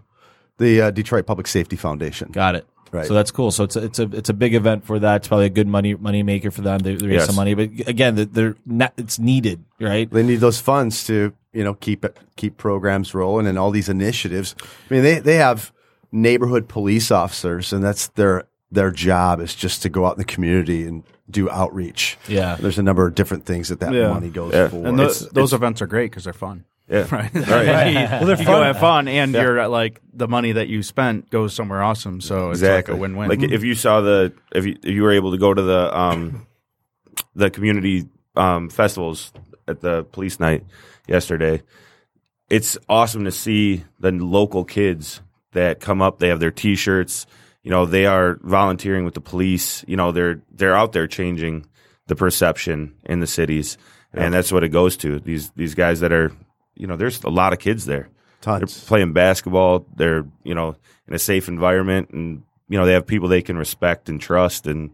The 0.58 0.82
uh, 0.82 0.90
Detroit 0.90 1.24
Public 1.26 1.46
Safety 1.46 1.76
Foundation. 1.76 2.30
Got 2.32 2.54
it. 2.56 2.66
Right. 2.92 3.07
So 3.07 3.14
that's 3.14 3.31
cool. 3.31 3.50
So 3.50 3.64
it's 3.64 3.74
a, 3.76 3.85
it's 3.85 3.98
a 3.98 4.02
it's 4.12 4.28
a 4.28 4.35
big 4.35 4.55
event 4.55 4.85
for 4.85 4.98
that. 4.98 5.16
It's 5.16 5.28
probably 5.28 5.46
a 5.46 5.50
good 5.50 5.66
money 5.66 5.94
money 5.94 6.22
maker 6.22 6.50
for 6.50 6.61
them. 6.61 6.81
They, 6.81 6.94
they 6.94 7.07
raise 7.07 7.14
Yes. 7.20 7.26
some 7.26 7.37
money, 7.37 7.55
but 7.55 7.70
again, 7.88 8.14
they're- 8.16 8.24
they're 8.26 8.57
not, 8.66 8.92
it's 8.98 9.18
needed, 9.18 9.64
right? 9.81 10.11
They 10.11 10.22
need 10.22 10.40
those 10.40 10.61
funds 10.61 11.05
to 11.07 11.33
you 11.55 11.64
know 11.64 11.72
keep 11.74 12.05
it, 12.05 12.18
keep 12.37 12.59
programs 12.59 13.14
rolling 13.14 13.46
and 13.46 13.59
all 13.59 13.70
these 13.70 13.88
initiatives. 13.88 14.55
I 14.90 14.94
mean, 14.94 15.02
they 15.02 15.18
they 15.20 15.37
have 15.37 15.72
neighborhood 16.12 16.68
police 16.68 17.11
officers, 17.11 17.72
and 17.72 17.83
that's 17.83 18.09
their 18.09 18.44
their 18.70 18.90
job 18.90 19.40
is 19.40 19.55
just 19.55 19.81
to 19.83 19.88
go 19.88 20.05
out 20.07 20.12
in 20.16 20.18
the 20.18 20.24
community 20.24 20.87
and 20.87 21.02
do 21.31 21.48
outreach. 21.50 22.18
Yeah. 22.28 22.57
There's 22.61 22.78
a 22.78 22.83
number 22.83 23.07
of 23.07 23.14
different 23.14 23.46
things 23.46 23.68
that 23.68 23.81
that 23.81 23.92
Yeah. 23.94 24.09
money 24.09 24.28
goes 24.28 24.52
Yeah. 24.52 24.68
for. 24.68 24.87
And 24.87 24.98
those, 24.98 25.28
those 25.31 25.52
events 25.55 25.81
are 25.81 25.87
great 25.87 26.11
because 26.11 26.24
they're 26.24 26.33
fun. 26.35 26.64
Yeah. 26.88 27.06
Right. 27.12 27.34
Right. 27.34 27.94
well, 28.10 28.26
they're 28.26 28.38
you 28.38 28.44
go 28.44 28.62
have 28.62 28.78
fun, 28.78 29.08
and 29.08 29.32
you're 29.32 29.66
like 29.68 30.00
the 30.12 30.28
money 30.28 30.52
that 30.52 30.68
you 30.68 30.82
spent 30.82 31.30
goes 31.30 31.54
somewhere 31.54 31.82
awesome. 31.82 32.20
So 32.20 32.50
it's 32.50 32.60
exactly 32.60 32.92
like 32.92 32.98
a 32.98 33.00
win-win. 33.00 33.28
Like 33.28 33.42
if 33.42 33.64
you 33.64 33.74
saw 33.74 34.00
the 34.00 34.32
if 34.54 34.66
you, 34.66 34.76
if 34.82 34.90
you 34.90 35.02
were 35.02 35.12
able 35.12 35.32
to 35.32 35.38
go 35.38 35.54
to 35.54 35.62
the 35.62 35.96
um 35.98 36.46
the 37.34 37.50
community 37.50 38.08
um 38.36 38.68
festivals 38.68 39.32
at 39.68 39.80
the 39.80 40.04
police 40.04 40.38
night 40.40 40.64
yesterday, 41.06 41.62
it's 42.50 42.76
awesome 42.88 43.24
to 43.24 43.32
see 43.32 43.84
the 44.00 44.10
local 44.12 44.64
kids 44.64 45.22
that 45.52 45.80
come 45.80 46.02
up. 46.02 46.18
They 46.18 46.28
have 46.28 46.40
their 46.40 46.50
T-shirts. 46.50 47.26
You 47.62 47.70
know, 47.70 47.86
they 47.86 48.06
are 48.06 48.38
volunteering 48.42 49.04
with 49.04 49.14
the 49.14 49.20
police. 49.20 49.84
You 49.86 49.96
know, 49.96 50.12
they're 50.12 50.42
they're 50.50 50.74
out 50.76 50.92
there 50.92 51.06
changing 51.06 51.64
the 52.08 52.16
perception 52.16 52.94
in 53.04 53.20
the 53.20 53.26
cities, 53.26 53.78
and 54.12 54.34
that's 54.34 54.50
what 54.52 54.64
it 54.64 54.70
goes 54.70 54.96
to. 54.98 55.20
These 55.20 55.50
these 55.52 55.74
guys 55.74 56.00
that 56.00 56.12
are, 56.12 56.32
you 56.74 56.87
know, 56.87 56.96
there's 56.96 57.22
a 57.24 57.30
lot 57.30 57.52
of 57.52 57.58
kids 57.58 57.85
there. 57.85 58.08
They're 58.42 58.66
playing 58.66 59.12
basketball. 59.12 59.87
They're 59.94 60.24
you 60.42 60.54
know 60.54 60.74
in 61.06 61.14
a 61.14 61.18
safe 61.18 61.48
environment, 61.48 62.11
and 62.11 62.42
you 62.68 62.78
know 62.78 62.87
they 62.87 62.92
have 62.92 63.06
people 63.06 63.28
they 63.28 63.42
can 63.42 63.56
respect 63.56 64.08
and 64.08 64.20
trust, 64.20 64.66
and 64.66 64.90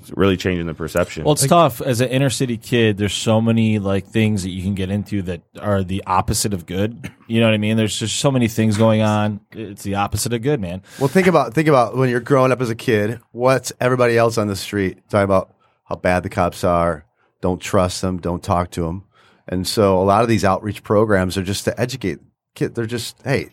it's 0.00 0.10
really 0.12 0.36
changing 0.36 0.66
the 0.66 0.74
perception. 0.74 1.24
Well, 1.24 1.34
it's 1.34 1.46
tough 1.46 1.80
as 1.80 2.00
an 2.00 2.08
inner 2.08 2.30
city 2.30 2.56
kid. 2.56 2.96
There's 2.96 3.12
so 3.14 3.40
many 3.40 3.78
like 3.78 4.06
things 4.06 4.42
that 4.42 4.50
you 4.50 4.62
can 4.62 4.74
get 4.74 4.90
into 4.90 5.22
that 5.22 5.42
are 5.60 5.82
the 5.82 6.04
opposite 6.06 6.54
of 6.54 6.66
good. 6.66 7.10
You 7.26 7.40
know 7.40 7.46
what 7.46 7.54
I 7.54 7.58
mean? 7.58 7.76
There's 7.76 7.98
just 7.98 8.16
so 8.16 8.30
many 8.30 8.48
things 8.48 8.76
going 8.76 9.02
on. 9.02 9.40
It's 9.50 9.82
the 9.82 9.96
opposite 9.96 10.32
of 10.32 10.42
good, 10.42 10.60
man. 10.60 10.82
Well, 10.98 11.08
think 11.08 11.26
about 11.26 11.54
think 11.54 11.68
about 11.68 11.96
when 11.96 12.08
you're 12.08 12.20
growing 12.20 12.52
up 12.52 12.60
as 12.60 12.70
a 12.70 12.74
kid. 12.74 13.20
What's 13.32 13.72
everybody 13.80 14.16
else 14.16 14.38
on 14.38 14.46
the 14.46 14.56
street 14.56 14.98
talking 15.08 15.24
about? 15.24 15.52
How 15.84 15.96
bad 15.96 16.22
the 16.22 16.28
cops 16.28 16.64
are. 16.64 17.04
Don't 17.40 17.60
trust 17.60 18.00
them. 18.00 18.18
Don't 18.18 18.42
talk 18.42 18.70
to 18.72 18.82
them. 18.82 19.04
And 19.48 19.66
so 19.66 20.00
a 20.00 20.04
lot 20.04 20.22
of 20.22 20.28
these 20.28 20.44
outreach 20.44 20.82
programs 20.82 21.36
are 21.36 21.42
just 21.42 21.64
to 21.64 21.80
educate 21.80 22.18
kids. 22.54 22.74
They're 22.74 22.86
just 22.86 23.20
hey, 23.22 23.50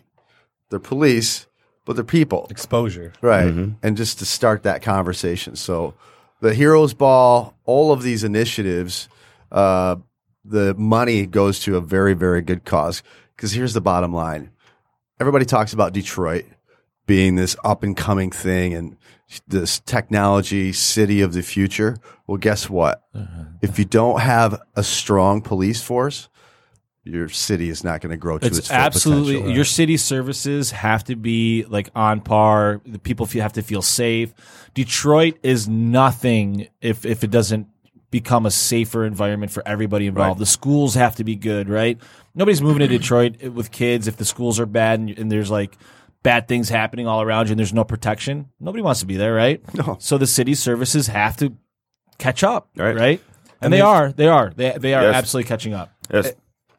they're 0.70 0.80
police, 0.80 1.46
but 1.84 1.94
they're 1.96 2.04
people, 2.04 2.46
Exposure. 2.50 3.12
right? 3.20 3.46
And 3.82 3.96
just 3.96 4.18
to 4.18 4.26
start 4.26 4.64
that 4.64 4.82
conversation. 4.82 5.56
So 5.56 5.94
the 6.40 6.54
Heroes 6.54 6.94
Ball, 6.94 7.54
all 7.64 7.92
of 7.92 8.02
these 8.02 8.24
initiatives, 8.24 9.08
uh, 9.52 9.96
the 10.44 10.74
money 10.74 11.26
goes 11.26 11.60
to 11.60 11.76
a 11.76 11.80
very 11.80 12.14
very 12.14 12.42
good 12.42 12.64
cause. 12.64 13.02
Because 13.36 13.52
here's 13.52 13.74
the 13.74 13.80
bottom 13.80 14.12
line: 14.12 14.50
everybody 15.20 15.44
talks 15.44 15.72
about 15.72 15.92
Detroit 15.92 16.44
being 17.06 17.34
this 17.36 17.54
up 17.64 17.82
and 17.82 17.96
coming 17.96 18.30
thing 18.30 18.72
and 18.74 18.96
this 19.46 19.80
technology 19.80 20.72
city 20.72 21.20
of 21.20 21.32
the 21.32 21.42
future. 21.42 21.96
Well, 22.26 22.38
guess 22.38 22.70
what? 22.70 23.02
If 23.62 23.78
you 23.78 23.84
don't 23.84 24.20
have 24.20 24.60
a 24.76 24.82
strong 24.82 25.40
police 25.40 25.82
force, 25.82 26.28
your 27.04 27.28
city 27.28 27.68
is 27.68 27.84
not 27.84 28.00
going 28.00 28.10
to 28.10 28.16
grow 28.16 28.38
to 28.38 28.46
its, 28.46 28.58
It's 28.58 28.70
absolutely 28.70 29.34
potential. 29.34 29.54
your 29.54 29.64
city 29.64 29.96
services 29.98 30.70
have 30.70 31.04
to 31.04 31.16
be 31.16 31.64
like 31.64 31.90
on 31.94 32.20
par. 32.22 32.80
The 32.86 32.98
people 32.98 33.26
feel, 33.26 33.42
have 33.42 33.52
to 33.54 33.62
feel 33.62 33.82
safe. 33.82 34.32
Detroit 34.72 35.38
is 35.42 35.68
nothing 35.68 36.68
if 36.80 37.04
if 37.04 37.22
it 37.22 37.30
doesn't 37.30 37.68
become 38.10 38.46
a 38.46 38.50
safer 38.50 39.04
environment 39.04 39.52
for 39.52 39.66
everybody 39.66 40.06
involved. 40.06 40.40
The 40.40 40.46
schools 40.46 40.94
have 40.94 41.16
to 41.16 41.24
be 41.24 41.34
good, 41.34 41.68
right? 41.68 41.98
Nobody's 42.34 42.62
moving 42.62 42.78
to 42.78 42.86
Detroit 42.86 43.42
with 43.42 43.70
kids 43.70 44.06
if 44.06 44.16
the 44.16 44.24
schools 44.24 44.58
are 44.60 44.66
bad 44.66 45.00
and, 45.00 45.10
and 45.18 45.32
there's 45.32 45.50
like 45.50 45.76
bad 46.24 46.48
things 46.48 46.68
happening 46.68 47.06
all 47.06 47.22
around 47.22 47.46
you 47.46 47.52
and 47.52 47.58
there's 47.60 47.72
no 47.72 47.84
protection. 47.84 48.48
Nobody 48.58 48.82
wants 48.82 48.98
to 49.00 49.06
be 49.06 49.16
there, 49.16 49.32
right? 49.34 49.62
No. 49.74 49.96
So 50.00 50.18
the 50.18 50.26
city 50.26 50.54
services 50.54 51.06
have 51.06 51.36
to 51.36 51.54
catch 52.18 52.42
up, 52.42 52.68
Right. 52.76 52.96
right? 52.96 53.20
And, 53.60 53.66
And 53.66 53.72
they 53.72 53.76
they- 53.76 53.80
are, 53.82 54.12
they 54.12 54.26
are, 54.28 54.52
they 54.56 54.72
they 54.78 54.94
are 54.94 55.02
Yes. 55.04 55.14
absolutely 55.14 55.48
catching 55.48 55.74
up. 55.74 55.92
Yes. 56.12 56.32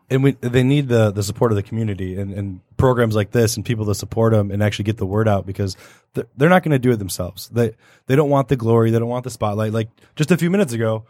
and 0.09 0.21
we, 0.23 0.31
they 0.33 0.61
need 0.63 0.87
the 0.89 1.11
the 1.11 1.23
support 1.23 1.51
of 1.51 1.55
the 1.55 1.63
community 1.63 2.15
and, 2.19 2.31
and 2.33 2.59
programs 2.77 3.15
like 3.15 3.31
this 3.31 3.55
and 3.55 3.63
people 3.65 3.85
to 3.85 3.95
support 3.95 4.33
them 4.33 4.51
and 4.51 4.61
actually 4.61 4.83
get 4.85 4.97
the 4.97 5.05
word 5.05 5.27
out 5.27 5.45
because 5.47 5.75
they're, 6.13 6.27
they're 6.37 6.49
not 6.49 6.61
going 6.63 6.73
to 6.73 6.79
do 6.79 6.91
it 6.91 6.97
themselves. 6.97 7.49
They 7.49 7.73
they 8.07 8.15
don't 8.15 8.29
want 8.29 8.47
the 8.49 8.55
glory. 8.55 8.91
They 8.91 8.99
don't 8.99 9.09
want 9.09 9.23
the 9.23 9.31
spotlight. 9.31 9.73
Like 9.73 9.89
just 10.15 10.29
a 10.31 10.37
few 10.37 10.49
minutes 10.51 10.73
ago, 10.73 11.05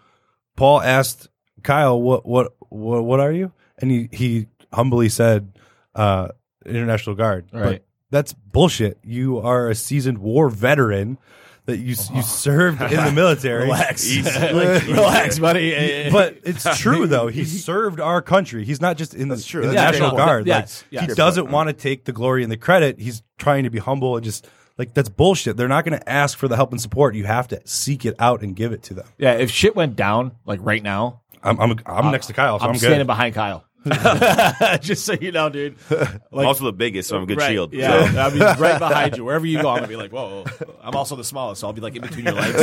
Paul 0.56 0.82
asked 0.82 1.28
Kyle, 1.64 2.02
"What 2.02 2.26
what 2.26 2.54
what, 2.70 3.04
what 3.04 3.20
are 3.20 3.32
you?" 3.34 3.52
And 3.80 3.92
he 3.92 4.10
he 4.14 4.48
humbly 4.74 5.10
said, 5.10 5.58
uh, 5.94 6.30
"Air 6.66 6.86
National 6.86 7.16
Guard." 7.16 7.48
Right. 7.52 7.84
That's 8.12 8.34
bullshit. 8.34 9.00
You 9.04 9.40
are 9.40 9.70
a 9.70 9.76
seasoned 9.76 10.20
war 10.20 10.50
veteran 10.50 11.18
that 11.66 11.78
you 11.78 11.96
you 12.14 12.22
served 12.24 12.82
in 12.82 13.04
the 13.04 13.12
military. 13.12 13.64
Relax, 13.64 14.16
relax, 14.16 15.40
buddy. 15.40 16.10
But 16.12 16.38
it's 16.44 16.80
true 16.80 17.08
though. 17.08 17.28
He 17.28 17.46
served 17.46 18.00
our 18.00 18.22
country. 18.22 18.66
He's 18.66 18.82
not 18.82 18.98
just 18.98 19.14
in 19.14 19.30
the, 19.30 19.38
true. 19.38 19.64
in 19.64 19.70
the 19.70 19.76
That's 19.76 19.94
National 19.94 20.12
great 20.12 20.18
point. 20.20 20.28
Guard. 20.28 20.48
Yes, 20.48 20.84
like, 20.84 20.92
yes. 20.92 21.10
He 21.10 21.16
doesn't 21.16 21.50
want 21.50 21.70
to 21.70 21.74
take 21.74 22.06
the 22.06 22.12
glory 22.12 22.44
and 22.44 22.52
the 22.52 22.58
credit. 22.58 23.00
He's 23.00 23.24
trying 23.38 23.64
to 23.64 23.70
be 23.70 23.80
humble 23.80 24.16
and 24.16 24.24
just 24.24 24.48
like 24.78 24.94
that's 24.94 25.10
bullshit. 25.10 25.58
They're 25.58 25.68
not 25.68 25.86
going 25.86 26.00
to 26.00 26.10
ask 26.10 26.38
for 26.38 26.48
the 26.48 26.56
help 26.56 26.72
and 26.72 26.82
support. 26.82 27.16
You 27.16 27.26
have 27.26 27.48
to 27.50 27.62
seek 27.66 28.06
it 28.06 28.16
out 28.20 28.42
and 28.42 28.56
give 28.56 28.72
it 28.72 28.84
to 28.84 28.94
them. 28.94 29.08
Yeah, 29.18 29.34
if 29.34 29.50
shit 29.50 29.76
went 29.76 29.96
down 29.96 30.34
like 30.46 30.60
right 30.62 30.84
now, 30.84 31.22
I'm 31.44 31.60
I'm, 31.60 31.72
I'm 31.86 32.08
uh, 32.08 32.12
next 32.12 32.28
to 32.28 32.34
Kyle, 32.34 32.60
so 32.60 32.66
I'm, 32.66 32.72
I'm, 32.72 32.78
standing 32.78 33.00
good. 33.00 33.08
behind 33.08 33.36
Kyle. 33.36 33.65
Just 34.82 35.06
so 35.06 35.14
you 35.14 35.32
know, 35.32 35.50
dude. 35.50 35.76
I'm 35.92 36.46
also 36.46 36.66
the 36.66 36.74
biggest, 36.74 37.10
so 37.10 37.18
I'm 37.18 37.24
a 37.24 37.26
good 37.26 37.38
right, 37.38 37.52
shield. 37.52 37.74
Yeah, 37.74 38.12
So. 38.12 38.20
I'll 38.20 38.32
be 38.32 38.40
right 38.40 38.80
behind 38.80 39.18
you. 39.18 39.24
Wherever 39.26 39.46
you 39.46 39.62
go, 39.62 39.70
I'm 39.70 39.78
gonna 39.78 39.88
be 39.88 39.96
like, 39.96 40.12
whoa. 40.12 40.44
I'm 40.82 40.96
also 40.96 41.16
the 41.16 41.24
smallest, 41.24 41.62
so 41.62 41.68
I'll 41.68 41.74
be 41.74 41.82
like 41.82 41.96
in 41.96 42.02
between 42.02 42.26
your 42.26 42.34
legs. 42.34 42.60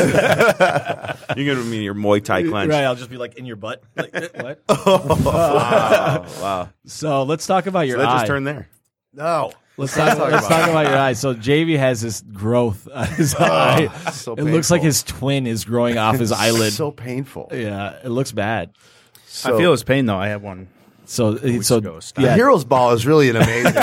You're 1.37 1.55
gonna 1.55 1.71
be 1.71 1.79
your 1.79 1.95
Muay 1.95 2.23
Thai 2.25 2.43
clench. 2.45 2.71
right, 2.71 2.85
I'll 2.85 2.95
just 2.97 3.11
be 3.11 3.17
like 3.17 3.37
in 3.37 3.47
your 3.47 3.57
butt. 3.57 3.83
Like, 3.97 4.11
eh, 4.15 4.29
what? 4.35 4.63
Wow, 5.25 6.27
wow. 6.41 6.69
So 6.87 7.23
let's 7.23 7.47
talk 7.47 7.67
about 7.67 7.87
your 7.87 7.97
So 7.99 8.03
that 8.03 8.09
eye. 8.09 8.15
just 8.19 8.27
turned 8.27 8.47
there. 8.47 8.69
no. 9.13 9.53
let's 9.77 9.95
talk, 9.95 10.19
let's 10.19 10.47
talk 10.49 10.69
about 10.69 10.87
your 10.89 10.99
eye. 10.99 11.13
So 11.15 11.35
JV 11.35 11.79
has 11.79 12.01
this 12.01 12.21
growth 12.21 12.89
on 12.93 13.07
his 13.09 13.35
eye. 13.35 13.87
so 14.11 14.35
it 14.35 14.43
looks 14.43 14.71
like 14.71 14.83
his 14.83 15.03
twin 15.03 15.47
is 15.47 15.65
growing 15.65 15.99
off 15.99 16.19
his 16.19 16.33
eyelid. 16.33 16.73
So 16.73 16.91
painful. 16.91 17.49
yeah, 17.53 17.99
it 18.05 18.09
looks 18.09 18.33
bad. 18.33 18.71
So, 19.27 19.55
I 19.55 19.59
feel 19.59 19.71
his 19.71 19.83
pain 19.83 20.05
though. 20.07 20.19
I 20.19 20.29
have 20.29 20.43
one. 20.43 20.69
So, 21.13 21.37
so 21.61 21.77
ago, 21.77 22.01
stop. 22.01 22.23
the 22.23 22.29
yeah, 22.31 22.35
Heroes 22.35 22.65
Ball 22.65 22.93
is 22.93 23.07
really 23.07 23.29
an 23.29 23.37
amazing. 23.37 23.75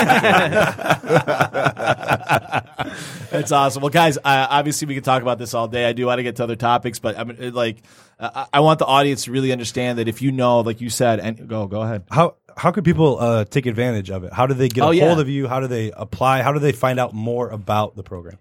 That's 3.30 3.52
awesome. 3.52 3.82
Well, 3.82 3.90
guys, 3.90 4.18
uh, 4.18 4.46
obviously 4.50 4.88
we 4.88 4.96
could 4.96 5.04
talk 5.04 5.22
about 5.22 5.38
this 5.38 5.54
all 5.54 5.68
day. 5.68 5.86
I 5.86 5.92
do 5.92 6.06
want 6.06 6.18
to 6.18 6.24
get 6.24 6.34
to 6.36 6.42
other 6.42 6.56
topics, 6.56 6.98
but 6.98 7.16
I 7.16 7.22
mean, 7.22 7.54
like, 7.54 7.82
uh, 8.18 8.46
I 8.52 8.58
want 8.60 8.80
the 8.80 8.86
audience 8.86 9.24
to 9.24 9.30
really 9.32 9.52
understand 9.52 9.98
that 10.00 10.08
if 10.08 10.20
you 10.22 10.32
know, 10.32 10.58
like 10.60 10.80
you 10.80 10.90
said, 10.90 11.20
and 11.20 11.46
go, 11.48 11.68
go 11.68 11.82
ahead. 11.82 12.02
How 12.10 12.34
how 12.56 12.72
could 12.72 12.84
people 12.84 13.20
uh, 13.20 13.44
take 13.44 13.66
advantage 13.66 14.10
of 14.10 14.24
it? 14.24 14.32
How 14.32 14.48
do 14.48 14.54
they 14.54 14.68
get 14.68 14.82
Oh, 14.82 14.90
a 14.90 14.94
yeah. 14.94 15.06
hold 15.06 15.20
of 15.20 15.28
you? 15.28 15.46
How 15.46 15.60
do 15.60 15.68
they 15.68 15.92
apply? 15.92 16.42
How 16.42 16.52
do 16.52 16.58
they 16.58 16.72
find 16.72 16.98
out 16.98 17.14
more 17.14 17.48
about 17.48 17.94
the 17.94 18.02
program? 18.02 18.38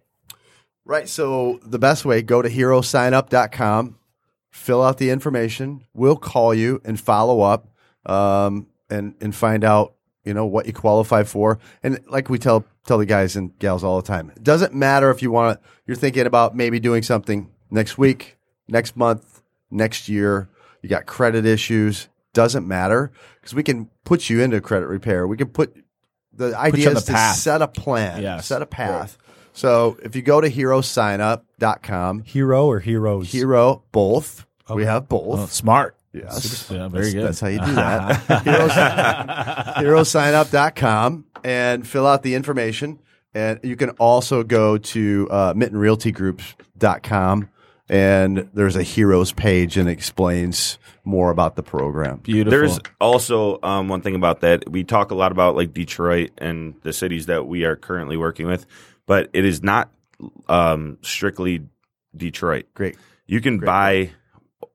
Right. 0.83 1.07
So 1.07 1.59
the 1.63 1.77
best 1.77 2.05
way, 2.05 2.23
go 2.23 2.41
to 2.41 2.49
herosignup.com, 2.49 3.99
fill 4.49 4.81
out 4.81 4.97
the 4.97 5.11
information. 5.11 5.85
We'll 5.93 6.17
call 6.17 6.55
you 6.55 6.81
and 6.83 6.99
follow 6.99 7.41
up 7.41 7.67
um, 8.07 8.65
and, 8.89 9.15
and 9.21 9.35
find 9.35 9.63
out, 9.63 9.93
you 10.23 10.33
know, 10.33 10.45
what 10.45 10.65
you 10.67 10.73
qualify 10.73 11.23
for. 11.23 11.59
And 11.83 11.99
like 12.07 12.29
we 12.29 12.37
tell, 12.37 12.65
tell 12.85 12.97
the 12.97 13.05
guys 13.05 13.35
and 13.35 13.57
gals 13.59 13.83
all 13.83 13.97
the 14.01 14.07
time, 14.07 14.31
it 14.35 14.43
doesn't 14.43 14.73
matter 14.73 15.09
if 15.11 15.21
you 15.21 15.31
want 15.31 15.61
to, 15.61 15.69
you're 15.85 15.95
thinking 15.97 16.25
about 16.25 16.55
maybe 16.55 16.79
doing 16.79 17.03
something 17.03 17.49
next 17.71 17.97
week, 17.97 18.37
next 18.67 18.95
month, 18.97 19.41
next 19.71 20.09
year. 20.09 20.49
You 20.81 20.89
got 20.89 21.05
credit 21.05 21.45
issues. 21.45 22.07
doesn't 22.33 22.67
matter 22.67 23.11
because 23.35 23.53
we 23.55 23.63
can 23.63 23.89
put 24.05 24.29
you 24.29 24.41
into 24.41 24.61
credit 24.61 24.87
repair. 24.87 25.27
We 25.27 25.35
can 25.37 25.47
put 25.47 25.75
the 26.31 26.55
idea 26.57 26.89
on 26.91 26.95
is 26.97 27.03
the 27.05 27.11
to 27.11 27.13
path. 27.17 27.35
set 27.37 27.61
a 27.61 27.67
plan, 27.67 28.21
Yes. 28.21 28.45
set 28.45 28.61
a 28.61 28.65
path. 28.65 29.17
So 29.51 29.97
if 30.03 30.15
you 30.15 30.21
go 30.21 30.39
to 30.39 30.49
herosignup.com, 30.49 32.23
Hero 32.23 32.65
or 32.67 32.79
heroes? 32.79 33.31
hero 33.31 33.83
both, 33.91 34.45
we 34.73 34.85
have 34.85 35.09
both. 35.09 35.39
Oh, 35.39 35.45
smart. 35.47 35.97
Yes. 36.13 36.69
Yeah, 36.71 36.87
very 36.87 37.11
That's- 37.11 37.13
good. 37.13 37.23
That's 37.25 37.39
how 37.39 37.47
you 37.47 37.59
do 37.59 37.75
that. 37.75 38.43
Heroes, 39.79 40.11
herosignup.com 40.13 41.25
and 41.43 41.87
fill 41.87 42.07
out 42.07 42.23
the 42.23 42.35
information. 42.35 42.99
And 43.33 43.59
you 43.63 43.75
can 43.75 43.91
also 43.91 44.43
go 44.43 44.77
to 44.77 45.27
uh, 45.29 45.53
mittenrealtygroups.com 45.53 47.49
and 47.89 48.49
there's 48.53 48.75
a 48.75 48.83
heroes 48.83 49.31
page 49.33 49.75
and 49.77 49.89
explains 49.89 50.77
more 51.03 51.31
about 51.31 51.55
the 51.55 51.63
program. 51.63 52.17
Beautiful. 52.17 52.51
There's 52.51 52.79
also 53.01 53.59
um, 53.63 53.87
one 53.87 54.01
thing 54.01 54.15
about 54.15 54.41
that. 54.41 54.69
We 54.69 54.83
talk 54.83 55.11
a 55.11 55.15
lot 55.15 55.31
about 55.31 55.55
like 55.55 55.73
Detroit 55.73 56.31
and 56.37 56.75
the 56.83 56.93
cities 56.93 57.25
that 57.25 57.47
we 57.47 57.65
are 57.65 57.75
currently 57.75 58.15
working 58.15 58.45
with, 58.45 58.65
but 59.07 59.29
it 59.33 59.43
is 59.43 59.63
not 59.63 59.89
um, 60.47 60.99
strictly 61.01 61.67
Detroit. 62.15 62.67
Great. 62.73 62.95
You 63.25 63.41
can 63.41 63.59
buy 63.59 64.11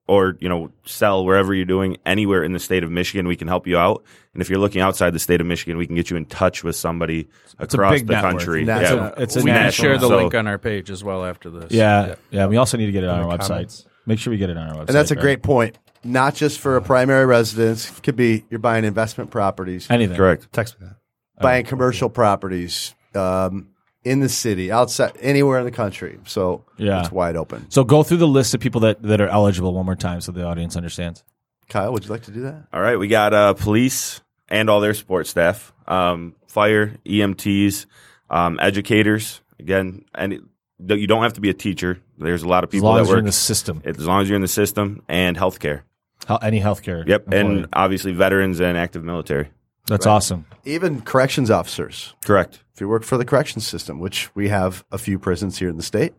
or 0.06 0.36
you 0.40 0.48
know 0.48 0.70
sell 0.84 1.24
wherever 1.24 1.54
you're 1.54 1.64
doing 1.64 1.96
anywhere 2.04 2.44
in 2.44 2.52
the 2.52 2.58
state 2.58 2.84
of 2.84 2.90
Michigan. 2.90 3.26
We 3.26 3.36
can 3.36 3.48
help 3.48 3.66
you 3.66 3.78
out, 3.78 4.04
and 4.32 4.42
if 4.42 4.50
you're 4.50 4.58
looking 4.58 4.80
outside 4.80 5.10
the 5.10 5.18
state 5.18 5.40
of 5.40 5.46
Michigan, 5.46 5.76
we 5.78 5.86
can 5.86 5.96
get 5.96 6.10
you 6.10 6.16
in 6.16 6.26
touch 6.26 6.62
with 6.64 6.76
somebody 6.76 7.28
a 7.58 7.64
across 7.64 7.92
big 7.94 8.06
the 8.06 8.12
network. 8.14 8.32
country. 8.32 8.64
That's 8.64 8.90
Yeah. 8.90 9.10
a- 9.16 9.22
it's 9.22 9.36
a 9.36 9.40
we 9.40 9.44
can 9.50 9.54
national- 9.54 9.84
share 9.90 9.98
the 9.98 10.08
So- 10.08 10.16
link 10.16 10.34
on 10.34 10.46
our 10.46 10.58
page 10.58 10.90
as 10.90 11.02
well 11.04 11.24
after 11.24 11.50
this. 11.50 11.70
Yeah, 11.72 12.16
yeah. 12.30 12.46
We 12.46 12.56
also 12.56 12.76
need 12.76 12.86
to 12.86 12.92
get 12.92 13.04
it 13.04 13.08
on 13.10 13.20
our 13.20 13.36
the 13.38 13.42
website. 13.44 13.48
comments. 13.48 13.86
Make 14.06 14.18
sure 14.18 14.30
we 14.30 14.36
get 14.36 14.50
it 14.50 14.56
on 14.58 14.68
our 14.68 14.74
website. 14.74 14.88
And 14.88 14.96
that's 14.96 15.10
a 15.10 15.14
right? 15.14 15.22
great 15.22 15.42
point. 15.42 15.78
Not 16.06 16.34
just 16.34 16.60
for 16.60 16.76
a 16.76 16.82
primary 16.82 17.24
residence, 17.24 17.88
could 18.00 18.16
be 18.16 18.44
you're 18.50 18.58
buying 18.60 18.84
investment 18.84 19.30
properties, 19.30 19.86
anything. 19.88 20.16
Correct. 20.16 20.52
Text 20.52 20.78
me 20.78 20.88
that. 20.88 20.96
buying 21.40 21.64
commercial 21.64 22.10
properties 22.10 22.94
um, 23.14 23.68
in 24.04 24.20
the 24.20 24.28
city, 24.28 24.70
outside, 24.70 25.12
anywhere 25.20 25.58
in 25.58 25.64
the 25.64 25.70
country. 25.70 26.18
So 26.26 26.64
Yeah. 26.76 27.00
it's 27.00 27.10
wide 27.12 27.36
open. 27.36 27.70
So 27.70 27.84
go 27.84 28.02
through 28.02 28.18
the 28.18 28.28
list 28.28 28.54
of 28.54 28.60
people 28.60 28.80
that, 28.82 29.02
that 29.02 29.20
are 29.20 29.28
eligible 29.28 29.72
one 29.74 29.86
more 29.86 29.96
time 29.96 30.20
so 30.20 30.32
the 30.32 30.44
audience 30.44 30.76
understands. 30.76 31.24
Kyle, 31.68 31.92
would 31.92 32.04
you 32.04 32.10
like 32.10 32.22
to 32.24 32.30
do 32.30 32.42
that? 32.42 32.66
All 32.72 32.80
right, 32.80 32.98
we 32.98 33.08
got 33.08 33.32
uh, 33.32 33.54
police 33.54 34.20
and 34.48 34.68
all 34.68 34.80
their 34.80 34.92
support 34.94 35.26
staff, 35.26 35.72
um, 35.88 36.34
fire, 36.46 36.96
EMTs, 37.06 37.86
um, 38.30 38.58
educators. 38.60 39.40
Again, 39.58 40.04
and 40.14 40.32
it- 40.34 40.42
you 40.86 41.06
don't 41.06 41.22
have 41.22 41.32
to 41.34 41.40
be 41.40 41.48
a 41.48 41.54
teacher. 41.54 41.98
There's 42.18 42.42
a 42.42 42.48
lot 42.48 42.64
of 42.64 42.68
As 42.68 42.72
people 42.72 42.88
long 42.88 42.96
that 42.96 43.02
as 43.02 43.08
you're 43.08 43.16
work 43.16 43.20
in 43.20 43.26
the 43.26 43.32
system, 43.32 43.80
as 43.84 43.98
long 44.06 44.20
as 44.20 44.28
you're 44.28 44.36
in 44.36 44.42
the 44.42 44.48
system 44.48 45.02
and 45.08 45.36
healthcare. 45.36 45.82
Hel- 46.26 46.38
any 46.42 46.60
healthcare. 46.60 47.06
Yep, 47.08 47.32
employee. 47.32 47.40
and 47.58 47.66
obviously 47.72 48.12
veterans 48.12 48.60
and 48.60 48.76
active 48.76 49.02
military. 49.04 49.48
That's 49.86 50.06
awesome. 50.06 50.46
Even 50.64 51.00
corrections 51.02 51.50
officers. 51.50 52.14
Correct. 52.24 52.60
If 52.74 52.80
you 52.80 52.88
work 52.88 53.04
for 53.04 53.16
the 53.18 53.24
corrections 53.24 53.66
system, 53.66 54.00
which 54.00 54.34
we 54.34 54.48
have 54.48 54.84
a 54.90 54.98
few 54.98 55.18
prisons 55.18 55.58
here 55.58 55.68
in 55.68 55.76
the 55.76 55.82
state, 55.82 56.12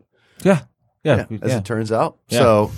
Yeah, 0.44 0.62
yeah, 1.04 1.26
yeah, 1.30 1.38
as 1.42 1.52
yeah. 1.52 1.58
it 1.58 1.66
turns 1.66 1.92
out. 1.92 2.18
Yeah. 2.30 2.40
So 2.40 2.72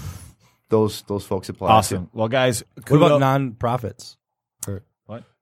those 0.70 1.04
those 1.04 1.26
folks 1.26 1.50
apply. 1.50 1.70
awesome. 1.72 2.10
Well, 2.14 2.28
guys, 2.28 2.64
What 2.88 2.98
about 2.98 3.12
kudo- 3.12 3.20
non-profits? 3.20 4.18
Or- 4.68 4.82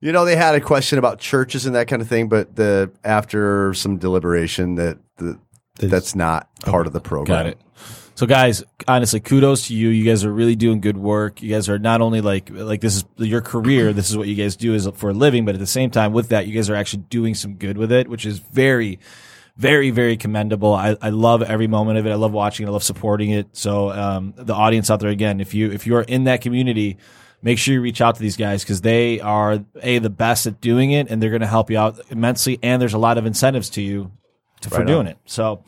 You 0.01 0.11
know, 0.11 0.25
they 0.25 0.35
had 0.35 0.53
a 0.55 0.61
question 0.61 0.99
about 0.99 1.19
churches 1.19 1.65
and 1.65 1.75
that 1.75 1.87
kind 1.87 2.01
of 2.01 2.07
thing, 2.07 2.27
but 2.29 2.55
the 2.55 2.91
after 3.03 3.73
some 3.73 3.97
deliberation, 3.97 4.75
that 4.75 4.97
the, 5.17 5.39
that's 5.77 6.13
not 6.15 6.47
part 6.61 6.85
of 6.87 6.93
the 6.93 7.01
program. 7.01 7.37
Got 7.37 7.45
it. 7.47 7.59
So, 8.15 8.25
guys, 8.25 8.63
honestly, 8.87 9.19
kudos 9.19 9.67
to 9.67 9.75
you. 9.75 9.89
You 9.89 10.05
guys 10.05 10.23
are 10.23 10.31
really 10.31 10.55
doing 10.55 10.79
good 10.79 10.95
work. 10.95 11.41
You 11.41 11.53
guys 11.53 11.67
are 11.67 11.77
not 11.77 11.99
only 11.99 12.21
like 12.21 12.49
like 12.49 12.79
this 12.79 12.95
is 12.95 13.05
your 13.17 13.41
career. 13.41 13.91
This 13.91 14.09
is 14.09 14.17
what 14.17 14.29
you 14.29 14.35
guys 14.35 14.55
do 14.55 14.73
is 14.73 14.87
for 14.95 15.09
a 15.09 15.13
living, 15.13 15.43
but 15.43 15.53
at 15.53 15.59
the 15.59 15.67
same 15.67 15.91
time, 15.91 16.13
with 16.13 16.29
that, 16.29 16.47
you 16.47 16.55
guys 16.55 16.69
are 16.69 16.75
actually 16.75 17.03
doing 17.09 17.35
some 17.35 17.55
good 17.55 17.77
with 17.77 17.91
it, 17.91 18.07
which 18.07 18.25
is 18.25 18.39
very, 18.39 18.99
very, 19.57 19.91
very 19.91 20.15
commendable. 20.15 20.73
I, 20.73 20.95
I 21.01 21.09
love 21.09 21.41
every 21.43 21.67
moment 21.67 21.99
of 21.99 22.05
it. 22.05 22.11
I 22.11 22.15
love 22.15 22.31
watching. 22.31 22.65
it. 22.65 22.69
I 22.69 22.71
love 22.71 22.83
supporting 22.83 23.31
it. 23.31 23.49
So, 23.51 23.91
um, 23.91 24.33
the 24.37 24.53
audience 24.53 24.89
out 24.89 25.01
there, 25.01 25.09
again, 25.09 25.41
if 25.41 25.53
you 25.53 25.69
if 25.71 25.85
you 25.85 25.97
are 25.97 26.03
in 26.03 26.23
that 26.23 26.39
community, 26.39 26.97
make 27.41 27.59
sure 27.59 27.73
you 27.73 27.81
reach 27.81 27.99
out 27.99 28.15
to 28.15 28.21
these 28.21 28.37
guys 28.37 28.63
because 28.63 28.79
they 28.79 29.19
are 29.19 29.59
a 29.81 29.99
the 29.99 30.09
best 30.09 30.47
at 30.47 30.61
doing 30.61 30.91
it, 30.91 31.09
and 31.09 31.21
they're 31.21 31.31
going 31.31 31.41
to 31.41 31.47
help 31.47 31.69
you 31.69 31.77
out 31.77 31.99
immensely. 32.09 32.59
And 32.63 32.81
there's 32.81 32.93
a 32.93 32.97
lot 32.97 33.17
of 33.17 33.25
incentives 33.25 33.71
to 33.71 33.81
you 33.81 34.13
to, 34.61 34.69
for 34.69 34.77
Right 34.77 34.87
doing 34.87 35.07
it. 35.07 35.17
So. 35.25 35.65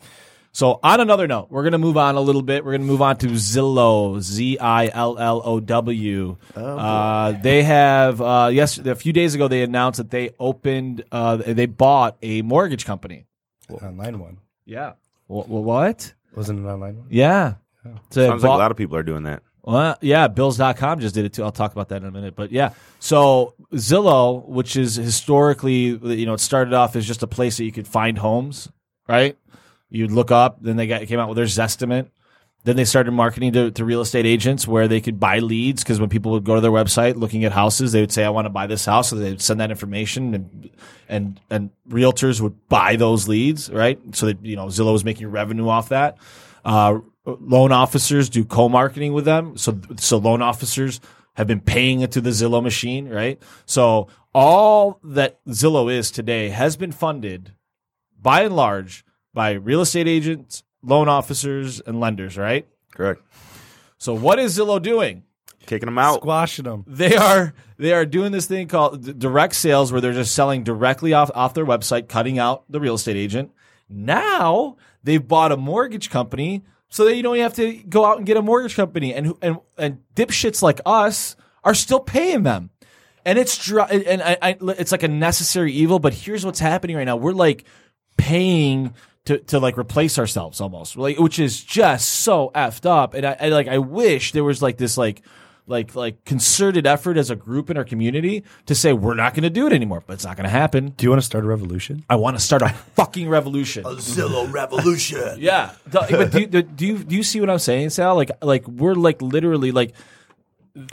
So 0.58 0.80
on 0.82 0.98
another 1.00 1.28
note, 1.28 1.52
we're 1.52 1.62
gonna 1.62 1.78
move 1.78 1.96
on 1.96 2.16
a 2.16 2.20
little 2.20 2.42
bit. 2.42 2.64
We're 2.64 2.72
gonna 2.72 2.82
move 2.82 3.00
on 3.00 3.16
to 3.18 3.28
Zillow, 3.28 4.20
Z 4.20 4.58
I 4.58 4.88
L 4.92 5.16
L 5.16 5.40
O 5.44 5.60
W. 5.60 6.36
uh, 6.56 7.30
they 7.40 7.62
have 7.62 8.20
uh, 8.20 8.50
yes, 8.52 8.76
a 8.76 8.96
few 8.96 9.12
days 9.12 9.36
ago 9.36 9.46
they 9.46 9.62
announced 9.62 9.98
that 9.98 10.10
they 10.10 10.30
opened, 10.40 11.04
uh, 11.12 11.36
they 11.36 11.66
bought 11.66 12.16
a 12.22 12.42
mortgage 12.42 12.84
company. 12.84 13.26
Online 13.70 14.18
one. 14.18 14.38
Yeah. 14.64 14.94
what? 15.28 16.12
Wasn't 16.34 16.58
an 16.58 16.66
online 16.66 16.96
one? 16.96 17.06
Yeah. 17.08 17.54
So 18.10 18.22
they 18.22 18.26
Sounds 18.26 18.42
like 18.42 18.48
a 18.48 18.52
bought- 18.52 18.58
lot 18.58 18.70
of 18.72 18.76
people 18.76 18.96
are 18.96 19.04
doing 19.04 19.22
that. 19.22 19.44
well, 19.62 19.96
yeah, 20.00 20.26
Bills.com 20.26 20.98
just 20.98 21.14
did 21.14 21.24
it 21.24 21.34
too. 21.34 21.44
I'll 21.44 21.52
talk 21.52 21.70
about 21.70 21.90
that 21.90 22.02
in 22.02 22.08
a 22.08 22.10
minute. 22.10 22.34
But 22.34 22.50
yeah, 22.50 22.70
so 22.98 23.54
Zillow, 23.74 24.44
which 24.48 24.74
is 24.74 24.96
historically, 24.96 25.96
you 26.18 26.26
know, 26.26 26.34
it 26.34 26.40
started 26.40 26.74
off 26.74 26.96
as 26.96 27.06
just 27.06 27.22
a 27.22 27.28
place 27.28 27.58
that 27.58 27.64
you 27.64 27.70
could 27.70 27.86
find 27.86 28.18
homes, 28.18 28.68
right? 29.06 29.38
You'd 29.90 30.12
look 30.12 30.30
up, 30.30 30.58
then 30.60 30.76
they 30.76 30.86
got 30.86 31.06
came 31.06 31.18
out 31.18 31.28
with 31.28 31.36
their 31.36 31.46
Zestimate. 31.46 32.10
Then 32.64 32.76
they 32.76 32.84
started 32.84 33.12
marketing 33.12 33.52
to, 33.52 33.70
to 33.70 33.84
real 33.84 34.00
estate 34.00 34.26
agents 34.26 34.66
where 34.66 34.88
they 34.88 35.00
could 35.00 35.18
buy 35.18 35.38
leads 35.38 35.82
because 35.82 36.00
when 36.00 36.10
people 36.10 36.32
would 36.32 36.44
go 36.44 36.56
to 36.56 36.60
their 36.60 36.72
website 36.72 37.14
looking 37.14 37.44
at 37.44 37.52
houses, 37.52 37.92
they 37.92 38.00
would 38.00 38.12
say, 38.12 38.24
"I 38.24 38.30
want 38.30 38.46
to 38.46 38.50
buy 38.50 38.66
this 38.66 38.84
house," 38.84 39.10
so 39.10 39.16
they'd 39.16 39.40
send 39.40 39.60
that 39.60 39.70
information, 39.70 40.34
and 40.34 40.70
and 41.08 41.40
and 41.48 41.70
realtors 41.88 42.40
would 42.40 42.68
buy 42.68 42.96
those 42.96 43.28
leads, 43.28 43.70
right? 43.70 43.98
So 44.14 44.26
that 44.26 44.44
you 44.44 44.56
know 44.56 44.66
Zillow 44.66 44.92
was 44.92 45.04
making 45.04 45.28
revenue 45.28 45.68
off 45.68 45.88
that. 45.90 46.18
Uh, 46.64 46.98
loan 47.24 47.72
officers 47.72 48.28
do 48.28 48.44
co-marketing 48.44 49.12
with 49.12 49.24
them, 49.24 49.56
so 49.56 49.80
so 49.96 50.18
loan 50.18 50.42
officers 50.42 51.00
have 51.34 51.46
been 51.46 51.60
paying 51.60 52.00
it 52.00 52.10
to 52.12 52.20
the 52.20 52.30
Zillow 52.30 52.62
machine, 52.62 53.08
right? 53.08 53.40
So 53.64 54.08
all 54.34 54.98
that 55.04 55.38
Zillow 55.46 55.90
is 55.90 56.10
today 56.10 56.48
has 56.48 56.76
been 56.76 56.92
funded 56.92 57.54
by 58.20 58.42
and 58.42 58.56
large 58.56 59.04
by 59.34 59.52
real 59.52 59.80
estate 59.80 60.08
agents, 60.08 60.62
loan 60.82 61.08
officers, 61.08 61.80
and 61.80 62.00
lenders, 62.00 62.36
right? 62.36 62.66
Correct. 62.94 63.22
So 63.98 64.14
what 64.14 64.38
is 64.38 64.56
Zillow 64.56 64.80
doing? 64.80 65.24
Kicking 65.66 65.86
them 65.86 65.98
out. 65.98 66.20
Squashing 66.20 66.64
them. 66.64 66.84
They 66.86 67.14
are 67.16 67.52
they 67.76 67.92
are 67.92 68.06
doing 68.06 68.32
this 68.32 68.46
thing 68.46 68.68
called 68.68 69.04
d- 69.04 69.12
direct 69.12 69.54
sales 69.54 69.92
where 69.92 70.00
they're 70.00 70.12
just 70.14 70.34
selling 70.34 70.64
directly 70.64 71.12
off 71.12 71.30
off 71.34 71.52
their 71.52 71.66
website, 71.66 72.08
cutting 72.08 72.38
out 72.38 72.64
the 72.70 72.80
real 72.80 72.94
estate 72.94 73.16
agent. 73.16 73.50
Now 73.88 74.76
they've 75.02 75.26
bought 75.26 75.52
a 75.52 75.56
mortgage 75.56 76.08
company 76.10 76.64
so 76.88 77.04
that 77.04 77.16
you 77.16 77.22
don't 77.22 77.38
have 77.38 77.54
to 77.54 77.74
go 77.74 78.04
out 78.06 78.16
and 78.16 78.26
get 78.26 78.36
a 78.38 78.42
mortgage 78.42 78.74
company, 78.76 79.12
and 79.12 79.34
and 79.42 79.58
and 79.76 79.98
dipshits 80.14 80.62
like 80.62 80.80
us 80.86 81.36
are 81.64 81.74
still 81.74 82.00
paying 82.00 82.44
them, 82.44 82.70
and 83.26 83.38
it's 83.38 83.58
dri- 83.62 84.06
and 84.06 84.22
I, 84.22 84.38
I, 84.40 84.56
it's 84.78 84.92
like 84.92 85.02
a 85.02 85.08
necessary 85.08 85.72
evil. 85.72 85.98
But 85.98 86.14
here's 86.14 86.46
what's 86.46 86.60
happening 86.60 86.96
right 86.96 87.04
now: 87.04 87.16
we're 87.16 87.32
like 87.32 87.64
paying 88.16 88.94
to, 89.28 89.38
to 89.38 89.58
like 89.58 89.78
replace 89.78 90.18
ourselves 90.18 90.60
almost, 90.60 90.96
like 90.96 91.18
which 91.18 91.38
is 91.38 91.62
just 91.62 92.08
so 92.08 92.50
effed 92.54 92.84
up. 92.84 93.14
And 93.14 93.24
I, 93.24 93.36
I 93.40 93.48
like 93.48 93.68
I 93.68 93.78
wish 93.78 94.32
there 94.32 94.44
was 94.44 94.60
like 94.60 94.76
this 94.76 94.96
like 94.98 95.22
like 95.66 95.94
like 95.94 96.24
concerted 96.24 96.86
effort 96.86 97.18
as 97.18 97.28
a 97.30 97.36
group 97.36 97.68
in 97.70 97.76
our 97.76 97.84
community 97.84 98.42
to 98.66 98.74
say 98.74 98.92
we're 98.94 99.14
not 99.14 99.34
going 99.34 99.42
to 99.42 99.50
do 99.50 99.66
it 99.66 99.72
anymore, 99.74 100.02
but 100.06 100.14
it's 100.14 100.24
not 100.24 100.36
going 100.36 100.44
to 100.44 100.50
happen. 100.50 100.94
Do 100.96 101.04
you 101.04 101.10
want 101.10 101.20
to 101.20 101.26
start 101.26 101.44
a 101.44 101.46
revolution? 101.46 102.04
I 102.08 102.16
want 102.16 102.38
to 102.38 102.42
start 102.42 102.62
a 102.62 102.68
fucking 102.96 103.28
revolution. 103.28 103.84
A 103.84 103.90
Zillow 103.96 104.50
revolution. 104.52 105.18
Yeah, 105.38 105.72
but 105.90 106.08
do, 106.32 106.46
do, 106.46 106.62
do 106.62 106.86
you 106.86 106.98
do 107.04 107.14
you 107.16 107.22
see 107.22 107.40
what 107.40 107.50
I'm 107.50 107.58
saying, 107.58 107.90
Sal? 107.90 108.16
Like 108.16 108.30
like 108.42 108.66
we're 108.66 108.94
like 108.94 109.20
literally 109.22 109.72
like 109.72 109.92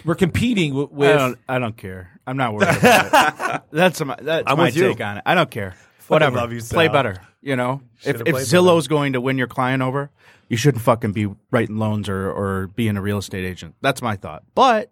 we're 0.03 0.15
competing 0.15 0.71
w- 0.71 0.89
I 0.91 0.93
with. 0.93 1.17
don't. 1.17 1.39
I 1.47 1.59
don't 1.59 1.77
care. 1.77 2.09
I'm 2.27 2.37
not 2.37 2.53
worried 2.53 2.75
about 2.77 3.55
it. 3.55 3.61
That's 3.71 4.03
my 4.03 4.17
that's 4.19 4.43
I'm 4.47 4.57
my 4.57 4.65
with 4.65 4.75
you. 4.75 4.89
take 4.89 5.01
on 5.01 5.17
it. 5.17 5.23
I 5.25 5.35
don't 5.35 5.49
care. 5.51 5.75
Whatever. 6.07 6.37
love 6.37 6.53
you, 6.53 6.61
Play 6.61 6.87
better. 6.87 7.21
You 7.41 7.55
know, 7.55 7.81
if 7.97 8.03
Should've 8.03 8.27
if 8.27 8.33
played 8.33 8.45
Zillow's 8.45 8.87
going 8.87 9.13
to 9.13 9.21
win 9.21 9.37
your 9.37 9.47
client 9.47 9.83
over, 9.83 10.09
you 10.49 10.57
shouldn't 10.57 10.83
fucking 10.83 11.11
be 11.11 11.27
writing 11.51 11.77
loans 11.77 12.09
or 12.09 12.31
or 12.31 12.67
being 12.67 12.97
a 12.97 13.01
real 13.01 13.17
estate 13.17 13.45
agent. 13.45 13.75
That's 13.81 14.01
my 14.01 14.15
thought. 14.15 14.43
But 14.55 14.91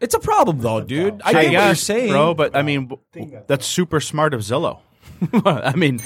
It's 0.00 0.14
a 0.14 0.20
problem 0.20 0.60
though, 0.60 0.80
dude. 0.80 1.20
I, 1.24 1.32
get 1.32 1.34
what 1.34 1.42
you're 1.42 1.60
guess, 1.60 1.80
saying, 1.80 2.10
bro. 2.10 2.34
But 2.34 2.56
I 2.56 2.62
mean, 2.62 2.88
w- 2.88 3.42
that's 3.46 3.66
super 3.66 4.00
smart 4.00 4.34
of 4.34 4.40
Zillow. 4.40 4.80
I 5.44 5.74
mean, 5.74 6.00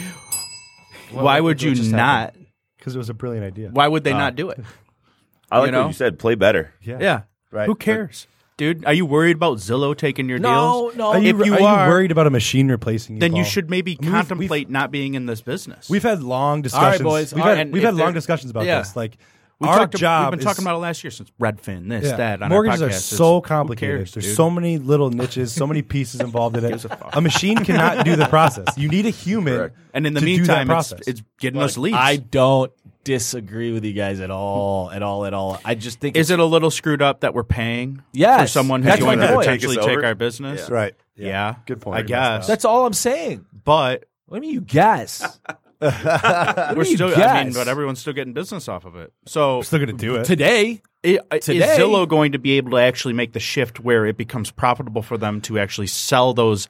why 1.10 1.40
would 1.40 1.62
you 1.62 1.74
just 1.74 1.92
not? 1.92 2.34
Because 2.78 2.94
it 2.94 2.98
was 2.98 3.08
a 3.08 3.14
brilliant 3.14 3.46
idea. 3.46 3.70
Why 3.70 3.88
would 3.88 4.04
they 4.04 4.12
ah. 4.12 4.18
not 4.18 4.36
do 4.36 4.50
it? 4.50 4.60
I 5.50 5.58
like 5.58 5.66
You 5.66 5.72
know? 5.72 5.82
what 5.82 5.88
you 5.88 5.92
said. 5.94 6.18
Play 6.18 6.34
better. 6.34 6.72
Yeah. 6.82 6.98
Yeah. 7.00 7.22
Right. 7.50 7.66
Who 7.66 7.74
cares, 7.76 8.26
dude? 8.56 8.84
Are 8.84 8.92
you 8.94 9.06
worried 9.06 9.36
about 9.36 9.58
Zillow 9.58 9.96
taking 9.96 10.28
your 10.28 10.38
no, 10.38 10.90
deals? 10.90 10.96
no. 10.96 11.06
Are 11.12 11.18
you, 11.18 11.40
If 11.40 11.46
you 11.46 11.54
are, 11.54 11.60
are- 11.60 11.88
worried 11.88 12.10
about 12.12 12.26
a 12.26 12.30
machine 12.30 12.68
replacing 12.68 13.16
you? 13.16 13.20
Then 13.20 13.34
you 13.36 13.42
Paul? 13.42 13.50
should 13.50 13.70
maybe 13.70 13.92
I 13.92 14.02
mean, 14.04 14.12
we've- 14.12 14.26
contemplate 14.26 14.70
not 14.70 14.90
being 14.90 15.14
in 15.14 15.26
this 15.26 15.40
business. 15.40 15.88
We've 15.90 16.02
had 16.02 16.22
long 16.22 16.62
discussions. 16.62 17.02
boys. 17.02 17.34
We've 17.34 17.42
All 17.42 17.48
right, 17.48 17.58
had, 17.58 17.66
and 17.68 17.72
we've 17.74 17.82
if 17.82 17.86
had 17.86 17.94
long 17.94 18.06
they're- 18.08 18.14
discussions 18.14 18.50
about 18.50 18.66
Yeah. 18.66 18.78
this. 18.78 18.96
Like, 18.96 19.16
We 19.60 19.68
our 19.68 19.78
talked, 19.78 19.96
job 19.96 20.24
We've 20.26 20.30
been 20.32 20.38
is- 20.40 20.44
talking 20.44 20.64
about 20.64 20.74
it 20.76 20.80
last 20.80 21.04
year 21.04 21.10
since 21.12 21.30
Redfin, 21.40 21.88
this, 21.88 22.04
Yeah. 22.04 22.16
that. 22.16 22.42
On 22.42 22.48
Mortgages 22.48 22.82
our 22.82 22.88
are 22.88 22.90
podcast. 22.90 23.00
so 23.02 23.14
It's- 23.14 23.28
who 23.34 23.40
complicated. 23.48 23.96
cares, 23.98 24.12
There's 24.12 24.26
dude? 24.26 24.36
so 24.36 24.50
many 24.50 24.78
little 24.78 25.10
niches, 25.10 25.52
so 25.52 25.66
many 25.66 25.80
pieces 25.80 26.20
involved 26.28 26.56
in 26.56 26.64
it. 26.64 26.84
A 27.12 27.20
machine 27.20 27.58
cannot 27.58 28.04
do 28.04 28.16
the 28.16 28.26
process. 28.26 28.66
You 28.76 28.88
need 28.88 29.06
a 29.06 29.10
human. 29.10 29.56
Correct. 29.56 29.76
And 29.94 30.06
in 30.08 30.14
the 30.14 30.20
to 30.20 30.26
do 30.26 30.32
that 30.32 30.38
meantime, 30.38 30.60
it's, 30.62 30.68
process. 30.68 31.00
it's 31.08 31.22
getting 31.38 31.62
us 31.62 31.78
leads. 31.78 31.96
I 31.96 32.16
don't 32.16 32.72
disagree 33.04 33.72
with 33.72 33.84
you 33.84 33.92
guys 33.92 34.20
at 34.20 34.30
all, 34.30 34.90
at 34.90 35.02
all, 35.02 35.24
at 35.26 35.34
all. 35.34 35.60
I 35.64 35.74
just 35.74 36.00
think 36.00 36.16
Is 36.16 36.30
it 36.30 36.38
a 36.38 36.44
little 36.44 36.70
screwed 36.70 37.02
up 37.02 37.20
that 37.20 37.34
we're 37.34 37.44
paying 37.44 38.02
Yes, 38.12 38.40
for 38.42 38.46
someone 38.48 38.82
who's 38.82 38.92
that's 38.92 39.00
going 39.02 39.18
to 39.20 39.26
point. 39.28 39.38
potentially 39.40 39.76
Take 39.76 39.82
us 39.82 39.86
take 39.86 39.98
over? 39.98 40.06
our 40.06 40.14
business? 40.14 40.70
Right. 40.70 40.94
Yeah. 41.16 41.56
Good 41.66 41.80
point. 41.80 41.98
I 41.98 42.02
guess. 42.02 42.46
That's 42.46 42.64
all 42.64 42.86
I'm 42.86 42.92
saying. 42.94 43.44
but 43.64 44.04
What 44.26 44.40
do 44.40 44.46
you 44.46 44.52
mean 44.52 44.54
you 44.54 44.66
guess? 44.66 45.38
we're 45.80 45.90
do 45.90 46.78
you 46.90 46.96
still. 46.96 47.14
I 47.22 47.44
mean, 47.44 47.52
but 47.52 47.68
everyone's 47.68 47.98
still 48.00 48.12
getting 48.12 48.32
business 48.32 48.68
off 48.68 48.84
of 48.84 48.96
it. 48.96 49.12
So 49.26 49.58
We're 49.58 49.62
still 49.64 49.78
going 49.80 49.96
to 49.96 50.06
do 50.06 50.16
it. 50.16 50.24
Today, 50.24 50.80
I- 51.04 51.18
I- 51.30 51.38
Today- 51.38 51.72
is 51.74 51.78
Zillow 51.78 52.08
going 52.08 52.32
to 52.32 52.38
be 52.38 52.52
able 52.52 52.70
to 52.72 52.78
actually 52.78 53.14
make 53.14 53.32
the 53.32 53.40
shift 53.40 53.80
where 53.80 54.06
it 54.06 54.16
becomes 54.16 54.50
profitable 54.50 55.02
for 55.02 55.18
them 55.18 55.40
to 55.42 55.58
actually 55.58 55.86
sell 55.88 56.32
those 56.34 56.68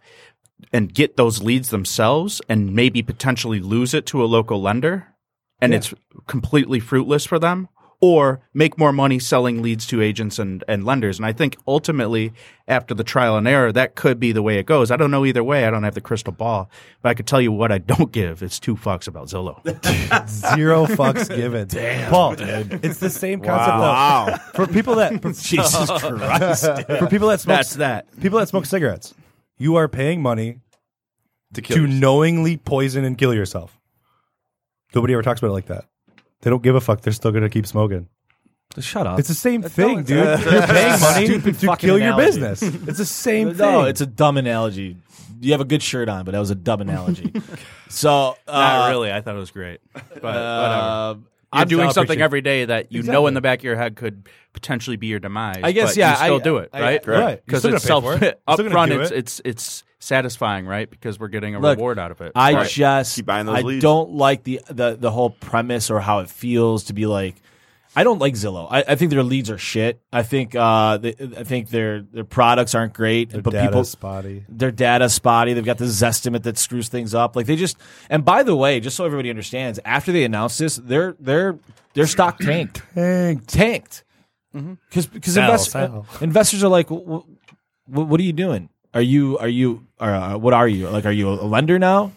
and 0.72 0.92
get 0.92 1.16
those 1.16 1.42
leads 1.42 1.70
themselves 1.70 2.40
and 2.48 2.74
maybe 2.74 3.02
potentially 3.02 3.60
lose 3.60 3.92
it 3.94 4.06
to 4.06 4.22
a 4.22 4.26
local 4.26 4.60
lender 4.62 5.06
and 5.64 5.74
it's 5.74 5.94
completely 6.26 6.80
fruitless 6.80 7.24
for 7.26 7.38
them 7.38 7.68
or 8.00 8.40
make 8.52 8.76
more 8.76 8.92
money 8.92 9.18
selling 9.18 9.62
leads 9.62 9.86
to 9.86 10.02
agents 10.02 10.38
and, 10.38 10.62
and 10.68 10.84
lenders 10.84 11.18
and 11.18 11.24
i 11.24 11.32
think 11.32 11.56
ultimately 11.66 12.32
after 12.68 12.92
the 12.92 13.04
trial 13.04 13.36
and 13.36 13.46
error 13.48 13.72
that 13.72 13.94
could 13.94 14.18
be 14.18 14.32
the 14.32 14.42
way 14.42 14.58
it 14.58 14.66
goes 14.66 14.90
i 14.90 14.96
don't 14.96 15.10
know 15.10 15.24
either 15.24 15.44
way 15.44 15.64
i 15.64 15.70
don't 15.70 15.84
have 15.84 15.94
the 15.94 16.00
crystal 16.00 16.32
ball 16.32 16.68
but 17.02 17.08
i 17.08 17.14
could 17.14 17.26
tell 17.26 17.40
you 17.40 17.52
what 17.52 17.70
i 17.72 17.78
don't 17.92 18.12
give 18.12 18.42
it's 18.42 18.58
two 18.58 18.74
fucks 18.76 19.06
about 19.08 19.28
zillow 19.28 19.56
Zero 20.28 20.86
fucks 20.86 21.34
given. 21.34 21.66
Damn, 21.68 22.10
Paul. 22.10 22.34
It's 22.38 22.98
the 22.98 23.10
same 23.10 23.40
concept. 23.40 23.76
Of, 23.78 24.54
for 24.54 24.66
people 24.72 24.96
that 24.96 25.22
for, 25.22 25.32
Jesus 25.32 25.86
Christ. 25.90 26.64
for 26.98 27.06
people 27.06 27.28
that 27.28 27.40
smoke 27.40 27.56
that's 27.56 27.74
that 27.74 28.20
people 28.20 28.38
that 28.38 28.48
smoke 28.48 28.66
cigarettes, 28.66 29.14
you 29.58 29.76
are 29.76 29.88
paying 29.88 30.22
money 30.22 30.60
To 31.54 31.62
kill 31.62 31.76
to 31.78 31.86
knowingly 31.86 32.56
poison 32.56 33.04
and 33.04 33.16
kill 33.16 33.32
yourself. 33.34 33.78
Nobody 34.94 35.14
ever 35.14 35.22
talks 35.22 35.40
about 35.40 35.48
it 35.48 35.52
like 35.54 35.66
that. 35.66 35.84
They 36.42 36.50
don't 36.50 36.62
give 36.62 36.74
a 36.74 36.80
fuck. 36.80 37.00
They're 37.00 37.12
still 37.12 37.30
going 37.32 37.42
to 37.44 37.48
keep 37.50 37.66
smoking. 37.66 38.08
Shut 38.80 39.06
up. 39.06 39.18
It's 39.20 39.28
the 39.28 39.34
same 39.34 39.60
That's 39.60 39.74
thing, 39.74 39.98
not- 39.98 40.06
dude. 40.06 40.16
You're 40.52 40.66
paying 40.66 41.00
money 41.00 41.26
Stupid 41.26 41.58
to 41.60 41.66
fucking 41.66 41.86
kill 41.88 41.98
your 41.98 42.08
analogy. 42.08 42.40
business. 42.40 42.62
It's 42.88 42.98
the 42.98 43.04
same 43.04 43.48
thing. 43.50 43.58
no, 43.58 43.84
it's 43.84 44.00
a 44.00 44.06
dumb 44.06 44.36
analogy. 44.36 44.96
You 45.40 45.52
have 45.52 45.60
a 45.60 45.64
good 45.64 45.82
shirt 45.82 46.08
on, 46.08 46.24
but 46.24 46.32
that 46.32 46.38
was 46.38 46.50
a 46.50 46.54
dumb 46.56 46.80
analogy. 46.80 47.32
so, 47.88 48.36
uh, 48.48 48.52
not 48.52 48.88
really 48.88 49.12
i 49.12 49.20
thought 49.20 49.36
it 49.36 49.38
was 49.38 49.50
great 49.50 49.80
but 49.92 50.22
whatever 50.22 50.40
uh, 50.40 51.08
You're 51.14 51.20
I'm- 51.52 51.68
doing 51.68 51.90
something 51.92 52.20
every 52.20 52.40
day 52.40 52.64
that 52.64 52.90
you 52.90 53.02
know 53.04 53.26
in 53.28 53.34
the 53.34 53.40
back 53.40 53.60
of 53.60 53.64
your 53.64 53.76
head 53.76 53.94
could 53.96 54.28
potentially 54.52 54.96
be 54.96 55.06
your 55.08 55.20
demise. 55.20 55.60
I 55.62 55.70
guess, 55.72 55.90
but 55.90 55.96
yeah, 55.96 56.10
You 56.10 56.16
still 56.16 56.34
I- 56.36 56.38
do 56.42 56.56
it, 56.58 56.70
I- 56.72 56.80
right? 56.80 57.06
Right. 57.06 57.20
You're 57.28 57.36
Because 57.46 57.58
still 57.60 57.74
it's 57.74 57.86
gonna 57.86 58.00
self 58.02 58.04
pay 58.04 58.18
for 58.18 58.24
it. 58.24 58.40
You're 58.48 58.54
still 58.56 58.68
gonna 58.70 58.74
upfront. 58.74 58.88
do 58.88 59.00
It's, 59.02 59.10
it. 59.12 59.16
it's 59.16 59.40
it's 59.44 59.84
satisfying, 60.04 60.66
right? 60.66 60.88
Because 60.88 61.18
we're 61.18 61.28
getting 61.28 61.54
a 61.54 61.60
Look, 61.60 61.76
reward 61.78 61.98
out 61.98 62.10
of 62.10 62.20
it. 62.20 62.32
I 62.34 62.52
Right. 62.54 62.68
just 62.70 63.16
Keep 63.16 63.26
buying 63.26 63.46
those 63.46 63.56
I 63.56 63.60
leads. 63.62 63.82
don't 63.82 64.10
like 64.12 64.44
the, 64.44 64.60
the 64.68 64.96
the 64.98 65.10
whole 65.10 65.30
premise 65.30 65.90
or 65.90 66.00
how 66.00 66.20
it 66.20 66.28
feels 66.30 66.84
to 66.84 66.92
be 66.92 67.06
like. 67.06 67.36
I 67.96 68.02
don't 68.02 68.18
like 68.18 68.34
Zillow. 68.34 68.66
I, 68.68 68.82
I 68.88 68.94
think 68.96 69.12
their 69.12 69.22
leads 69.22 69.50
are 69.50 69.58
shit. 69.58 70.00
I 70.12 70.24
think 70.24 70.56
uh, 70.56 70.96
they, 70.96 71.10
I 71.38 71.44
think 71.44 71.68
their 71.70 72.00
their 72.02 72.24
products 72.24 72.74
aren't 72.74 72.92
great. 72.92 73.30
Their 73.30 73.40
but 73.40 73.52
data 73.52 73.68
people 73.68 73.84
spotty. 73.84 74.44
their 74.48 74.72
data 74.72 75.08
spotty. 75.08 75.52
They've 75.52 75.64
got 75.64 75.78
the 75.78 75.84
Zestimate 75.84 76.42
that 76.42 76.58
screws 76.58 76.88
things 76.88 77.14
up. 77.14 77.36
Like 77.36 77.46
they 77.46 77.54
just. 77.54 77.76
And 78.10 78.24
by 78.24 78.42
the 78.42 78.56
way, 78.56 78.80
just 78.80 78.96
so 78.96 79.04
everybody 79.04 79.30
understands, 79.30 79.78
after 79.84 80.10
they 80.10 80.24
announced 80.24 80.58
this, 80.58 80.74
their 80.74 81.14
their 81.20 81.56
their 81.94 82.08
stock 82.08 82.38
tanked 82.40 82.82
Tanked. 82.94 83.46
tanked 83.48 84.02
because 84.52 85.06
because 85.06 85.36
investors 85.36 86.04
investors 86.20 86.64
are 86.64 86.68
like, 86.68 86.90
what, 86.90 87.24
what 87.86 88.18
are 88.18 88.24
you 88.24 88.32
doing? 88.32 88.70
Are 88.94 89.02
you 89.02 89.36
are 89.38 89.48
you 89.48 89.86
uh, 89.98 90.36
what 90.36 90.54
are 90.54 90.68
you 90.68 90.88
like? 90.88 91.04
Are 91.04 91.12
you 91.12 91.28
a 91.28 91.34
lender 91.34 91.78
now? 91.78 92.12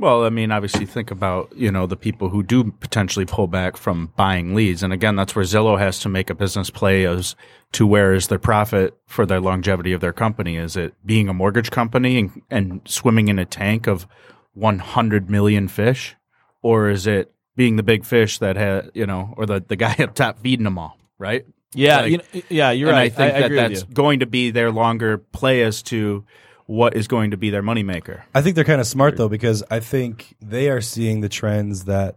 Well, 0.00 0.24
I 0.24 0.30
mean, 0.30 0.50
obviously, 0.50 0.86
think 0.86 1.10
about 1.10 1.52
you 1.56 1.70
know 1.70 1.86
the 1.86 1.96
people 1.96 2.30
who 2.30 2.42
do 2.42 2.72
potentially 2.72 3.26
pull 3.26 3.46
back 3.46 3.76
from 3.76 4.12
buying 4.16 4.54
leads, 4.54 4.82
and 4.82 4.92
again, 4.92 5.16
that's 5.16 5.34
where 5.34 5.44
Zillow 5.44 5.78
has 5.78 5.98
to 6.00 6.08
make 6.08 6.30
a 6.30 6.34
business 6.34 6.70
play 6.70 7.06
as 7.06 7.36
to 7.72 7.86
where 7.86 8.14
is 8.14 8.28
their 8.28 8.38
profit 8.38 8.96
for 9.06 9.26
their 9.26 9.40
longevity 9.40 9.92
of 9.92 10.00
their 10.00 10.12
company. 10.12 10.56
Is 10.56 10.76
it 10.76 10.94
being 11.04 11.28
a 11.28 11.34
mortgage 11.34 11.70
company 11.70 12.18
and, 12.18 12.42
and 12.50 12.80
swimming 12.86 13.28
in 13.28 13.38
a 13.38 13.44
tank 13.44 13.86
of 13.86 14.06
100 14.54 15.30
million 15.30 15.68
fish, 15.68 16.16
or 16.62 16.88
is 16.88 17.06
it 17.06 17.32
being 17.56 17.76
the 17.76 17.82
big 17.82 18.04
fish 18.04 18.38
that 18.38 18.56
had 18.56 18.90
you 18.94 19.06
know, 19.06 19.34
or 19.36 19.46
the 19.46 19.62
the 19.66 19.76
guy 19.76 19.94
up 20.00 20.14
top 20.14 20.38
feeding 20.38 20.64
them 20.64 20.78
all, 20.78 20.98
right? 21.18 21.46
Yeah, 21.76 22.00
Like- 22.00 22.10
you 22.10 22.18
know, 22.18 22.24
yeah, 22.48 22.70
you're 22.72 22.88
and 22.88 22.96
right. 22.96 23.12
I 23.12 23.14
think 23.14 23.32
that 23.34 23.44
agree 23.44 23.56
with 23.62 23.70
that's 23.72 23.82
going 23.84 24.20
to 24.20 24.26
be 24.26 24.50
their 24.50 24.70
longer 24.70 25.18
play 25.18 25.62
as 25.62 25.82
to 25.84 26.24
what 26.66 26.96
is 26.96 27.06
going 27.06 27.30
to 27.30 27.36
be 27.36 27.50
their 27.50 27.62
moneymaker. 27.62 28.22
I 28.34 28.42
think 28.42 28.56
they're 28.56 28.64
kind 28.64 28.80
of 28.80 28.86
smart 28.86 29.16
though 29.16 29.28
because 29.28 29.62
I 29.70 29.78
think 29.80 30.34
they 30.40 30.68
are 30.68 30.80
seeing 30.80 31.20
the 31.20 31.28
trends 31.28 31.84
that 31.84 32.16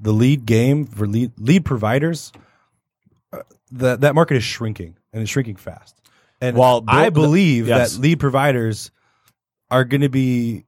the 0.00 0.12
lead 0.12 0.46
game 0.46 0.84
for 0.86 1.06
lead 1.06 1.32
lead 1.38 1.64
providers 1.64 2.32
uh, 3.32 3.38
that 3.72 4.00
that 4.00 4.14
market 4.14 4.36
is 4.36 4.44
shrinking 4.44 4.96
and 5.12 5.22
it's 5.22 5.30
shrinking 5.30 5.56
fast. 5.56 5.96
And 6.40 6.56
While 6.56 6.82
I 6.88 7.10
Bill- 7.10 7.22
believe 7.24 7.68
yes. 7.68 7.94
that 7.94 8.00
lead 8.00 8.18
providers 8.20 8.90
are 9.70 9.84
going 9.84 10.00
to 10.02 10.08
be 10.08 10.64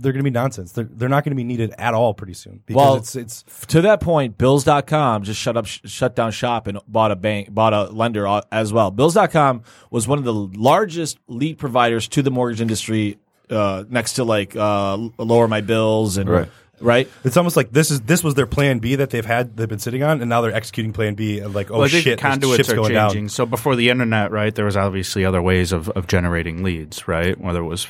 they're 0.00 0.12
going 0.12 0.24
to 0.24 0.30
be 0.30 0.34
nonsense. 0.34 0.72
They're 0.72 0.88
they're 0.90 1.08
not 1.08 1.24
going 1.24 1.32
to 1.32 1.36
be 1.36 1.44
needed 1.44 1.72
at 1.78 1.94
all 1.94 2.14
pretty 2.14 2.34
soon 2.34 2.62
because 2.66 2.76
Well, 2.80 2.96
it's 2.96 3.14
it's 3.16 3.44
to 3.68 3.82
that 3.82 4.00
point, 4.00 4.38
Bills.com 4.38 5.22
just 5.22 5.38
shut 5.40 5.56
up, 5.56 5.66
sh- 5.66 5.80
shut 5.84 6.16
down 6.16 6.32
shop 6.32 6.66
and 6.66 6.78
bought 6.88 7.10
a 7.12 7.16
bank, 7.16 7.52
bought 7.52 7.72
a 7.74 7.84
lender 7.84 8.26
as 8.50 8.72
well. 8.72 8.90
Bills.com 8.90 9.62
was 9.90 10.08
one 10.08 10.18
of 10.18 10.24
the 10.24 10.34
largest 10.34 11.18
lead 11.28 11.58
providers 11.58 12.08
to 12.08 12.22
the 12.22 12.30
mortgage 12.30 12.60
industry, 12.60 13.18
uh, 13.50 13.84
next 13.88 14.14
to 14.14 14.24
like 14.24 14.56
uh, 14.56 14.96
lower 15.18 15.46
my 15.48 15.60
bills 15.60 16.16
and 16.16 16.28
Right. 16.30 16.48
right. 16.80 17.08
it's 17.24 17.36
almost 17.36 17.56
like 17.56 17.70
this 17.72 17.90
is 17.90 18.00
this 18.02 18.24
was 18.24 18.34
their 18.34 18.46
plan 18.46 18.78
B 18.78 18.94
that 18.94 19.10
they've 19.10 19.26
had 19.26 19.56
they've 19.56 19.68
been 19.68 19.78
sitting 19.78 20.02
on 20.02 20.20
and 20.20 20.28
now 20.30 20.40
they're 20.40 20.54
executing 20.54 20.92
plan 20.92 21.14
B 21.14 21.40
and 21.40 21.54
like 21.54 21.70
oh 21.70 21.80
well, 21.80 21.88
shit 21.88 22.18
conduits 22.18 22.56
ship's 22.56 22.70
are 22.70 22.76
going 22.76 22.94
changing. 22.94 23.24
down. 23.24 23.28
So 23.28 23.44
before 23.46 23.76
the 23.76 23.90
internet, 23.90 24.30
right, 24.30 24.54
there 24.54 24.64
was 24.64 24.76
obviously 24.76 25.24
other 25.24 25.42
ways 25.42 25.72
of, 25.72 25.88
of 25.90 26.06
generating 26.06 26.62
leads, 26.62 27.06
right? 27.08 27.38
Whether 27.38 27.60
it 27.60 27.66
was 27.66 27.86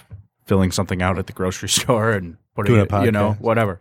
filling 0.51 0.73
something 0.73 1.01
out 1.01 1.17
at 1.17 1.29
the 1.29 1.33
grocery 1.33 1.69
store 1.81 2.11
and 2.11 2.37
putting 2.57 2.75
Doing 2.75 2.89
a 2.91 3.03
it, 3.03 3.05
you 3.05 3.13
know, 3.13 3.35
whatever. 3.35 3.81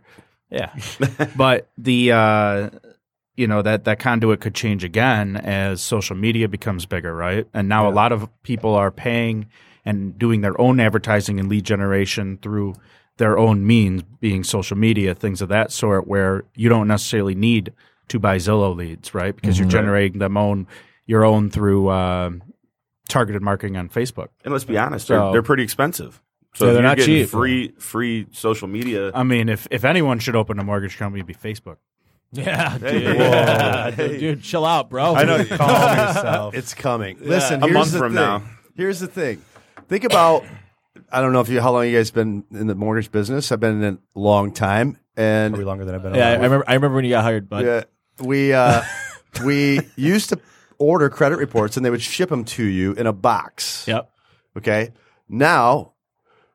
Yeah, 0.50 0.72
but 1.36 1.68
the 1.76 2.12
uh, 2.12 2.70
you 3.34 3.48
know 3.48 3.60
that 3.60 3.84
that 3.84 3.98
conduit 3.98 4.40
could 4.40 4.54
change 4.54 4.84
again 4.84 5.36
as 5.36 5.82
social 5.82 6.14
media 6.14 6.48
becomes 6.48 6.86
bigger, 6.86 7.12
right? 7.12 7.44
And 7.52 7.68
now 7.68 7.88
a 7.88 7.90
lot 7.90 8.12
of 8.12 8.28
people 8.44 8.74
are 8.76 8.92
paying 8.92 9.46
and 9.84 10.16
doing 10.16 10.42
their 10.42 10.58
own 10.60 10.78
advertising 10.78 11.40
and 11.40 11.48
lead 11.48 11.64
generation 11.64 12.38
through 12.40 12.74
their 13.16 13.36
own 13.36 13.66
means, 13.66 14.04
being 14.20 14.44
social 14.44 14.76
media, 14.76 15.14
things 15.14 15.42
of 15.42 15.48
that 15.48 15.72
sort, 15.72 16.06
where 16.06 16.44
you 16.54 16.68
don't 16.68 16.86
necessarily 16.86 17.34
need 17.34 17.72
to 18.08 18.20
buy 18.20 18.36
Zillow 18.36 18.76
leads, 18.76 19.12
right? 19.12 19.34
Because 19.34 19.58
you're 19.58 19.68
generating 19.68 20.20
them 20.20 20.36
own 20.36 20.68
your 21.06 21.24
own 21.24 21.50
through 21.50 21.88
uh, 21.88 22.30
targeted 23.08 23.42
marketing 23.42 23.76
on 23.76 23.88
Facebook. 23.88 24.28
And 24.44 24.52
let's 24.52 24.64
be 24.64 24.78
honest, 24.78 25.08
So- 25.08 25.14
they're, 25.14 25.32
they're 25.32 25.42
pretty 25.42 25.64
expensive. 25.64 26.22
So 26.54 26.66
Yeah, 26.66 26.72
they're 26.72 26.82
you're 26.82 26.88
not 26.90 26.98
cheap. 26.98 27.28
free 27.28 27.72
free 27.78 28.26
social 28.32 28.66
media. 28.68 29.12
I 29.14 29.22
mean, 29.22 29.48
if 29.48 29.66
if 29.70 29.84
anyone 29.84 30.18
should 30.18 30.36
open 30.36 30.58
a 30.58 30.64
mortgage 30.64 30.96
company, 30.98 31.20
it'd 31.20 31.26
be 31.26 31.34
Facebook. 31.34 31.76
Yeah, 32.32 32.78
Hey. 32.78 33.00
dude, 33.00 33.16
Yeah, 33.16 33.90
dude, 33.90 34.20
dude, 34.20 34.42
chill 34.42 34.64
out, 34.64 34.88
bro. 34.90 35.14
I 35.14 35.24
know. 35.24 35.44
Calm 35.56 35.96
yourself. 35.98 36.54
It's 36.60 36.74
coming. 36.74 37.18
Listen, 37.20 37.62
A 37.62 37.68
month 37.68 37.90
from 37.96 38.12
thing. 38.12 38.22
now. 38.22 38.42
Here's 38.76 39.00
the 39.00 39.06
thing. 39.06 39.42
Think 39.88 40.04
about. 40.04 40.44
I 41.12 41.20
don't 41.20 41.32
know 41.32 41.40
if 41.40 41.48
you 41.48 41.60
how 41.60 41.72
long 41.72 41.86
you 41.86 41.96
guys 41.96 42.10
been 42.10 42.44
in 42.52 42.66
the 42.66 42.74
mortgage 42.74 43.10
business. 43.10 43.50
I've 43.52 43.58
been 43.60 43.82
in 43.82 43.94
a 43.94 44.18
long 44.18 44.52
time, 44.52 44.96
and 45.16 45.52
Probably 45.54 45.64
longer 45.64 45.84
than 45.84 45.94
I've 45.94 46.02
been. 46.02 46.14
Yeah, 46.14 46.30
I 46.30 46.34
remember. 46.34 46.64
I 46.68 46.74
remember 46.74 46.96
when 46.96 47.04
you 47.04 47.10
got 47.10 47.22
hired, 47.24 47.48
but 47.48 47.64
yeah, 47.64 47.82
we 48.24 48.52
uh, 48.52 48.82
we 49.44 49.80
used 49.96 50.28
to 50.30 50.40
order 50.78 51.08
credit 51.10 51.38
reports, 51.38 51.76
and 51.76 51.84
they 51.86 51.90
would 51.90 52.02
ship 52.02 52.28
them 52.28 52.44
to 52.44 52.64
you 52.64 52.92
in 52.92 53.06
a 53.06 53.12
box. 53.12 53.86
yep. 53.88 54.10
Okay. 54.56 54.90
Now 55.28 55.94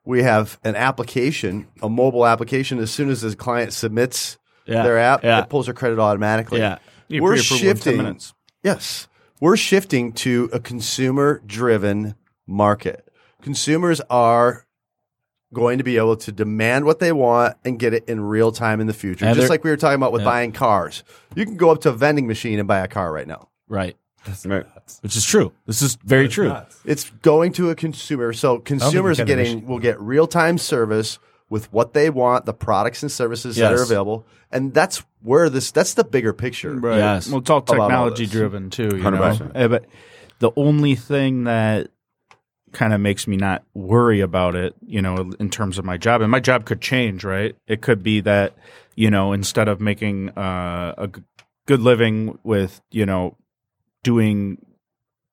we 0.06 0.24
have 0.24 0.60
an 0.64 0.76
application, 0.76 1.68
a 1.82 1.90
mobile 1.90 2.26
application. 2.26 2.80
As 2.80 2.92
soon 2.92 3.10
as 3.10 3.22
the 3.22 3.36
client 3.36 3.74
submits 3.74 4.38
Yeah. 4.66 4.84
their 4.84 4.98
app, 5.00 5.24
Yeah. 5.24 5.42
it 5.42 5.50
pulls 5.50 5.66
their 5.66 5.74
credit 5.76 6.00
automatically. 6.00 6.60
Yeah. 6.60 6.78
You 7.08 7.22
We're 7.22 7.34
pre-approval 7.36 7.68
in 7.70 7.76
10 7.78 8.06
shifting. 8.06 8.20
Yes. 8.64 9.08
We're 9.42 9.58
shifting 9.58 10.14
to 10.14 10.50
a 10.54 10.60
consumer 10.60 11.42
driven 11.46 12.16
market. 12.48 13.08
Consumers 13.42 14.02
are 14.10 14.66
going 15.54 15.78
to 15.78 15.84
be 15.84 15.98
able 15.98 16.18
to 16.18 16.32
demand 16.32 16.86
what 16.86 17.00
they 17.00 17.12
want 17.12 17.56
and 17.64 17.78
get 17.80 17.94
it 17.94 18.04
in 18.10 18.20
real 18.22 18.52
time 18.52 18.82
in 18.82 18.88
the 18.88 18.94
future. 18.94 19.26
And 19.26 19.36
Just 19.36 19.50
like 19.50 19.64
we 19.64 19.70
were 19.70 19.78
talking 19.78 19.96
about 19.96 20.12
with 20.12 20.22
Yeah. 20.24 20.30
buying 20.30 20.52
cars. 20.52 21.04
You 21.36 21.46
can 21.46 21.56
go 21.58 21.70
up 21.70 21.82
to 21.82 21.90
a 21.90 21.94
vending 21.94 22.28
machine 22.28 22.60
and 22.60 22.68
buy 22.68 22.80
a 22.80 22.88
car 22.88 23.12
right 23.14 23.28
now. 23.28 23.50
Right. 23.70 23.96
Right. 24.46 24.66
Which 25.02 25.16
is 25.16 25.26
true. 25.26 25.52
This 25.66 25.82
is 25.82 25.96
very 26.04 26.28
true. 26.28 26.56
It's 26.86 27.10
going 27.22 27.52
to 27.54 27.70
a 27.70 27.76
consumer. 27.76 28.34
So 28.34 28.60
consumers 28.60 29.20
are 29.20 29.26
can 29.26 29.38
getting 29.38 29.68
will 29.68 29.80
get 29.80 30.00
real 30.00 30.28
time 30.28 30.58
service 30.58 31.20
with 31.50 31.72
what 31.72 31.94
they 31.94 32.10
want, 32.10 32.46
the 32.46 32.54
products 32.54 33.04
and 33.04 33.12
services 33.12 33.56
that 33.56 33.70
Yes. 33.72 33.80
are 33.80 33.84
available, 33.84 34.26
and 34.52 34.74
that's 34.74 35.04
where 35.22 35.50
this 35.50 35.72
that's 35.72 35.94
the 35.94 36.04
bigger 36.04 36.34
picture. 36.34 36.74
Right. 36.74 36.98
Yes. 36.98 37.30
Well, 37.30 37.40
it's 37.40 37.50
all 37.50 37.58
About 37.60 37.80
all 37.80 37.88
technology 37.88 38.26
this. 38.26 38.32
driven 38.32 38.70
too. 38.70 38.84
You 38.96 39.04
100%. 39.04 39.40
know? 39.40 39.52
Eh, 39.54 39.68
But 39.68 39.86
the 40.40 40.52
only 40.56 40.96
thing 40.96 41.44
that 41.46 41.90
kind 42.74 42.94
of 42.94 43.00
makes 43.00 43.26
me 43.28 43.38
not 43.38 43.64
worry 43.74 44.20
about 44.22 44.54
it, 44.56 44.74
you 44.86 45.02
know, 45.02 45.32
in 45.40 45.50
terms 45.50 45.78
of 45.78 45.86
my 45.86 45.98
job, 45.98 46.22
and 46.22 46.30
my 46.32 46.40
job 46.42 46.66
could 46.66 46.82
change, 46.82 47.24
right? 47.24 47.56
It 47.68 47.82
could 47.82 48.04
be 48.04 48.20
that, 48.22 48.54
you 48.96 49.10
know, 49.10 49.32
instead 49.32 49.68
of 49.70 49.80
making 49.80 50.32
uh, 50.32 50.94
a 50.98 51.08
g- 51.08 51.22
good 51.68 51.80
living 51.80 52.38
with, 52.44 52.82
you 52.92 53.06
know, 53.06 53.38
doing 54.06 54.64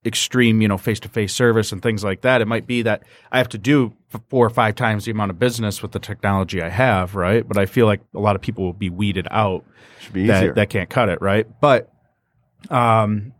extreme, 0.05 0.61
you 0.61 0.67
know, 0.67 0.79
face 0.79 0.99
to 0.99 1.09
face 1.09 1.33
service 1.33 1.71
and 1.71 1.81
things 1.83 2.03
like 2.03 2.23
that, 2.23 2.41
it 2.41 2.49
might 2.49 2.67
be 2.67 2.83
that 2.83 3.05
I 3.31 3.39
have 3.39 3.49
to 3.51 3.59
do 3.59 3.93
four 4.29 4.45
or 4.45 4.51
five 4.51 4.75
times 4.75 5.05
the 5.05 5.13
amount 5.13 5.31
of 5.31 5.39
business 5.39 5.83
with 5.83 5.93
the 5.93 6.01
technology 6.01 6.61
I 6.61 6.71
have, 6.71 7.15
right? 7.15 7.47
But 7.47 7.59
I 7.59 7.67
feel 7.67 7.87
like 7.87 8.01
a 8.15 8.19
lot 8.19 8.35
of 8.35 8.43
people 8.43 8.65
will 8.65 8.73
be 8.73 8.91
weeded 8.91 9.29
out 9.31 9.65
Should 10.01 10.15
be 10.15 10.27
that, 10.27 10.57
that 10.57 10.71
can't 10.71 10.91
cut 10.91 11.09
it, 11.09 11.21
right? 11.21 11.47
But 11.61 11.93
um, 12.71 13.33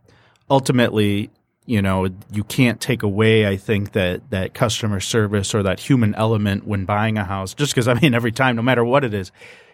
ultimately, 0.49 1.31
you 1.65 1.81
know, 1.81 2.07
you 2.31 2.43
can't 2.45 2.79
take 2.79 3.03
away. 3.03 3.47
I 3.47 3.57
think 3.57 3.91
that 3.93 4.29
that 4.29 4.53
customer 4.53 4.99
service 4.99 5.53
or 5.53 5.63
that 5.63 5.79
human 5.81 6.15
element 6.15 6.65
when 6.65 6.85
buying 6.85 7.17
a 7.17 7.25
house. 7.25 7.53
Just 7.53 7.73
because 7.73 7.87
I 7.87 7.95
mean, 7.95 8.13
every 8.13 8.31
time, 8.31 8.55
no 8.55 8.61
matter 8.61 8.85
what 8.85 9.03
it 9.03 9.13
is, 9.13 9.31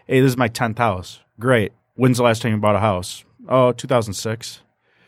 hey, 0.08 0.22
this 0.22 0.30
is 0.30 0.38
my 0.38 0.48
tenth 0.48 0.78
house. 0.80 1.20
Great. 1.40 1.72
When's 1.96 2.18
the 2.18 2.24
last 2.24 2.42
time 2.42 2.54
you 2.54 2.58
bought 2.58 2.76
a 2.76 2.80
house? 2.80 3.26
Oh, 3.48 3.74
2006. 3.74 4.62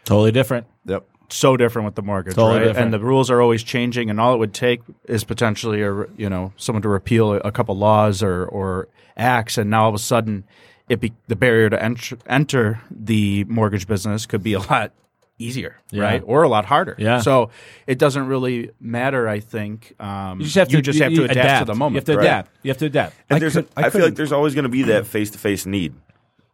Totally 0.06 0.32
different. 0.32 0.68
yep. 0.86 1.06
So 1.30 1.56
different 1.56 1.86
with 1.86 1.96
the 1.96 2.02
mortgage, 2.02 2.36
Totally 2.36 2.60
right? 2.60 2.66
different. 2.68 2.86
And 2.86 2.94
the 2.94 3.00
rules 3.00 3.30
are 3.32 3.42
always 3.42 3.64
changing, 3.64 4.10
and 4.10 4.20
all 4.20 4.34
it 4.34 4.38
would 4.38 4.54
take 4.54 4.82
is 5.06 5.24
potentially, 5.24 5.82
a, 5.82 6.06
you 6.18 6.30
know, 6.30 6.52
someone 6.58 6.82
to 6.82 6.90
repeal 6.90 7.34
a, 7.34 7.38
a 7.38 7.52
couple 7.54 7.78
laws 7.78 8.22
or 8.22 8.46
or 8.46 8.90
acts, 9.16 9.58
and 9.58 9.70
now 9.70 9.84
all 9.84 9.90
of 9.90 9.96
a 9.96 10.00
sudden, 10.00 10.44
it 10.90 11.00
be, 11.00 11.14
the 11.28 11.36
barrier 11.38 11.70
to 11.70 11.82
enter, 11.82 12.18
enter 12.28 12.82
the 12.92 13.46
mortgage 13.46 13.88
business 13.88 14.26
could 14.26 14.44
be 14.44 14.54
a 14.54 14.60
lot 14.60 14.92
easier, 15.40 15.78
Yeah. 15.90 16.04
right, 16.04 16.24
or 16.26 16.44
a 16.44 16.50
lot 16.50 16.66
harder. 16.66 16.96
Yeah. 17.00 17.22
So 17.22 17.50
it 17.88 17.98
doesn't 17.98 18.28
really 18.28 18.72
matter. 18.82 19.28
I 19.30 19.40
think 19.40 19.96
um, 20.02 20.40
You 20.40 20.46
just 20.46 20.56
have 20.58 20.68
to, 20.68 20.76
you 20.76 20.82
just 20.82 21.00
have 21.00 21.14
to 21.14 21.24
adapt, 21.24 21.66
to 21.68 21.72
the 21.72 21.78
moment. 21.78 21.94
You 21.94 22.00
have 22.00 22.06
to 22.06 22.18
right? 22.18 22.26
adapt. 22.26 22.52
You 22.64 22.70
have 22.72 22.78
to 22.80 22.86
adapt. 22.88 23.16
And 23.30 23.38
I 23.38 23.40
there's, 23.40 23.54
could- 23.54 23.68
I 23.78 23.80
I, 23.80 23.84
feel 23.84 23.92
couldn't- 23.92 24.06
like 24.10 24.16
there's 24.16 24.32
always 24.34 24.54
going 24.54 24.64
to 24.64 24.70
be 24.70 24.84
that 24.84 25.08
face 25.08 25.30
to 25.32 25.38
face 25.38 25.66
need. 25.66 25.94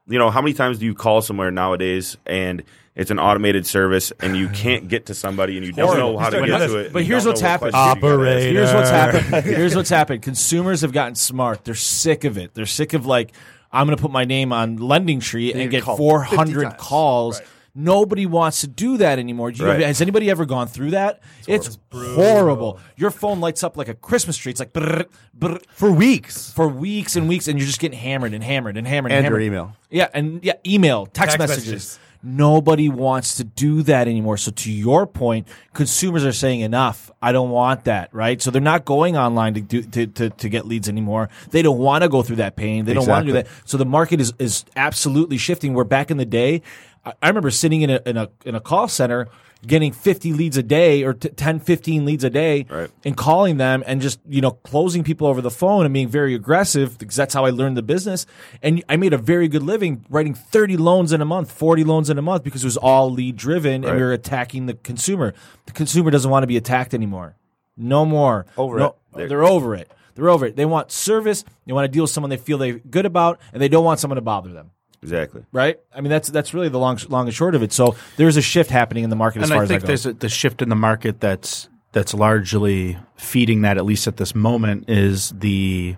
You 0.07 0.19
know, 0.19 0.29
how 0.29 0.41
many 0.41 0.53
times 0.53 0.77
do 0.79 0.85
you 0.85 0.93
call 0.93 1.21
somewhere 1.21 1.49
nowadays 1.51 2.15
and 2.25 2.63
it's 2.97 3.11
an 3.11 3.19
automated 3.19 3.65
service 3.65 4.11
and 4.19 4.35
you 4.35 4.49
can't 4.53 4.87
get 4.89 5.05
to 5.05 5.13
somebody 5.13 5.55
and 5.57 5.65
you 5.65 5.71
don't 5.71 5.97
know 5.97 6.17
how 6.17 6.29
to 6.29 6.45
get 6.45 6.57
to 6.67 6.77
it? 6.77 6.91
but 6.93 7.03
here's 7.03 7.25
what's 7.25 7.41
know 7.41 7.47
what 7.47 7.51
happened. 7.51 7.71
questions 7.71 7.93
you 8.03 8.09
gotta 8.11 8.23
ask. 8.23 8.33
Operator. 8.33 8.51
Here's 8.51 8.73
what's 8.73 8.89
happened. 8.89 9.45
Here's 9.55 9.75
what's 9.75 9.89
happened. 9.89 10.21
Consumers 10.23 10.81
have 10.81 10.91
gotten 10.91 11.15
smart. 11.15 11.63
They're 11.63 11.75
sick 11.75 12.23
of 12.25 12.37
it. 12.37 12.53
They're 12.53 12.65
sick 12.65 12.93
of 12.93 13.05
like 13.05 13.31
I'm 13.71 13.85
going 13.85 13.97
to 13.97 14.01
put 14.01 14.11
my 14.11 14.23
name 14.25 14.53
on 14.53 14.77
Lending 14.77 15.19
Tree 15.19 15.53
and 15.53 15.69
get 15.69 15.83
call 15.83 15.97
400 15.97 16.53
50 16.53 16.63
times. 16.63 16.75
calls. 16.81 17.41
Nobody 17.75 18.25
wants 18.25 18.61
to 18.61 18.67
do 18.67 18.97
that 18.97 19.19
anymore. 19.19 19.51
Do 19.51 19.61
you, 19.61 19.69
Right. 19.69 19.81
Has 19.81 20.01
anybody 20.01 20.31
ever 20.31 20.45
gone 20.45 20.67
through 20.67 20.91
that? 20.91 21.21
It's, 21.47 21.77
horrible. 21.91 22.79
Your 22.95 23.11
phone 23.11 23.39
lights 23.39 23.63
up 23.63 23.77
like 23.77 23.87
a 23.87 23.93
Christmas 23.93 24.35
tree. 24.37 24.49
It's 24.51 24.59
like 24.59 24.73
brrr, 24.73 25.05
brrr, 25.37 25.61
for 25.69 25.91
weeks. 25.91 26.51
for 26.53 26.67
weeks 26.67 27.15
and 27.15 27.27
weeks, 27.27 27.47
and 27.47 27.59
you're 27.59 27.67
just 27.67 27.79
getting 27.79 27.99
hammered 27.99 28.33
and 28.33 28.43
hammered 28.43 28.77
and 28.77 28.87
hammered 28.87 29.11
And 29.11 29.25
and 29.25 29.31
your 29.31 29.39
hammered. 29.39 29.53
email. 29.53 29.75
Yeah, 29.91 30.07
and 30.13 30.43
yeah, 30.43 30.53
email, 30.65 31.05
text, 31.05 31.37
Text 31.37 31.39
messages. 31.39 31.65
messages. 31.71 31.99
Nobody 32.28 32.89
wants 32.89 33.36
to 33.36 33.45
do 33.45 33.84
that 33.84 34.09
anymore. 34.09 34.36
So 34.36 34.51
to 34.51 34.71
your 34.71 35.07
point, 35.07 35.47
consumers 35.73 36.25
are 36.25 36.34
saying 36.34 36.59
enough. 36.59 37.09
I 37.21 37.32
don't 37.32 37.51
want 37.51 37.86
that, 37.86 38.13
right? 38.13 38.41
So 38.41 38.51
they're 38.51 38.61
not 38.61 38.84
going 38.84 39.15
online 39.15 39.53
to 39.53 39.61
do 39.61 39.82
to, 39.82 40.07
to, 40.07 40.30
to 40.32 40.49
get 40.49 40.67
leads 40.67 40.89
anymore. 40.89 41.30
They 41.51 41.61
don't 41.61 41.78
want 41.78 42.03
to 42.03 42.09
go 42.09 42.21
through 42.23 42.36
that 42.38 42.57
pain. 42.57 42.84
They 42.84 42.93
don't 42.93 43.07
want 43.07 43.25
to 43.25 43.28
do 43.28 43.34
that. 43.34 43.47
So 43.63 43.78
the 43.78 43.86
market 43.86 44.19
is 44.19 44.34
is 44.39 44.65
absolutely 44.75 45.38
shifting. 45.38 45.73
Where 45.73 45.86
back 45.86 46.11
in 46.11 46.17
the 46.17 46.25
day, 46.25 46.63
I, 47.05 47.13
I 47.21 47.28
remember 47.30 47.49
sitting 47.49 47.82
in 47.82 47.91
a 47.91 48.01
in 48.05 48.17
a 48.17 48.30
in 48.43 48.55
a 48.55 48.59
call 48.59 48.89
center 48.89 49.30
getting 49.66 49.91
50 49.91 50.34
leads 50.34 50.55
a 50.58 50.64
day 50.64 51.03
or 51.03 51.14
t- 51.14 51.30
10 51.30 51.60
15 51.60 52.05
leads 52.05 52.24
a 52.24 52.30
day 52.30 52.66
Right. 52.70 52.89
and 53.03 53.18
calling 53.18 53.58
them 53.58 53.84
and 53.88 54.01
just 54.01 54.20
you 54.28 54.39
know 54.41 54.51
closing 54.51 55.03
people 55.03 55.26
over 55.28 55.41
the 55.41 55.49
phone 55.51 55.84
and 55.86 55.93
being 55.93 56.08
very 56.10 56.36
aggressive 56.36 56.97
because 56.97 57.16
that's 57.16 57.34
how 57.34 57.45
I 57.45 57.49
learned 57.49 57.76
the 57.78 57.82
business. 57.82 58.26
And 58.62 58.84
I 58.88 58.97
made 58.97 59.14
a 59.14 59.18
very 59.18 59.47
good 59.47 59.64
living 59.64 60.05
writing 60.10 60.34
30 60.36 60.78
loans 60.78 61.12
in 61.12 61.22
a 61.22 61.26
month 61.26 61.51
40 61.51 61.84
loans 61.84 62.10
in 62.10 62.18
a 62.18 62.22
month 62.22 62.43
because 62.43 62.64
it 62.64 62.68
was 62.68 62.78
all 62.78 63.10
lead 63.12 63.36
driven 63.36 63.74
and 63.76 63.86
Right. 63.86 63.95
we 63.95 64.01
were 64.03 64.14
attacking 64.14 64.68
the 64.68 64.76
consumer. 64.76 65.34
The 65.66 65.72
consumer 65.74 66.12
doesn't 66.12 66.30
want 66.30 66.43
to 66.43 66.47
be 66.47 66.58
attacked 66.58 66.93
anymore. 66.93 67.36
No 67.76 68.05
more. 68.05 68.45
Over 68.58 68.80
No- 68.80 68.95
it. 69.18 69.28
they're 69.30 69.43
over 69.43 69.74
it. 69.76 69.89
They're 70.16 70.30
over 70.30 70.45
it. 70.47 70.55
They 70.55 70.66
want 70.66 70.91
service. 70.91 71.43
They 71.66 71.74
want 71.74 71.86
to 71.86 71.89
deal 71.91 72.03
with 72.03 72.12
someone 72.12 72.30
they 72.30 72.38
feel 72.38 72.58
they're 72.58 72.80
good 72.80 73.05
about 73.05 73.39
and 73.53 73.62
they 73.62 73.68
don't 73.70 73.86
want 73.86 73.99
someone 73.99 74.16
to 74.16 74.22
bother 74.22 74.51
them 74.51 74.72
Exactly. 75.01 75.43
right 75.51 75.79
I 75.93 76.01
mean 76.01 76.09
that's 76.09 76.29
that's 76.29 76.53
really 76.53 76.69
the 76.69 76.79
long 76.79 76.97
long 77.09 77.27
and 77.27 77.33
short 77.33 77.55
of 77.55 77.63
it 77.63 77.71
so 77.71 77.95
there's 78.17 78.37
a 78.37 78.41
shift 78.41 78.69
happening 78.71 79.03
in 79.03 79.09
the 79.09 79.15
market 79.15 79.43
as 79.43 79.49
far 79.49 79.59
I 79.59 79.63
as 79.63 79.71
I 79.71 79.73
think 79.75 79.85
there's 79.85 80.05
a, 80.05 80.13
the 80.13 80.29
shift 80.29 80.61
in 80.61 80.69
the 80.69 80.75
market 80.75 81.19
that's 81.19 81.69
that's 81.91 82.13
largely 82.13 82.97
feeding 83.15 83.61
that 83.61 83.77
at 83.77 83.85
least 83.85 84.07
at 84.07 84.17
this 84.17 84.35
moment 84.35 84.89
is 84.89 85.31
the 85.31 85.95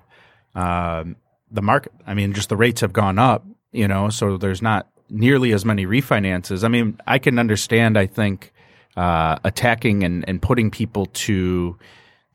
um, 0.55 1.15
the 1.51 1.61
market. 1.61 1.91
I 2.05 2.13
mean, 2.13 2.33
just 2.33 2.49
the 2.49 2.57
rates 2.57 2.81
have 2.81 2.93
gone 2.93 3.19
up, 3.19 3.45
you 3.71 3.87
know, 3.87 4.09
so 4.09 4.37
there's 4.37 4.61
not 4.61 4.87
nearly 5.09 5.51
as 5.53 5.65
many 5.65 5.85
refinances. 5.85 6.63
I 6.63 6.67
mean, 6.67 6.99
I 7.07 7.19
can 7.19 7.39
understand. 7.39 7.97
I 7.97 8.07
think 8.07 8.53
uh, 8.95 9.37
attacking 9.43 10.03
and, 10.03 10.23
and 10.27 10.41
putting 10.41 10.71
people 10.71 11.07
to 11.07 11.77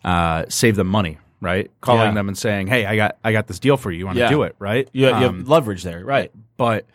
uh, 0.05 0.45
save 0.49 0.77
them 0.77 0.89
money, 0.89 1.19
right? 1.45 1.71
Calling 1.81 2.09
Yeah. 2.09 2.15
them 2.15 2.29
and 2.29 2.37
saying, 2.37 2.67
"Hey, 2.67 2.85
I 2.87 2.97
got 2.97 3.17
I 3.23 3.33
got 3.33 3.47
this 3.47 3.59
deal 3.61 3.77
for 3.77 3.91
you. 3.93 3.99
You 4.01 4.07
want 4.07 4.17
to 4.17 4.23
Yeah. 4.25 4.31
do 4.31 4.43
it?" 4.43 4.57
Right? 4.59 4.89
you, 4.93 5.07
you 5.07 5.13
Um, 5.15 5.23
have 5.39 5.49
leverage 5.49 5.83
there 5.85 6.05
right 6.05 6.33
but 6.57 6.87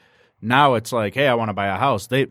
now 0.41 0.75
it's 0.75 0.91
like, 0.91 1.13
hey, 1.15 1.27
I 1.27 1.33
want 1.35 1.49
to 1.49 1.53
buy 1.53 1.67
a 1.67 1.77
house. 1.77 2.07
They 2.07 2.27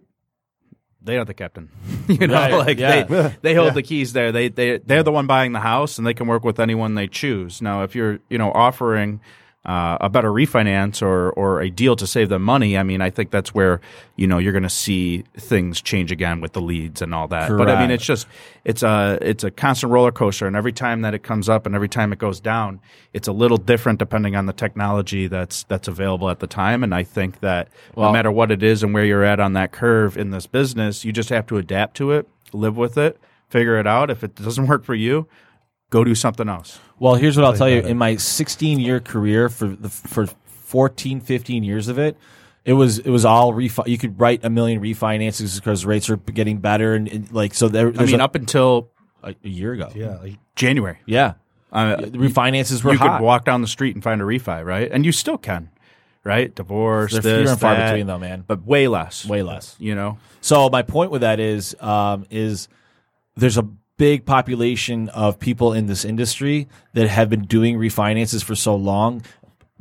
they 1.01 1.17
are 1.17 1.25
the 1.25 1.35
captain. 1.35 1.69
you 2.09 2.27
know, 2.27 2.35
Right, 2.35 2.53
like 2.55 2.79
yeah. 2.79 3.05
they 3.05 3.35
they 3.43 3.55
hold 3.55 3.75
the 3.75 3.83
keys 3.83 4.13
there. 4.13 4.33
They 4.33 4.49
they 4.49 4.79
they're 4.79 5.03
the 5.03 5.13
one 5.13 5.27
buying 5.27 5.53
the 5.53 5.61
house 5.61 5.97
and 5.99 6.07
they 6.07 6.15
can 6.15 6.27
work 6.27 6.45
with 6.45 6.59
anyone 6.59 6.95
they 6.95 7.07
choose. 7.07 7.63
Now, 7.63 7.83
if 7.85 7.95
you're, 7.95 8.19
you 8.29 8.37
know, 8.39 8.51
offering 8.53 9.21
uh, 9.65 9.99
a 10.01 10.09
better 10.09 10.31
refinance 10.31 11.03
or 11.03 11.31
or 11.33 11.61
a 11.61 11.69
deal 11.69 11.97
to 11.97 12.07
save 12.07 12.29
them 12.29 12.43
money, 12.43 12.79
I 12.79 12.83
mean, 12.85 13.01
I 13.01 13.11
think 13.11 13.31
that's 13.31 13.53
where 13.53 13.81
you 14.17 14.27
know 14.27 14.39
you're 14.39 14.53
going 14.53 14.63
to 14.63 14.71
see 14.71 15.25
things 15.37 15.83
change 15.83 16.13
again 16.13 16.41
with 16.41 16.53
the 16.53 16.61
leads 16.61 17.03
and 17.03 17.15
all 17.15 17.29
that. 17.29 17.51
But 17.51 17.69
I 17.69 17.81
mean, 17.81 17.91
it's 17.91 18.05
just 18.05 18.27
it's 18.65 18.83
a 18.83 19.19
it's 19.21 19.45
a 19.45 19.51
constant 19.51 19.93
roller 19.93 20.13
coaster, 20.13 20.47
and 20.47 20.55
every 20.55 20.73
time 20.73 21.03
that 21.03 21.13
it 21.13 21.23
comes 21.23 21.49
up 21.49 21.67
and 21.67 21.75
every 21.75 21.89
time 21.89 22.13
it 22.13 22.19
goes 22.19 22.41
down, 22.41 22.81
it's 23.13 23.27
a 23.29 23.33
little 23.33 23.59
different 23.59 23.99
depending 23.99 24.37
on 24.37 24.47
the 24.47 24.53
technology 24.53 25.27
that's 25.27 25.65
that's 25.65 25.89
available 25.89 26.31
at 26.31 26.39
the 26.39 26.47
time. 26.47 26.85
And 26.85 26.95
I 26.95 27.03
think 27.03 27.41
that 27.41 27.69
no 27.97 28.13
matter 28.13 28.31
what 28.31 28.51
it 28.51 28.63
is 28.63 28.83
and 28.83 28.95
where 28.95 29.05
you're 29.05 29.25
at 29.25 29.41
on 29.41 29.55
that 29.55 29.73
curve 29.73 30.17
in 30.17 30.31
this 30.31 30.47
business, 30.47 31.05
you 31.05 31.13
just 31.13 31.31
have 31.31 31.47
to 31.49 31.59
adapt 31.59 31.97
to 31.97 32.13
it, 32.13 32.29
live 32.53 32.77
with 32.77 32.97
it, 32.97 33.19
figure 33.49 33.79
it 33.79 33.87
out. 33.87 34.09
If 34.09 34.23
it 34.23 34.37
doesn't 34.37 34.67
work 34.69 34.85
for 34.85 34.95
you, 34.95 35.27
go 35.91 36.05
do 36.05 36.15
something 36.15 36.49
else. 36.49 36.79
Well, 36.99 37.15
here's 37.15 37.37
what 37.37 37.45
I'll 37.47 37.55
tell 37.55 37.69
you. 37.69 37.81
In 37.81 37.97
my 37.99 38.17
16 38.17 38.81
year 38.81 39.01
career 39.01 39.49
for 39.49 39.69
the 39.69 39.89
for 39.89 40.27
14, 40.27 41.21
15 41.21 41.63
years 41.65 41.89
of 41.89 41.99
it, 41.99 42.17
it 42.65 42.73
was 42.75 42.99
it 42.99 43.11
was 43.11 43.25
all 43.25 43.53
refi. 43.53 43.87
You 43.87 43.99
could 43.99 44.21
write 44.21 44.45
a 44.45 44.51
million 44.51 44.81
refinances 44.81 45.57
because 45.57 45.87
rates 45.87 46.11
are 46.11 46.17
getting 46.17 46.59
better 46.59 46.95
and, 46.95 47.09
and 47.09 47.33
like 47.33 47.55
so. 47.55 47.69
There, 47.69 47.89
I 47.97 48.05
mean, 48.05 48.21
a, 48.21 48.25
up 48.25 48.35
until 48.35 48.91
a, 49.23 49.35
a 49.43 49.49
year 49.49 49.73
ago. 49.73 49.91
Yeah, 49.95 50.17
like, 50.19 50.39
January, 50.57 50.99
yeah. 51.07 51.35
uh, 51.73 51.97
The 51.97 52.07
refinances 52.19 52.83
were 52.85 52.93
you 52.93 52.99
hot. 52.99 53.19
could 53.19 53.25
walk 53.25 53.45
down 53.45 53.63
the 53.63 53.69
street 53.69 53.95
and 53.95 54.03
find 54.05 54.21
a 54.21 54.25
refi, 54.25 54.65
right? 54.65 54.91
And 54.91 55.07
you 55.07 55.13
still 55.13 55.39
can, 55.39 55.71
right? 56.25 56.53
Divorce, 56.55 57.13
They're 57.13 57.23
this, 57.23 57.43
few 57.45 57.51
and 57.53 57.61
far 57.61 57.75
that, 57.77 57.93
between, 57.93 58.07
though, 58.09 58.19
man. 58.19 58.45
but 58.47 58.65
way 58.67 58.89
less, 58.89 59.25
Way 59.25 59.43
less. 59.43 59.77
You 59.79 59.95
know, 59.95 60.19
So 60.41 60.69
my 60.69 60.83
point 60.83 61.11
with 61.13 61.21
that 61.23 61.39
is 61.41 61.75
um, 61.81 62.27
is 62.31 62.69
there's 63.37 63.57
a 63.57 63.67
big 63.99 64.25
population 64.25 65.11
of 65.11 65.39
people 65.39 65.75
in 65.75 65.87
this 65.87 66.05
industry 66.05 66.69
that 66.95 67.09
have 67.09 67.29
been 67.29 67.45
doing 67.45 67.77
refinances 67.77 68.43
for 68.43 68.55
so 68.55 68.75
long. 68.75 69.23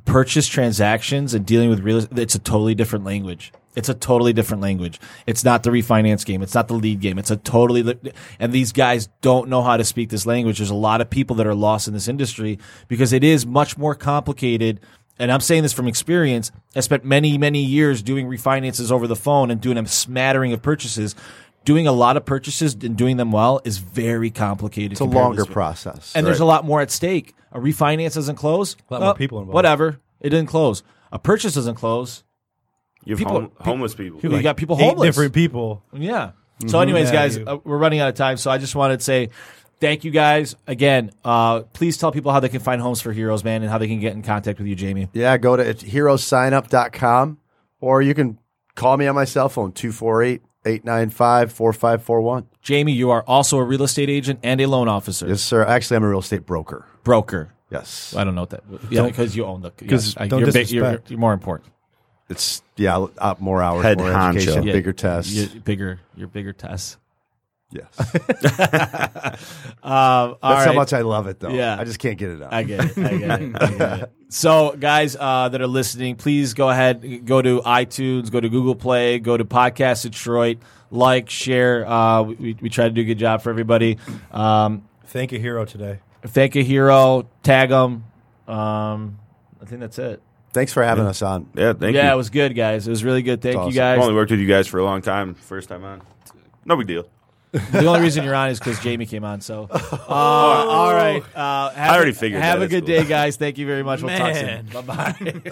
Purchase 0.03 0.47
transactions 0.47 1.33
and 1.33 1.45
dealing 1.45 1.69
with 1.69 1.79
real 1.79 2.05
it's 2.17 2.35
a 2.35 2.39
totally 2.39 2.75
different 2.75 3.05
language. 3.05 3.53
It's 3.75 3.89
a 3.89 3.93
totally 3.93 4.33
different 4.33 4.63
language. 4.63 4.99
It's 5.27 5.43
not 5.43 5.61
the 5.61 5.69
refinance 5.69 6.25
game. 6.25 6.41
It's 6.41 6.55
not 6.55 6.67
the 6.67 6.73
lead 6.73 6.99
game. 6.99 7.19
It's 7.19 7.29
a 7.29 7.37
totally 7.37 8.13
and 8.39 8.51
these 8.51 8.71
guys 8.71 9.07
don't 9.21 9.49
know 9.49 9.61
how 9.61 9.77
to 9.77 9.83
speak 9.83 10.09
this 10.09 10.25
language. 10.25 10.57
There's 10.57 10.71
a 10.71 10.75
lot 10.75 10.99
of 10.99 11.09
people 11.09 11.35
that 11.35 11.47
are 11.47 11.55
lost 11.55 11.87
in 11.87 11.93
this 11.93 12.07
industry 12.07 12.57
because 12.87 13.13
it 13.13 13.23
is 13.23 13.45
much 13.45 13.77
more 13.77 13.93
complicated 13.93 14.79
and 15.19 15.31
I'm 15.31 15.39
saying 15.39 15.63
this 15.63 15.73
from 15.73 15.87
experience. 15.87 16.51
I 16.75 16.81
spent 16.81 17.03
many, 17.03 17.37
many 17.37 17.63
years 17.63 18.01
doing 18.03 18.27
refinances 18.27 18.91
over 18.91 19.07
the 19.07 19.15
phone 19.15 19.49
and 19.49 19.59
doing 19.59 19.77
a 19.77 19.87
smattering 19.87 20.53
of 20.53 20.61
purchases. 20.61 21.15
Doing 21.67 21.85
a 21.85 21.91
lot 21.91 22.15
of 22.15 22.23
purchases 22.23 22.75
and 22.75 22.95
doing 22.95 23.17
them 23.17 23.33
well 23.33 23.59
is 23.65 23.77
very 23.77 24.31
complicated. 24.31 24.93
It's 24.93 25.01
a 25.01 25.03
longer 25.03 25.43
process. 25.43 26.13
and 26.15 26.25
there's 26.25 26.39
a 26.39 26.45
lot 26.45 26.63
more 26.63 26.79
at 26.79 26.89
stake. 26.89 27.35
A 27.51 27.59
refinance 27.59 28.13
doesn't 28.15 28.37
close. 28.37 28.77
A 28.89 28.93
lot 28.93 29.01
more 29.01 29.15
people 29.15 29.39
involved. 29.39 29.53
Whatever. 29.53 29.99
It 30.21 30.29
didn't 30.29 30.47
close. 30.47 30.81
A 31.11 31.19
purchase 31.19 31.55
doesn't 31.55 31.75
close. 31.75 32.23
You 33.03 33.15
have 33.15 33.19
People- 33.19 33.33
home, 33.41 33.51
homeless 33.59 33.95
people. 33.95 34.21
You 34.21 34.41
got 34.41 34.55
people 34.55 34.77
eight 34.79 34.83
homeless. 34.85 35.07
different 35.09 35.33
people. 35.33 35.83
Yeah. 35.91 36.31
So, 36.67 36.79
anyways, 36.79 37.07
Yeah, 37.09 37.13
guys, 37.13 37.37
uh, 37.37 37.57
we're 37.65 37.77
running 37.77 37.99
out 37.99 38.07
of 38.07 38.15
time. 38.15 38.37
So, 38.37 38.49
I 38.49 38.57
just 38.59 38.73
wanted 38.73 38.99
to 38.99 39.03
say, 39.03 39.29
thank 39.81 40.05
you 40.05 40.11
guys 40.11 40.55
again. 40.67 41.11
Uh, 41.25 41.63
please 41.73 41.97
tell 41.97 42.13
people 42.13 42.31
how 42.31 42.39
they 42.39 42.49
can 42.49 42.61
find 42.61 42.81
Homes 42.81 43.01
for 43.01 43.11
Heroes, 43.11 43.43
man, 43.43 43.61
and 43.61 43.69
how 43.69 43.77
they 43.77 43.87
can 43.89 43.99
get 43.99 44.13
in 44.13 44.23
contact 44.23 44.57
with 44.57 44.67
you, 44.69 44.75
Jamie. 44.75 45.09
Yeah, 45.11 45.37
go 45.37 45.57
to 45.57 45.63
heroesignup.com 45.73 47.37
or 47.81 48.01
you 48.01 48.13
can 48.13 48.39
call 48.75 48.95
me 48.97 49.05
on 49.07 49.15
my 49.15 49.25
cell 49.25 49.49
phone 49.49 49.71
248 49.73 50.41
895 50.67 51.51
4541. 51.53 52.47
Jamie, 52.61 52.91
you 52.91 53.09
are 53.11 53.23
also 53.23 53.57
a 53.57 53.63
real 53.63 53.83
estate 53.83 54.09
agent 54.09 54.39
and 54.43 54.59
a 54.61 54.65
loan 54.65 54.87
officer, 54.87 55.27
Yes, 55.27 55.41
sir. 55.41 55.63
Actually, 55.63 55.97
I'm 55.97 56.03
a 56.03 56.09
real 56.09 56.19
estate 56.19 56.45
broker. 56.45 56.85
broker. 57.03 57.53
Yes. 57.69 58.13
I 58.15 58.23
don't 58.23 58.35
know 58.35 58.41
what 58.41 58.51
that. 58.51 58.63
Yeah, 58.89 59.03
because 59.07 59.35
you 59.35 59.45
own 59.45 59.61
the. 59.61 59.71
'Cause 59.71 60.15
yeah, 60.15 60.27
don't 60.27 60.39
you're, 60.39 60.51
big, 60.51 60.69
you're, 60.71 61.01
you're 61.07 61.19
more 61.19 61.33
important. 61.33 61.71
It's, 62.29 62.61
yeah, 62.75 63.05
more 63.39 63.61
hours, 63.63 63.83
Head 63.83 63.97
more 63.99 64.09
honcho. 64.09 64.35
education, 64.37 64.63
Yeah, 64.63 64.73
bigger 64.73 64.93
tests. 64.93 65.33
You're 65.33 65.61
bigger. 65.61 65.99
You're 66.15 66.27
bigger 66.27 66.53
tests. 66.53 66.97
Yes. 67.71 69.37
Um, 69.83 69.93
all 69.93 70.37
That's 70.41 70.65
how 70.65 70.73
much 70.73 70.91
I 70.91 71.01
love 71.01 71.27
it, 71.27 71.39
though. 71.39 71.49
Yeah. 71.49 71.77
I 71.79 71.85
just 71.85 71.99
can't 71.99 72.17
get 72.17 72.31
it 72.31 72.41
out. 72.41 72.51
I 72.51 72.63
get 72.63 72.83
it. 72.83 72.97
I 72.97 73.17
get 73.17 73.41
it. 73.41 73.55
I 73.55 73.67
get 73.71 73.99
it. 74.01 74.11
So, 74.29 74.75
guys 74.75 75.15
uh, 75.17 75.47
that 75.47 75.61
are 75.61 75.67
listening, 75.67 76.17
please 76.17 76.53
go 76.53 76.69
ahead, 76.69 77.25
go 77.25 77.41
to 77.41 77.61
iTunes, 77.61 78.29
go 78.29 78.41
to 78.41 78.49
Google 78.49 78.75
Play, 78.75 79.19
go 79.19 79.37
to 79.37 79.45
Podcast 79.45 80.03
Detroit, 80.03 80.57
like, 80.91 81.29
share. 81.29 81.87
Uh, 81.87 82.23
we, 82.23 82.57
we 82.59 82.67
try 82.67 82.85
to 82.85 82.91
do 82.91 83.01
a 83.01 83.05
good 83.05 83.19
job 83.19 83.41
for 83.41 83.51
everybody. 83.51 83.97
Um, 84.31 84.89
Thank 85.05 85.31
a 85.31 85.39
hero 85.39 85.63
today. 85.63 85.99
thank 86.25 86.57
a 86.57 86.63
hero, 86.63 87.29
tag 87.41 87.69
them. 87.69 88.03
Um, 88.49 89.19
I 89.61 89.65
think 89.65 89.79
that's 89.79 89.97
it. 89.97 90.21
Thanks 90.51 90.73
for 90.73 90.83
having 90.83 91.05
us 91.05 91.21
on. 91.21 91.49
Yeah, 91.55 91.71
thank 91.71 91.81
yeah, 91.81 91.87
you. 92.01 92.07
Yeah, 92.07 92.13
it 92.13 92.17
was 92.17 92.29
good, 92.29 92.53
guys. 92.53 92.85
It 92.85 92.89
was 92.89 93.05
really 93.05 93.21
good. 93.21 93.41
Thank 93.41 93.55
you, 93.65 93.71
guys. 93.71 93.97
I've 93.97 94.03
only 94.03 94.15
worked 94.15 94.31
with 94.31 94.41
you 94.41 94.47
guys 94.47 94.67
for 94.67 94.79
a 94.79 94.83
long 94.83 95.01
time. 95.01 95.35
First 95.35 95.69
time 95.69 95.85
on. 95.85 96.01
No 96.65 96.75
big 96.75 96.87
deal. 96.87 97.07
The 97.51 97.85
only 97.85 98.01
reason 98.01 98.23
you're 98.23 98.35
on 98.35 98.49
is 98.49 98.59
because 98.59 98.79
Jamie 98.79 99.05
came 99.05 99.23
on. 99.23 99.41
So, 99.41 99.67
uh, 99.71 100.05
all 100.09 100.93
right. 100.93 101.23
Uh, 101.35 101.69
have 101.71 101.91
I 101.91 101.95
already 101.95 102.11
a- 102.11 102.13
figured 102.13 102.41
Have 102.41 102.59
that. 102.59 102.63
a 102.63 102.65
It's 102.65 102.71
good 102.85 102.85
cool. 102.85 103.03
day, 103.03 103.09
guys. 103.09 103.37
Thank 103.37 103.57
you 103.57 103.65
very 103.65 103.83
much. 103.83 104.01
We'll 104.01 104.17
talk 104.17 104.35
soon. 104.35 104.65
Bye 104.67 104.81
bye. 104.81 105.41